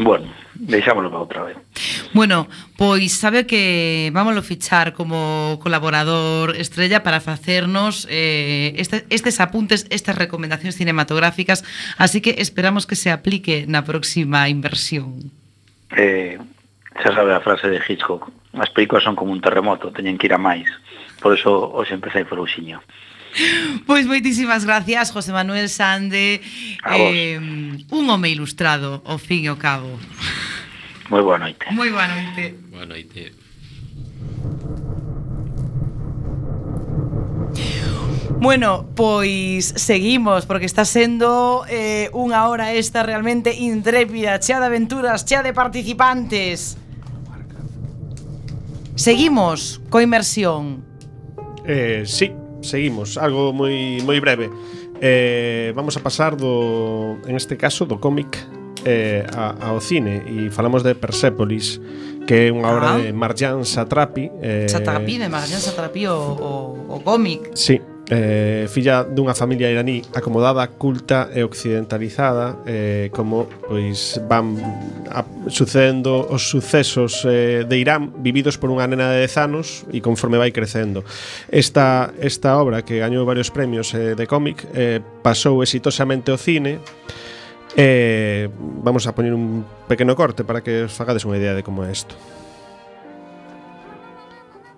Bueno, 0.00 0.32
deixámoslo 0.54 1.10
para 1.10 1.20
outra 1.20 1.42
vez. 1.44 1.56
Bueno, 2.16 2.48
pois 2.80 3.12
sabe 3.12 3.44
que 3.44 4.08
vámoslo 4.16 4.40
fichar 4.40 4.96
como 4.96 5.60
colaborador 5.60 6.56
estrella 6.56 7.04
para 7.04 7.20
facernos 7.20 8.08
eh, 8.08 8.72
este, 8.80 9.04
estes 9.12 9.44
apuntes, 9.44 9.84
estas 9.92 10.16
recomendacións 10.16 10.80
cinematográficas, 10.80 11.68
así 12.00 12.24
que 12.24 12.40
esperamos 12.40 12.88
que 12.88 12.96
se 12.96 13.12
aplique 13.12 13.68
na 13.68 13.84
próxima 13.84 14.48
inversión. 14.48 15.28
Eh, 15.92 16.40
xa 16.96 17.12
sabe 17.12 17.36
a 17.36 17.44
frase 17.44 17.68
de 17.68 17.84
Hitchcock, 17.84 18.32
as 18.56 18.72
películas 18.72 19.04
son 19.04 19.20
como 19.20 19.36
un 19.36 19.44
terremoto, 19.44 19.92
teñen 19.92 20.16
que 20.16 20.32
ir 20.32 20.34
a 20.34 20.40
máis. 20.40 20.64
Por 21.20 21.36
eso 21.36 21.52
hoxe 21.76 21.92
empecé 21.92 22.24
por 22.24 22.40
Uxiño. 22.40 22.80
Pois 23.86 24.06
moitísimas 24.06 24.64
gracias, 24.64 25.10
José 25.10 25.32
Manuel 25.32 25.68
Sande. 25.68 26.40
Eh, 26.96 27.38
un 27.90 28.10
home 28.10 28.30
ilustrado, 28.30 29.02
ao 29.04 29.18
fin 29.18 29.44
e 29.44 29.48
ao 29.48 29.56
cabo. 29.56 29.98
Moi 31.10 31.22
boa 31.22 31.38
noite. 31.38 31.66
Moi 31.70 31.90
boa 31.90 32.06
noite. 32.06 32.54
Boa 32.70 32.86
noite. 32.86 33.34
Bueno, 38.40 38.88
pois 38.96 39.74
seguimos 39.76 40.46
porque 40.46 40.64
está 40.64 40.88
sendo 40.88 41.66
eh, 41.68 42.08
unha 42.16 42.48
hora 42.48 42.72
esta 42.72 43.04
realmente 43.04 43.52
intrépida, 43.52 44.40
chea 44.40 44.62
de 44.62 44.72
aventuras, 44.72 45.28
chea 45.28 45.44
de 45.44 45.52
participantes. 45.52 46.80
Seguimos 48.96 49.84
co 49.92 50.00
inmersión. 50.00 50.80
Eh, 51.68 52.04
sí 52.08 52.39
seguimos, 52.62 53.16
algo 53.16 53.52
moi 53.52 54.00
moi 54.04 54.18
breve. 54.20 54.48
Eh, 55.00 55.72
vamos 55.72 55.96
a 55.96 56.04
pasar 56.04 56.36
do 56.36 57.16
en 57.24 57.34
este 57.36 57.56
caso 57.56 57.88
do 57.88 57.96
cómic 57.96 58.36
eh, 58.84 59.24
a, 59.32 59.72
ao 59.72 59.80
cine 59.80 60.24
e 60.28 60.50
falamos 60.52 60.84
de 60.84 60.94
Persepolis 60.94 61.80
que 62.28 62.48
é 62.48 62.52
unha 62.52 62.68
obra 62.68 62.94
ah. 62.94 62.98
de 63.00 63.12
Marjan 63.12 63.64
Satrapi 63.64 64.28
eh, 64.44 64.68
Satrapi, 64.68 65.16
de 65.18 65.28
Marjan 65.32 65.60
Satrapi 65.60 66.04
o, 66.08 66.20
o, 66.36 66.52
o 66.88 66.96
cómic 67.00 67.48
Sí, 67.56 67.80
eh, 68.10 68.66
filla 68.66 69.06
dunha 69.06 69.38
familia 69.38 69.70
iraní 69.70 70.02
acomodada, 70.10 70.66
culta 70.66 71.30
e 71.30 71.46
occidentalizada, 71.46 72.58
eh, 72.66 73.06
como 73.14 73.46
pois 73.46 74.18
van 74.26 74.58
a, 75.06 75.22
sucedendo 75.46 76.26
os 76.26 76.50
sucesos 76.50 77.22
eh, 77.22 77.62
de 77.62 77.76
Irán 77.78 78.10
vividos 78.18 78.58
por 78.58 78.74
unha 78.74 78.90
nena 78.90 79.14
de 79.14 79.22
10 79.22 79.46
anos 79.46 79.86
e 79.94 80.02
conforme 80.02 80.42
vai 80.42 80.50
crecendo. 80.50 81.06
Esta 81.54 82.10
esta 82.18 82.58
obra 82.58 82.82
que 82.82 82.98
gañou 82.98 83.22
varios 83.22 83.54
premios 83.54 83.94
eh, 83.94 84.18
de 84.18 84.26
cómic 84.26 84.66
eh, 84.74 84.98
pasou 85.22 85.62
exitosamente 85.62 86.34
ao 86.34 86.38
cine. 86.38 86.82
Eh, 87.78 88.50
vamos 88.82 89.06
a 89.06 89.14
poñer 89.14 89.30
un 89.30 89.62
pequeno 89.86 90.18
corte 90.18 90.42
para 90.42 90.66
que 90.66 90.90
os 90.90 90.92
fagades 90.92 91.22
unha 91.22 91.38
idea 91.38 91.54
de 91.54 91.62
como 91.62 91.86
é 91.86 91.94
isto. 91.94 92.18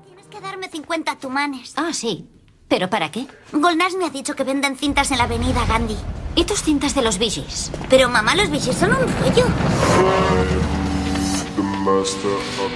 Tienes 0.04 0.28
que 0.28 0.36
darme 0.44 0.68
50 0.68 1.16
tumanes. 1.16 1.72
Ah, 1.80 1.96
sí. 1.96 2.41
¿Pero 2.72 2.88
para 2.88 3.10
qué? 3.10 3.26
Golnas 3.52 3.94
me 3.96 4.06
ha 4.06 4.08
dicho 4.08 4.34
que 4.34 4.44
venden 4.44 4.76
cintas 4.78 5.10
en 5.10 5.18
la 5.18 5.24
avenida 5.24 5.66
Gandhi. 5.68 5.98
¿Y 6.36 6.44
tus 6.44 6.62
cintas 6.62 6.94
de 6.94 7.02
los 7.02 7.18
Bee 7.18 7.28
Pero 7.90 8.08
mamá, 8.08 8.34
los 8.34 8.48
Bee 8.48 8.60
son 8.60 8.92
un 8.92 9.00
rollo. 9.20 9.44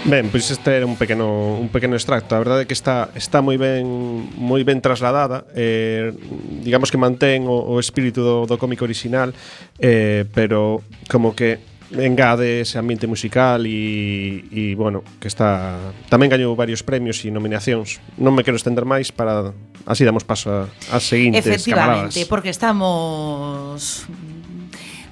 Ben, 0.05 0.29
pois 0.29 0.51
este 0.51 0.77
era 0.77 0.85
un 0.85 0.97
pequeno 0.97 1.57
un 1.57 1.71
pequeno 1.71 1.97
extracto. 1.97 2.37
A 2.37 2.45
verdade 2.45 2.65
é 2.65 2.67
que 2.69 2.77
está 2.77 3.09
está 3.17 3.41
moi 3.41 3.57
ben 3.57 3.89
moi 4.37 4.61
ben 4.69 4.85
trasladada, 4.85 5.49
eh, 5.57 6.13
digamos 6.61 6.93
que 6.93 7.01
mantén 7.01 7.49
o, 7.49 7.57
o 7.57 7.81
espírito 7.81 8.21
do, 8.21 8.45
do 8.45 8.61
cómic 8.61 8.85
original, 8.85 9.33
eh, 9.81 10.29
pero 10.37 10.85
como 11.09 11.33
que 11.33 11.57
engade 11.95 12.63
ese 12.63 12.79
ambiente 12.79 13.07
musical 13.07 13.67
e, 13.67 14.43
e 14.51 14.75
bueno, 14.75 15.07
que 15.23 15.29
está 15.31 15.79
tamén 16.11 16.27
gañou 16.33 16.59
varios 16.59 16.83
premios 16.83 17.23
e 17.23 17.31
nominacións. 17.31 18.03
Non 18.19 18.35
me 18.35 18.43
quero 18.43 18.59
estender 18.59 18.83
máis 18.83 19.15
para 19.15 19.55
así 19.87 20.03
damos 20.03 20.27
paso 20.27 20.51
a, 20.51 20.61
a 20.91 20.99
seguintes 20.99 21.47
Efectivamente, 21.47 22.19
camaradas. 22.19 22.31
porque 22.31 22.51
estamos 22.51 24.07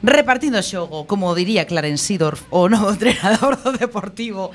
repartindo 0.04 0.60
xogo, 0.60 1.06
como 1.06 1.34
diría 1.34 1.64
Clarence 1.64 2.04
Sidorf, 2.04 2.44
o 2.50 2.68
novo 2.68 2.92
entrenador 2.92 3.56
do 3.62 3.72
Deportivo. 3.72 4.50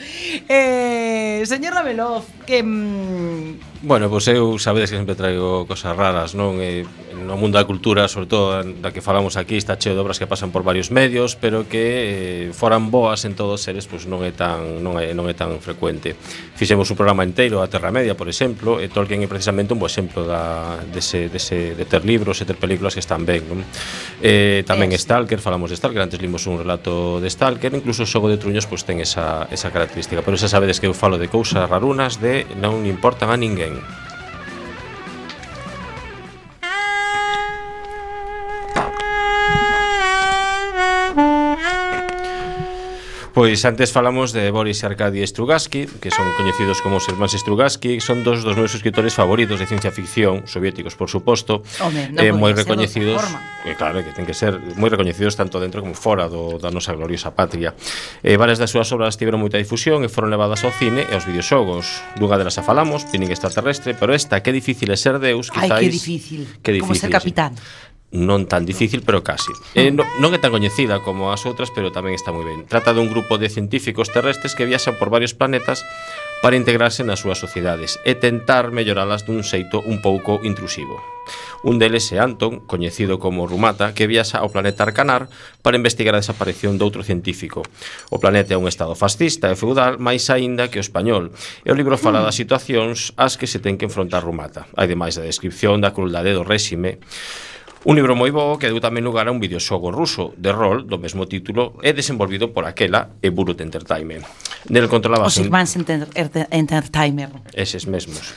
Eh, 0.45 1.41
señor 1.47 1.73
Ravelov, 1.73 2.27
que 2.45 2.61
mm, 2.61 3.68
Bueno, 3.81 4.09
pois 4.11 4.27
eu 4.27 4.59
sabedes 4.59 4.91
que 4.91 4.99
sempre 4.99 5.15
traigo 5.15 5.63
cosas 5.63 5.95
raras, 5.95 6.35
non? 6.35 6.59
E 6.59 6.83
no 7.15 7.39
mundo 7.39 7.55
da 7.55 7.63
cultura, 7.63 8.11
sobre 8.11 8.27
todo 8.27 8.59
da 8.59 8.91
que 8.91 8.99
falamos 8.99 9.39
aquí, 9.39 9.55
está 9.55 9.79
cheo 9.79 9.95
de 9.95 10.03
obras 10.03 10.19
que 10.19 10.27
pasan 10.27 10.51
por 10.51 10.67
varios 10.67 10.91
medios, 10.91 11.39
pero 11.39 11.63
que 11.63 12.51
eh, 12.51 12.51
foran 12.51 12.91
boas 12.91 13.23
en 13.23 13.39
todos 13.39 13.63
eles, 13.71 13.87
pois 13.87 14.03
non 14.03 14.27
é 14.27 14.35
tan 14.35 14.83
non 14.83 14.99
é 14.99 15.15
non 15.15 15.31
é 15.31 15.35
tan 15.35 15.63
frecuente. 15.63 16.11
Fixemos 16.59 16.91
un 16.91 16.99
programa 16.99 17.23
inteiro 17.23 17.63
a 17.63 17.71
Terra 17.71 17.87
Media, 17.87 18.19
por 18.19 18.27
exemplo, 18.27 18.83
e 18.83 18.91
Tolkien 18.91 19.23
é 19.23 19.31
precisamente 19.31 19.71
un 19.71 19.79
bo 19.79 19.87
exemplo 19.87 20.27
da 20.27 20.75
dese 20.91 21.31
dese 21.31 21.71
de 21.71 21.85
ter 21.87 22.03
libros 22.03 22.43
e 22.43 22.43
ter 22.43 22.59
películas 22.59 22.99
que 22.99 22.99
están 22.99 23.23
ben, 23.23 23.47
non? 23.47 23.63
Eh, 24.19 24.67
tamén 24.67 24.91
es. 24.91 25.07
Stalker, 25.07 25.39
falamos 25.39 25.71
de 25.71 25.79
Stalker, 25.79 26.03
antes 26.03 26.19
limos 26.19 26.43
un 26.51 26.59
relato 26.59 27.23
de 27.23 27.31
Stalker, 27.31 27.71
incluso 27.71 28.03
o 28.03 28.11
xogo 28.11 28.27
de 28.27 28.35
truños 28.35 28.67
pois 28.67 28.83
ten 28.83 28.99
esa 28.99 29.47
esa 29.47 29.71
característica, 29.71 30.19
pero 30.19 30.35
xa 30.35 30.51
sabedes 30.51 30.83
que 30.83 30.91
eu 30.91 30.91
falo 30.91 31.15
de 31.15 31.31
cousas 31.31 31.63
rarunas 31.63 32.19
de 32.19 32.43
non 32.59 32.83
importan 32.83 33.31
a 33.31 33.39
ninguén 33.39 33.68
thing. 33.75 34.18
Pois 43.39 43.63
antes 43.63 43.95
falamos 43.95 44.35
de 44.35 44.51
Boris 44.51 44.83
e 44.83 44.85
Arkady 44.91 45.23
Strugatsky, 45.23 45.87
que 46.03 46.11
son 46.11 46.27
coñecidos 46.35 46.83
como 46.83 46.99
os 46.99 47.07
irmáns 47.07 47.31
Strugatsky, 47.31 48.03
son 48.03 48.19
dos 48.27 48.43
dos 48.43 48.59
meus 48.59 48.75
escritores 48.75 49.15
favoritos 49.15 49.63
de 49.63 49.65
ciencia 49.65 49.95
ficción, 49.95 50.43
soviéticos, 50.43 50.99
por 50.99 51.07
suposto, 51.07 51.63
Home, 51.79 52.11
eh, 52.19 52.35
moi 52.35 52.51
recoñecidos, 52.51 53.23
eh, 53.63 53.79
claro, 53.79 54.03
que 54.03 54.11
ten 54.11 54.27
que 54.27 54.35
ser 54.35 54.59
moi 54.75 54.91
recoñecidos 54.91 55.39
tanto 55.39 55.63
dentro 55.63 55.79
como 55.79 55.95
fora 55.95 56.27
do, 56.27 56.59
da 56.59 56.67
nosa 56.67 56.91
gloriosa 56.91 57.31
patria. 57.31 57.71
Eh, 58.27 58.35
varias 58.35 58.59
das 58.59 58.75
súas 58.75 58.91
obras 58.91 59.15
tiveron 59.15 59.39
moita 59.39 59.55
difusión 59.55 60.03
e 60.03 60.11
foron 60.11 60.27
levadas 60.27 60.67
ao 60.67 60.75
cine 60.75 61.07
e 61.07 61.15
aos 61.15 61.23
videoxogos. 61.23 62.03
Dunha 62.19 62.35
delas 62.35 62.59
a 62.59 62.63
falamos, 62.67 63.07
Pinning 63.07 63.31
extraterrestre, 63.31 63.95
pero 63.95 64.11
esta, 64.11 64.43
que 64.43 64.51
difícil 64.51 64.91
é 64.91 64.99
ser 64.99 65.15
Deus, 65.15 65.47
quizáis... 65.47 65.79
Ai, 65.79 65.87
que 65.87 65.95
difícil, 65.95 66.43
que 66.59 66.75
difícil 66.75 66.83
como 66.83 66.91
ser 66.91 67.07
capitán. 67.07 67.55
Sí 67.55 67.63
non 68.09 68.49
tan 68.49 68.65
difícil, 68.65 69.05
pero 69.05 69.21
casi. 69.21 69.53
Eh, 69.77 69.93
non, 69.93 70.05
non 70.17 70.33
é 70.33 70.41
tan 70.41 70.49
coñecida 70.49 71.05
como 71.05 71.29
as 71.29 71.45
outras, 71.45 71.69
pero 71.69 71.93
tamén 71.93 72.17
está 72.17 72.33
moi 72.33 72.41
ben. 72.41 72.65
Trata 72.65 72.93
dun 72.97 73.05
grupo 73.05 73.37
de 73.37 73.53
científicos 73.53 74.09
terrestres 74.09 74.57
que 74.57 74.65
viaxan 74.65 74.97
por 74.97 75.13
varios 75.13 75.37
planetas 75.37 75.85
para 76.41 76.55
integrarse 76.57 77.05
nas 77.05 77.21
súas 77.21 77.37
sociedades 77.37 77.99
e 78.07 78.15
tentar 78.17 78.71
melloralas 78.73 79.27
dun 79.27 79.45
xeito 79.45 79.83
un 79.85 80.01
pouco 80.01 80.41
intrusivo. 80.41 80.97
Un 81.61 81.77
deles 81.77 82.09
é 82.15 82.17
Anton, 82.17 82.63
coñecido 82.63 83.19
como 83.19 83.45
Rumata, 83.45 83.93
que 83.93 84.07
viaxa 84.07 84.39
ao 84.39 84.49
planeta 84.49 84.87
Arcanar 84.87 85.27
para 85.61 85.75
investigar 85.75 86.15
a 86.15 86.23
desaparición 86.23 86.79
doutro 86.79 87.03
científico. 87.03 87.61
O 88.09 88.17
planeta 88.17 88.55
é 88.55 88.57
un 88.57 88.65
estado 88.65 88.95
fascista 88.95 89.51
e 89.51 89.59
feudal, 89.59 89.99
máis 89.99 90.31
aínda 90.31 90.71
que 90.71 90.79
o 90.79 90.85
español, 90.85 91.35
e 91.61 91.69
o 91.69 91.77
libro 91.77 91.99
fala 91.99 92.23
das 92.23 92.39
situacións 92.39 93.11
ás 93.19 93.35
que 93.35 93.45
se 93.45 93.59
ten 93.59 93.75
que 93.75 93.85
enfrontar 93.85 94.23
Rumata. 94.23 94.65
Ademais 94.73 95.19
da 95.19 95.27
a 95.27 95.29
descripción 95.29 95.83
da 95.83 95.91
crueldade 95.91 96.31
do 96.31 96.47
réxime, 96.47 97.03
Un 97.85 97.95
libro 97.95 98.11
moi 98.11 98.27
bo 98.35 98.59
que 98.59 98.67
deu 98.67 98.83
tamén 98.83 99.07
lugar 99.07 99.31
a 99.31 99.31
un 99.31 99.39
videoxogo 99.39 99.87
ruso 99.87 100.35
de 100.35 100.51
rol 100.51 100.83
do 100.83 100.99
mesmo 100.99 101.23
título 101.31 101.79
e 101.79 101.95
desenvolvido 101.95 102.51
por 102.51 102.67
aquela 102.67 103.15
e 103.23 103.31
Burut 103.31 103.63
Entertainment. 103.63 104.27
Nel 104.67 104.91
controlabas... 104.91 105.31
Os 105.31 105.39
irmáns 105.39 105.79
enter 105.79 106.11
Entertainment. 106.51 107.39
Eses 107.55 107.87
mesmos. 107.87 108.35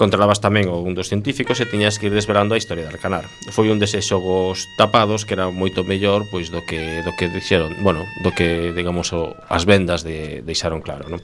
Controlabas 0.00 0.40
tamén 0.40 0.72
o 0.72 0.80
un 0.80 0.96
dos 0.96 1.12
científicos 1.12 1.60
e 1.60 1.68
tiñas 1.68 2.00
que 2.00 2.08
ir 2.08 2.16
desvelando 2.16 2.56
a 2.56 2.60
historia 2.60 2.88
de 2.88 2.96
Arcanar. 2.96 3.28
Foi 3.52 3.68
un 3.68 3.76
deses 3.76 4.08
xogos 4.08 4.64
tapados 4.80 5.28
que 5.28 5.36
era 5.36 5.52
moito 5.52 5.84
mellor 5.84 6.24
pois 6.32 6.48
do 6.48 6.64
que 6.64 7.04
do 7.04 7.12
que 7.12 7.28
dixeron, 7.28 7.76
bueno, 7.84 8.08
do 8.24 8.32
que 8.32 8.72
digamos 8.72 9.12
o, 9.12 9.36
as 9.52 9.68
vendas 9.68 10.00
de 10.00 10.40
deixaron 10.40 10.80
claro, 10.80 11.12
non? 11.12 11.20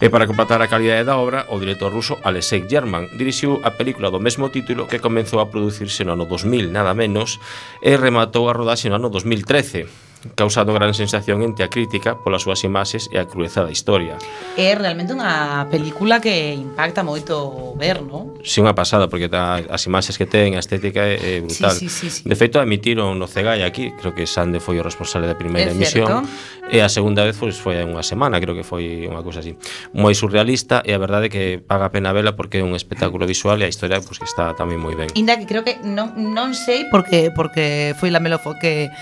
E 0.00 0.08
para 0.08 0.24
completar 0.24 0.64
a 0.64 0.70
calidade 0.72 1.04
da 1.04 1.20
obra, 1.20 1.44
o 1.52 1.60
director 1.60 1.92
ruso 1.92 2.16
Alexei 2.24 2.64
German 2.64 3.12
dirixiu 3.20 3.60
a 3.60 3.76
película 3.76 4.08
do 4.08 4.16
mesmo 4.16 4.48
título 4.48 4.88
que 4.88 4.96
comenzou 4.96 5.44
a 5.44 5.52
producirse 5.52 6.08
no 6.08 6.16
ano 6.16 6.24
2000, 6.24 6.72
nada 6.72 6.96
menos, 6.96 7.36
e 7.84 7.92
rematou 8.00 8.48
a 8.48 8.56
rodaxe 8.56 8.88
no 8.88 8.96
ano 8.96 9.12
2013 9.12 10.09
causado 10.34 10.72
gran 10.74 10.92
sensación 10.92 11.42
entre 11.42 11.64
a 11.64 11.68
crítica 11.68 12.20
polas 12.20 12.44
súas 12.44 12.60
imaxes 12.64 13.08
e 13.08 13.16
a 13.16 13.24
crueza 13.24 13.64
da 13.64 13.72
historia. 13.72 14.20
É 14.56 14.76
realmente 14.76 15.16
unha 15.16 15.64
película 15.72 16.20
que 16.20 16.52
impacta 16.52 17.00
moito 17.00 17.72
ver, 17.80 18.04
non? 18.04 18.36
Si, 18.44 18.60
sí, 18.60 18.64
unha 18.64 18.76
pasada, 18.76 19.08
porque 19.08 19.32
ta, 19.32 19.60
as 19.64 19.82
imaxes 19.88 20.20
que 20.20 20.28
ten, 20.28 20.56
a 20.56 20.60
estética 20.60 21.08
é, 21.08 21.16
é 21.16 21.34
brutal. 21.40 21.72
Sí, 21.72 21.88
sí, 21.88 22.08
sí, 22.10 22.24
sí. 22.24 22.28
De 22.28 22.36
feito, 22.36 22.60
emitiron 22.60 23.16
no 23.16 23.24
Cegai 23.24 23.64
aquí, 23.64 23.96
creo 23.96 24.12
que 24.12 24.28
Sande 24.28 24.60
foi 24.60 24.76
o 24.76 24.84
responsable 24.84 25.24
da 25.24 25.36
primeira 25.36 25.72
é 25.72 25.74
emisión, 25.74 26.28
certo? 26.28 26.68
e 26.68 26.78
a 26.84 26.88
segunda 26.92 27.24
vez 27.24 27.34
pois, 27.40 27.56
foi 27.56 27.80
unha 27.80 28.04
semana, 28.04 28.36
creo 28.38 28.52
que 28.52 28.62
foi 28.62 29.08
unha 29.08 29.24
cousa 29.24 29.40
así. 29.40 29.56
Moi 29.96 30.12
surrealista, 30.12 30.84
e 30.84 30.92
a 30.92 31.00
verdade 31.00 31.32
que 31.32 31.58
paga 31.58 31.88
a 31.88 31.92
pena 31.92 32.12
vela 32.12 32.36
porque 32.36 32.60
é 32.60 32.64
un 32.64 32.76
espectáculo 32.76 33.24
visual 33.24 33.56
e 33.58 33.64
a 33.64 33.70
historia 33.72 34.04
pois, 34.04 34.20
que 34.20 34.28
está 34.28 34.52
tamén 34.52 34.76
moi 34.76 34.92
ben. 34.92 35.08
Inda 35.16 35.40
que 35.40 35.48
creo 35.48 35.64
que 35.64 35.80
non, 35.80 36.12
non 36.16 36.52
sei 36.52 36.84
porque 36.92 37.32
porque 37.32 37.96
foi 37.96 38.12
la 38.12 38.20
Melofo 38.20 38.54
que 38.60 38.92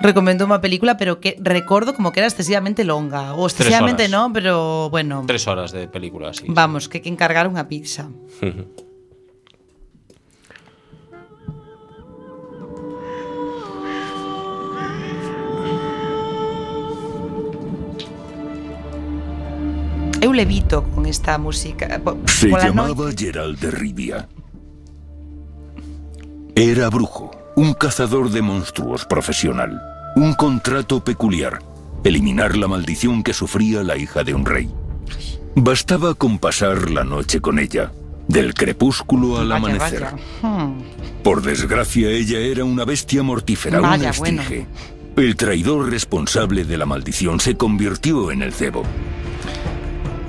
recomendou 0.00 0.44
unha 0.48 0.60
película, 0.60 0.96
pero 1.00 1.18
que 1.22 1.36
recordo 1.40 1.96
como 1.96 2.12
que 2.12 2.20
era 2.20 2.28
excesivamente 2.28 2.84
longa. 2.84 3.32
Tres 3.32 3.56
excesivamente 3.64 4.08
non, 4.12 4.32
pero 4.36 4.88
bueno. 4.92 5.24
Tres 5.26 5.46
horas 5.48 5.72
de 5.72 5.88
película 5.88 6.30
así. 6.32 6.44
Vamos, 6.48 6.88
que 6.90 6.98
hai 7.00 7.02
que 7.04 7.12
encargar 7.12 7.48
unha 7.48 7.64
pizza. 7.64 8.08
Eu 20.20 20.32
levito 20.32 20.82
con 20.94 21.06
esta 21.06 21.38
música. 21.38 22.00
Po- 22.02 22.16
Se 22.26 22.48
llamaba 22.48 23.10
Gerald 23.16 23.58
de 23.60 23.70
Rivia. 23.70 24.28
Era 26.54 26.88
brujo, 26.88 27.30
un 27.56 27.72
cazador 27.72 28.30
de 28.30 28.42
monstruos 28.42 29.06
profesional. 29.06 29.80
Un 30.14 30.34
contrato 30.34 31.02
peculiar. 31.02 31.58
Eliminar 32.04 32.56
la 32.56 32.68
maldición 32.68 33.22
que 33.22 33.32
sufría 33.32 33.82
la 33.82 33.96
hija 33.96 34.24
de 34.24 34.34
un 34.34 34.44
rey. 34.44 34.70
Bastaba 35.54 36.14
con 36.14 36.38
pasar 36.38 36.90
la 36.90 37.02
noche 37.02 37.40
con 37.40 37.58
ella, 37.58 37.92
del 38.28 38.52
crepúsculo 38.52 39.38
al 39.38 39.48
Vaya, 39.48 39.56
amanecer. 39.56 40.00
vaya. 40.02 40.16
Hmm. 40.42 40.82
Por 41.22 41.40
desgracia, 41.40 42.10
ella 42.10 42.38
era 42.40 42.64
una 42.64 42.84
bestia 42.84 43.22
mortífera, 43.22 43.78
una 43.80 43.88
Vaya, 43.88 44.12
bueno. 44.18 44.42
esfinge. 44.42 44.66
El 45.16 45.34
traidor 45.34 45.90
responsable 45.90 46.64
de 46.66 46.76
la 46.76 46.84
maldición 46.84 47.40
se 47.40 47.56
convirtió 47.56 48.30
en 48.30 48.42
el 48.42 48.52
cebo. 48.52 48.82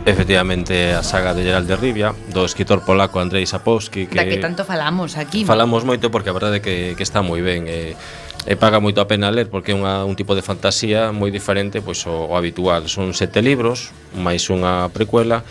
Efectivamente, 0.08 0.96
a 0.96 1.04
saga 1.04 1.36
de 1.36 1.44
Gerald 1.44 1.68
de 1.68 1.76
Rivia, 1.76 2.16
do 2.32 2.48
escritor 2.48 2.80
polaco 2.80 3.20
Andrei 3.20 3.44
Sapowski 3.44 4.08
que 4.08 4.16
Da 4.16 4.24
que 4.24 4.40
tanto 4.40 4.64
falamos 4.64 5.20
aquí 5.20 5.44
Falamos 5.44 5.84
moito 5.84 6.08
porque 6.08 6.32
a 6.32 6.36
verdade 6.38 6.58
é 6.58 6.64
que, 6.64 6.96
que 6.96 7.04
está 7.04 7.20
moi 7.20 7.44
ben 7.44 7.68
e, 7.68 7.92
e 8.48 8.56
paga 8.56 8.80
moito 8.80 9.04
a 9.04 9.06
pena 9.12 9.28
ler 9.28 9.52
porque 9.52 9.76
é 9.76 9.78
unha, 9.78 10.08
un 10.08 10.16
tipo 10.16 10.32
de 10.32 10.40
fantasía 10.40 11.12
moi 11.12 11.28
diferente 11.28 11.84
pois, 11.84 12.08
o, 12.08 12.32
o 12.32 12.40
habitual. 12.40 12.88
Son 12.88 13.12
sete 13.12 13.44
libros, 13.44 13.92
máis 14.16 14.48
unha 14.48 14.88
precuela 14.96 15.44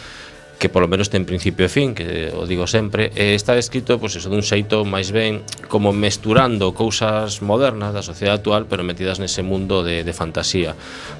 que 0.57 0.73
polo 0.73 0.89
menos 0.89 1.13
ten 1.13 1.29
principio 1.29 1.69
e 1.69 1.71
fin, 1.71 1.93
que 1.93 2.33
o 2.33 2.49
digo 2.49 2.65
sempre, 2.65 3.13
e 3.13 3.37
está 3.37 3.53
escrito 3.61 4.01
pois 4.01 4.17
eso 4.17 4.33
dun 4.33 4.41
xeito 4.41 4.89
máis 4.89 5.13
ben 5.13 5.45
como 5.69 5.93
mesturando 5.93 6.73
cousas 6.73 7.45
modernas 7.45 7.93
da 7.93 8.01
sociedade 8.01 8.41
actual, 8.41 8.65
pero 8.65 8.81
metidas 8.81 9.21
nese 9.21 9.45
mundo 9.45 9.85
de, 9.85 10.01
de 10.01 10.13
fantasía. 10.17 10.73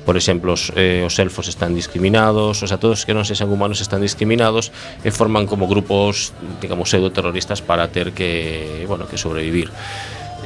Por 0.09 0.17
exemplo, 0.17 0.57
os, 0.57 0.73
eh, 0.73 1.05
os 1.05 1.17
elfos 1.21 1.53
están 1.53 1.77
discriminados, 1.77 2.65
o 2.65 2.67
sea, 2.67 2.81
todos 2.81 3.05
que 3.05 3.13
non 3.13 3.29
sexan 3.29 3.53
humanos 3.53 3.85
están 3.85 4.01
discriminados 4.01 4.73
e 5.05 5.13
forman 5.13 5.45
como 5.45 5.69
grupos, 5.69 6.33
digamos, 6.65 6.89
pseudo-terroristas 6.89 7.61
para 7.61 7.93
ter 7.93 8.17
que, 8.17 8.89
bueno, 8.89 9.05
que 9.05 9.21
sobrevivir. 9.21 9.69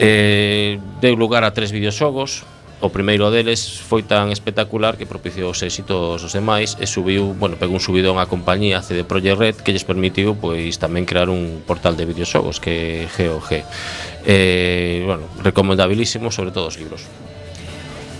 Eh, 0.02 0.82
deu 0.98 1.14
lugar 1.14 1.46
a 1.46 1.54
tres 1.54 1.70
videoxogos, 1.70 2.42
o 2.80 2.88
primeiro 2.88 3.28
deles 3.28 3.76
foi 3.76 4.00
tan 4.00 4.32
espectacular 4.32 4.96
que 4.96 5.04
propiciou 5.04 5.52
os 5.52 5.60
éxitos 5.60 6.24
os 6.24 6.32
demais 6.32 6.80
e 6.80 6.88
subiu, 6.88 7.36
bueno, 7.36 7.60
pegou 7.60 7.76
un 7.76 7.84
subidón 7.84 8.16
á 8.16 8.24
compañía 8.24 8.80
CD 8.80 9.04
Projekt 9.04 9.36
Red 9.36 9.56
que 9.60 9.76
lles 9.76 9.84
permitiu 9.84 10.32
pois 10.40 10.80
tamén 10.80 11.04
crear 11.04 11.28
un 11.28 11.60
portal 11.68 11.94
de 11.94 12.08
videoxogos 12.08 12.56
que 12.56 13.04
é 13.04 13.26
GOG. 13.28 13.64
Eh, 14.24 15.04
bueno, 15.04 15.28
recomendabilísimo 15.44 16.32
sobre 16.32 16.56
todo 16.56 16.72
os 16.72 16.80
libros. 16.80 17.04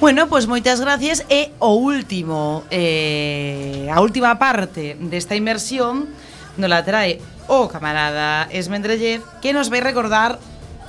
Bueno, 0.01 0.29
pois 0.29 0.45
pues 0.45 0.53
moitas 0.53 0.81
gracias 0.81 1.25
e 1.29 1.53
o 1.61 1.77
último 1.77 2.65
eh, 2.69 3.89
a 3.89 4.01
última 4.01 4.37
parte 4.37 4.97
desta 4.97 5.37
inmersión 5.37 6.09
nos 6.61 6.69
la 6.69 6.85
trae 6.85 7.21
o 7.49 7.69
camarada 7.69 8.49
Esmendrellev 8.53 9.25
que 9.41 9.53
nos 9.53 9.73
vai 9.73 9.81
recordar 9.81 10.41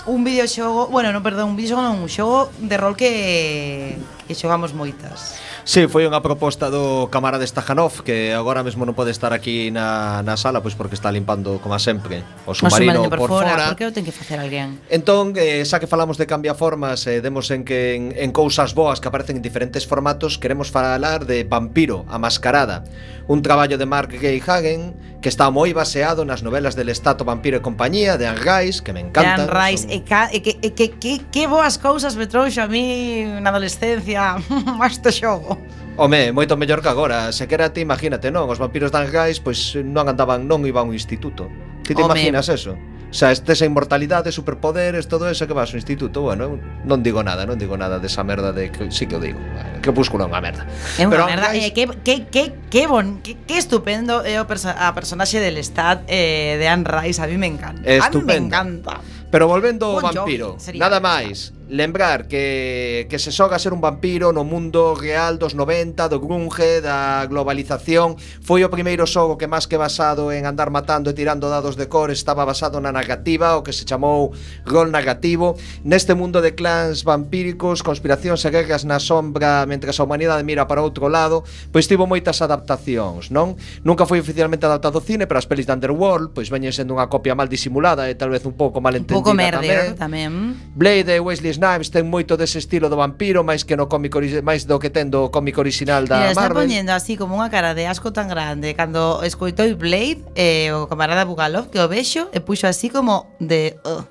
un 0.05 0.23
videoxogo, 0.23 0.87
bueno, 0.87 1.13
non, 1.13 1.21
perdón, 1.21 1.53
un 1.53 1.57
videoxogo 1.57 1.83
non, 1.85 2.01
un 2.01 2.09
xogo 2.09 2.49
de 2.57 2.75
rol 2.77 2.97
que 2.97 3.97
que 4.25 4.33
xogamos 4.33 4.73
moitas. 4.73 5.37
Sí, 5.63 5.85
foi 5.85 6.09
unha 6.09 6.25
proposta 6.25 6.73
do 6.73 7.05
camarada 7.13 7.45
Stajanov 7.45 8.01
que 8.01 8.33
agora 8.33 8.65
mesmo 8.65 8.81
non 8.81 8.97
pode 8.97 9.13
estar 9.13 9.29
aquí 9.29 9.69
na, 9.69 10.25
na 10.25 10.33
sala 10.33 10.57
pois 10.59 10.73
porque 10.73 10.97
está 10.97 11.13
limpando 11.13 11.61
como 11.61 11.77
sempre 11.77 12.25
o 12.49 12.57
submarino, 12.57 13.05
o 13.05 13.05
submarino 13.05 13.09
por, 13.09 13.19
por 13.25 13.29
fora, 13.29 13.49
fora. 13.53 13.65
Por 13.69 13.77
que 13.77 13.85
o 13.85 13.93
ten 13.93 14.01
que 14.01 14.13
facer 14.15 14.41
alguén? 14.41 14.81
Entón, 14.89 15.37
eh, 15.37 15.61
xa 15.61 15.77
que 15.77 15.85
falamos 15.85 16.17
de 16.17 16.25
cambiaformas, 16.25 17.05
eh, 17.05 17.21
demos 17.21 17.53
en 17.53 17.61
que 17.61 17.93
en, 17.93 18.09
en 18.17 18.33
cousas 18.33 18.73
boas 18.73 18.97
que 18.97 19.07
aparecen 19.07 19.37
en 19.37 19.45
diferentes 19.45 19.85
formatos, 19.85 20.41
queremos 20.41 20.73
falar 20.73 21.29
de 21.29 21.45
Vampiro, 21.45 22.09
a 22.09 22.17
mascarada, 22.17 22.83
un 23.29 23.41
traballo 23.45 23.77
de 23.77 23.85
Mark 23.85 24.09
Gay 24.09 24.41
Hagen 24.41 25.11
que 25.21 25.29
está 25.29 25.53
moi 25.53 25.69
baseado 25.69 26.25
nas 26.25 26.41
novelas 26.41 26.73
del 26.73 26.89
Estato 26.89 27.21
Vampiro 27.21 27.55
e 27.55 27.61
Compañía 27.61 28.17
de 28.17 28.25
Anne 28.25 28.41
Rice, 28.41 28.81
que 28.81 28.89
me 28.89 29.05
encanta. 29.05 29.45
Anne 29.45 29.53
Rice, 29.53 29.85
son... 29.85 29.93
e, 29.93 29.97
ca, 30.01 30.33
e 30.33 30.41
que, 30.41 30.57
e 30.57 30.73
que, 30.73 30.97
que, 30.97 31.21
que 31.29 31.43
boas 31.45 31.77
cousas 31.77 32.17
me 32.17 32.25
trouxo 32.25 32.65
a 32.65 32.67
mí 32.67 33.21
na 33.39 33.53
adolescencia 33.53 34.41
este 34.89 35.13
xogo. 35.13 35.50
Home, 36.01 36.31
moito 36.31 36.55
mellor 36.55 36.81
que 36.81 36.89
agora. 36.89 37.29
Se 37.35 37.43
Sequera 37.45 37.73
ti 37.75 37.83
imagínate, 37.83 38.31
non? 38.31 38.47
Os 38.47 38.57
vampiros 38.57 38.89
dan 38.89 39.11
gais, 39.11 39.43
pois 39.43 39.75
non 39.75 40.07
andaban, 40.07 40.47
non 40.47 40.63
iban 40.63 40.89
ao 40.89 40.95
instituto. 40.95 41.51
Ti 41.83 41.93
te 41.93 42.01
Home. 42.01 42.15
imaginas 42.15 42.47
eso? 42.47 42.79
O 43.11 43.13
sea, 43.13 43.35
estes 43.35 43.61
a 43.61 43.65
inmortalidade, 43.67 44.31
superpoderes, 44.31 45.11
todo 45.11 45.27
eso 45.27 45.45
que 45.45 45.51
vas 45.51 45.75
ao 45.75 45.75
instituto, 45.75 46.23
bueno, 46.23 46.55
non 46.87 47.03
digo 47.03 47.19
nada, 47.19 47.43
non 47.43 47.59
digo 47.59 47.75
nada 47.75 47.99
desa 47.99 48.23
merda 48.23 48.55
de 48.55 48.71
que 48.71 48.87
sí 48.87 49.03
que 49.03 49.19
o 49.19 49.21
digo. 49.21 49.35
Que 49.83 49.91
busco 49.91 50.15
é 50.15 50.23
unha 50.23 50.39
merda. 50.39 50.63
É 50.95 51.03
unha 51.03 51.11
Pero 51.11 51.27
merda, 51.27 51.51
eh, 51.51 51.75
que, 51.75 51.91
que, 52.07 52.31
que, 52.31 52.55
que 52.71 52.83
bon, 52.87 53.19
que, 53.19 53.35
que 53.43 53.59
estupendo 53.59 54.23
é 54.23 54.39
o 54.39 54.47
perso 54.47 54.71
a 54.71 54.95
personaxe 54.95 55.43
del 55.43 55.59
Estad 55.59 56.07
eh, 56.07 56.55
de 56.55 56.71
Anne 56.71 56.87
Rice, 56.87 57.19
a 57.19 57.27
mí 57.27 57.35
me 57.35 57.51
encanta. 57.51 57.83
Estupendo. 57.83 58.55
A 58.55 58.63
mí 58.63 58.79
me 58.79 58.79
encanta. 58.79 58.93
Pero 59.27 59.43
volvendo 59.51 59.91
ao 59.91 59.99
Bon 59.99 60.07
Jovi, 60.07 60.15
vampiro, 60.15 60.55
sería. 60.55 60.79
nada 60.79 61.03
máis. 61.03 61.51
Lembrar 61.71 62.27
que, 62.27 63.07
que 63.09 63.17
se 63.17 63.31
soga 63.31 63.57
ser 63.57 63.71
un 63.71 63.79
vampiro 63.79 64.33
no 64.33 64.43
mundo 64.43 64.91
real 64.91 65.39
dos 65.39 65.55
90, 65.55 66.11
do 66.11 66.19
grunge, 66.19 66.83
da 66.83 67.23
globalización 67.31 68.19
Foi 68.43 68.67
o 68.67 68.69
primeiro 68.69 69.07
xogo 69.07 69.39
que 69.39 69.47
máis 69.47 69.71
que 69.71 69.79
basado 69.79 70.35
en 70.35 70.43
andar 70.43 70.67
matando 70.67 71.07
e 71.07 71.15
tirando 71.15 71.47
dados 71.47 71.79
de 71.79 71.87
cor 71.87 72.11
Estaba 72.11 72.43
basado 72.43 72.83
na 72.83 72.91
negativa, 72.91 73.55
o 73.55 73.63
que 73.63 73.71
se 73.71 73.87
chamou 73.87 74.35
rol 74.67 74.91
negativo 74.91 75.55
Neste 75.87 76.11
mundo 76.11 76.43
de 76.43 76.59
clans 76.59 77.07
vampíricos, 77.07 77.87
conspiracións 77.87 78.43
e 78.43 78.51
guerras 78.51 78.83
na 78.83 78.99
sombra 78.99 79.63
mentre 79.63 79.95
a 79.95 80.03
humanidade 80.03 80.43
mira 80.43 80.67
para 80.67 80.83
outro 80.83 81.07
lado 81.07 81.47
Pois 81.71 81.87
tivo 81.87 82.03
moitas 82.03 82.43
adaptacións, 82.43 83.31
non? 83.31 83.55
Nunca 83.87 84.03
foi 84.03 84.19
oficialmente 84.19 84.67
adaptado 84.67 84.99
ao 84.99 85.07
cine, 85.07 85.23
pero 85.23 85.39
as 85.39 85.47
pelis 85.47 85.71
de 85.71 85.71
Underworld 85.71 86.35
Pois 86.35 86.51
veñen 86.51 86.75
sendo 86.75 86.99
unha 86.99 87.07
copia 87.07 87.31
mal 87.31 87.47
disimulada 87.47 88.11
e 88.11 88.19
tal 88.19 88.27
vez 88.27 88.43
un 88.43 88.59
pouco 88.59 88.83
mal 88.83 88.91
entendida 88.99 89.15
un 89.15 89.23
pouco 89.23 89.31
merder, 89.31 89.95
tamén. 89.95 90.59
tamén. 90.59 90.75
Blade 90.75 91.15
e 91.15 91.23
Wesley 91.23 91.60
Snipes 91.61 91.93
ten 91.93 92.09
moito 92.09 92.33
dese 92.41 92.57
estilo 92.57 92.89
do 92.89 92.97
vampiro, 92.97 93.45
máis 93.45 93.61
que 93.61 93.77
no 93.77 93.85
cómico 93.85 94.17
máis 94.41 94.65
do 94.65 94.81
que 94.81 94.89
ten 94.89 95.13
do 95.13 95.29
cómico 95.29 95.61
original 95.61 96.09
da 96.09 96.17
Mira, 96.17 96.33
Marvel. 96.33 96.41
está 96.41 96.57
poñendo 96.57 96.91
así 96.97 97.13
como 97.21 97.37
unha 97.37 97.53
cara 97.53 97.77
de 97.77 97.85
asco 97.85 98.09
tan 98.09 98.25
grande 98.25 98.73
cando 98.73 99.21
escoitou 99.21 99.69
Blade 99.77 100.25
eh, 100.33 100.73
o 100.73 100.89
camarada 100.89 101.21
Bugalov 101.21 101.69
que 101.69 101.77
o 101.77 101.85
vexo 101.85 102.33
e 102.33 102.41
puxo 102.41 102.65
así 102.65 102.89
como 102.89 103.29
de 103.37 103.77
uh, 103.85 104.01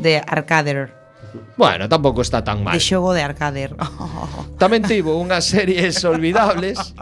de 0.00 0.24
Arcader. 0.24 0.96
Bueno, 1.60 1.92
tampouco 1.92 2.24
está 2.24 2.40
tan 2.40 2.64
mal. 2.64 2.72
De 2.72 2.80
xogo 2.80 3.12
de 3.12 3.20
Arcader. 3.20 3.76
Tamén 4.62 4.80
tivo 4.88 5.20
unhas 5.20 5.44
series 5.44 6.00
olvidables 6.08 6.96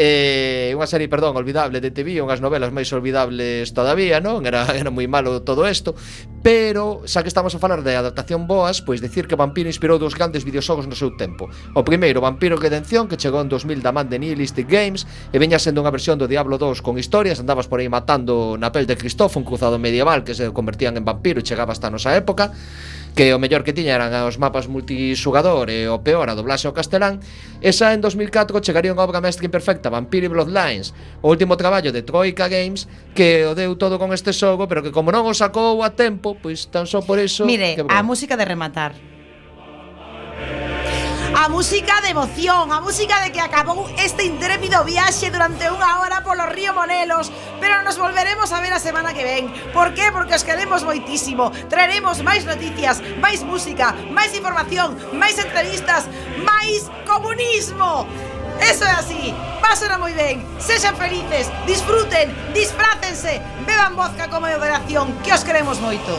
eh, 0.00 0.72
unha 0.72 0.88
serie, 0.88 1.12
perdón, 1.12 1.36
olvidable 1.36 1.76
de 1.76 1.92
TV, 1.92 2.24
unhas 2.24 2.40
novelas 2.40 2.72
máis 2.72 2.88
olvidables 2.88 3.76
todavía, 3.76 4.16
non? 4.16 4.48
Era, 4.48 4.64
era 4.72 4.88
moi 4.88 5.04
malo 5.04 5.44
todo 5.44 5.68
isto, 5.68 5.92
pero 6.40 7.04
xa 7.04 7.20
que 7.20 7.28
estamos 7.28 7.52
a 7.52 7.60
falar 7.60 7.84
de 7.84 7.92
adaptación 7.92 8.48
boas, 8.48 8.80
pois 8.80 9.04
decir 9.04 9.28
que 9.28 9.36
Vampiro 9.36 9.68
inspirou 9.68 10.00
dos 10.00 10.16
grandes 10.16 10.40
videoxogos 10.48 10.88
no 10.88 10.96
seu 10.96 11.12
tempo. 11.20 11.52
O 11.76 11.84
primeiro, 11.84 12.24
Vampiro 12.24 12.56
Redención, 12.56 13.12
que 13.12 13.20
chegou 13.20 13.44
en 13.44 13.52
2000 13.52 13.84
da 13.84 13.92
man 13.92 14.08
de 14.08 14.16
Nihilistic 14.16 14.64
Games, 14.72 15.04
e 15.04 15.36
veña 15.36 15.60
sendo 15.60 15.84
unha 15.84 15.92
versión 15.92 16.16
do 16.16 16.24
Diablo 16.24 16.56
2 16.56 16.80
con 16.80 16.96
historias, 16.96 17.36
andabas 17.36 17.68
por 17.68 17.84
aí 17.84 17.92
matando 17.92 18.56
na 18.56 18.72
pel 18.72 18.88
de 18.88 18.96
Cristofo, 18.96 19.36
un 19.36 19.44
cruzado 19.44 19.76
medieval 19.76 20.24
que 20.24 20.32
se 20.32 20.48
convertían 20.48 20.96
en 20.96 21.04
vampiro 21.04 21.44
e 21.44 21.44
chegaba 21.44 21.76
hasta 21.76 21.92
a 21.92 21.92
nosa 21.92 22.16
época 22.16 22.56
que 23.14 23.34
o 23.34 23.38
mellor 23.38 23.66
que 23.66 23.74
tiña 23.74 23.98
eran 23.98 24.14
os 24.26 24.38
mapas 24.38 24.70
multixugador 24.70 25.68
e 25.68 25.90
o 25.90 26.00
peor 26.00 26.30
a 26.30 26.38
doblaxe 26.38 26.70
ao 26.70 26.76
castelán, 26.76 27.18
esa 27.60 27.92
en 27.92 28.00
2004 28.00 28.62
chegaría 28.62 28.94
unha 28.94 29.04
obra 29.04 29.20
mestra 29.20 29.44
imperfecta, 29.44 29.90
Vampire 29.90 30.30
Bloodlines, 30.30 30.94
o 31.20 31.28
último 31.28 31.58
traballo 31.58 31.90
de 31.90 32.06
Troika 32.06 32.46
Games, 32.46 32.86
que 33.12 33.44
o 33.44 33.58
deu 33.58 33.74
todo 33.74 33.98
con 33.98 34.14
este 34.14 34.30
xogo, 34.30 34.70
pero 34.70 34.80
que 34.80 34.94
como 34.94 35.10
non 35.10 35.26
o 35.26 35.34
sacou 35.34 35.82
a 35.82 35.92
tempo, 35.92 36.38
pois 36.38 36.70
tan 36.70 36.86
só 36.86 37.02
por 37.02 37.18
iso... 37.18 37.42
Mire, 37.44 37.74
que, 37.74 37.82
bueno. 37.82 37.96
a 37.96 38.00
música 38.06 38.38
de 38.38 38.46
rematar. 38.46 39.09
A 41.34 41.48
música 41.48 42.00
de 42.00 42.08
emoción, 42.08 42.72
a 42.72 42.80
música 42.80 43.20
de 43.22 43.30
que 43.30 43.40
acabou 43.40 43.88
este 43.96 44.24
intrépido 44.24 44.82
viaxe 44.84 45.30
durante 45.30 45.70
unha 45.70 46.02
hora 46.02 46.26
polo 46.26 46.42
río 46.50 46.74
Monelos, 46.74 47.30
pero 47.62 47.86
nos 47.86 47.96
volveremos 47.96 48.50
a 48.50 48.58
ver 48.58 48.74
a 48.74 48.82
semana 48.82 49.14
que 49.14 49.22
ven. 49.22 49.46
Por 49.70 49.94
qué? 49.94 50.10
Porque 50.10 50.34
os 50.34 50.42
queremos 50.42 50.82
moitísimo. 50.82 51.54
Traeremos 51.70 52.26
máis 52.26 52.42
noticias, 52.42 52.98
máis 53.22 53.46
música, 53.46 53.94
máis 54.10 54.34
información, 54.34 54.98
máis 55.14 55.38
entrevistas, 55.38 56.10
máis 56.42 56.90
comunismo. 57.06 58.10
Eso 58.58 58.84
é 58.84 58.94
así. 58.98 59.30
Pásenlo 59.62 60.02
moi 60.02 60.12
ben. 60.12 60.42
Sexan 60.58 60.98
felices, 60.98 61.46
disfruten, 61.62 62.34
disfrácense, 62.52 63.38
beban 63.64 63.94
vodka 63.94 64.26
como 64.26 64.50
moderación, 64.50 65.14
que 65.22 65.30
os 65.30 65.46
queremos 65.46 65.78
moito. 65.78 66.18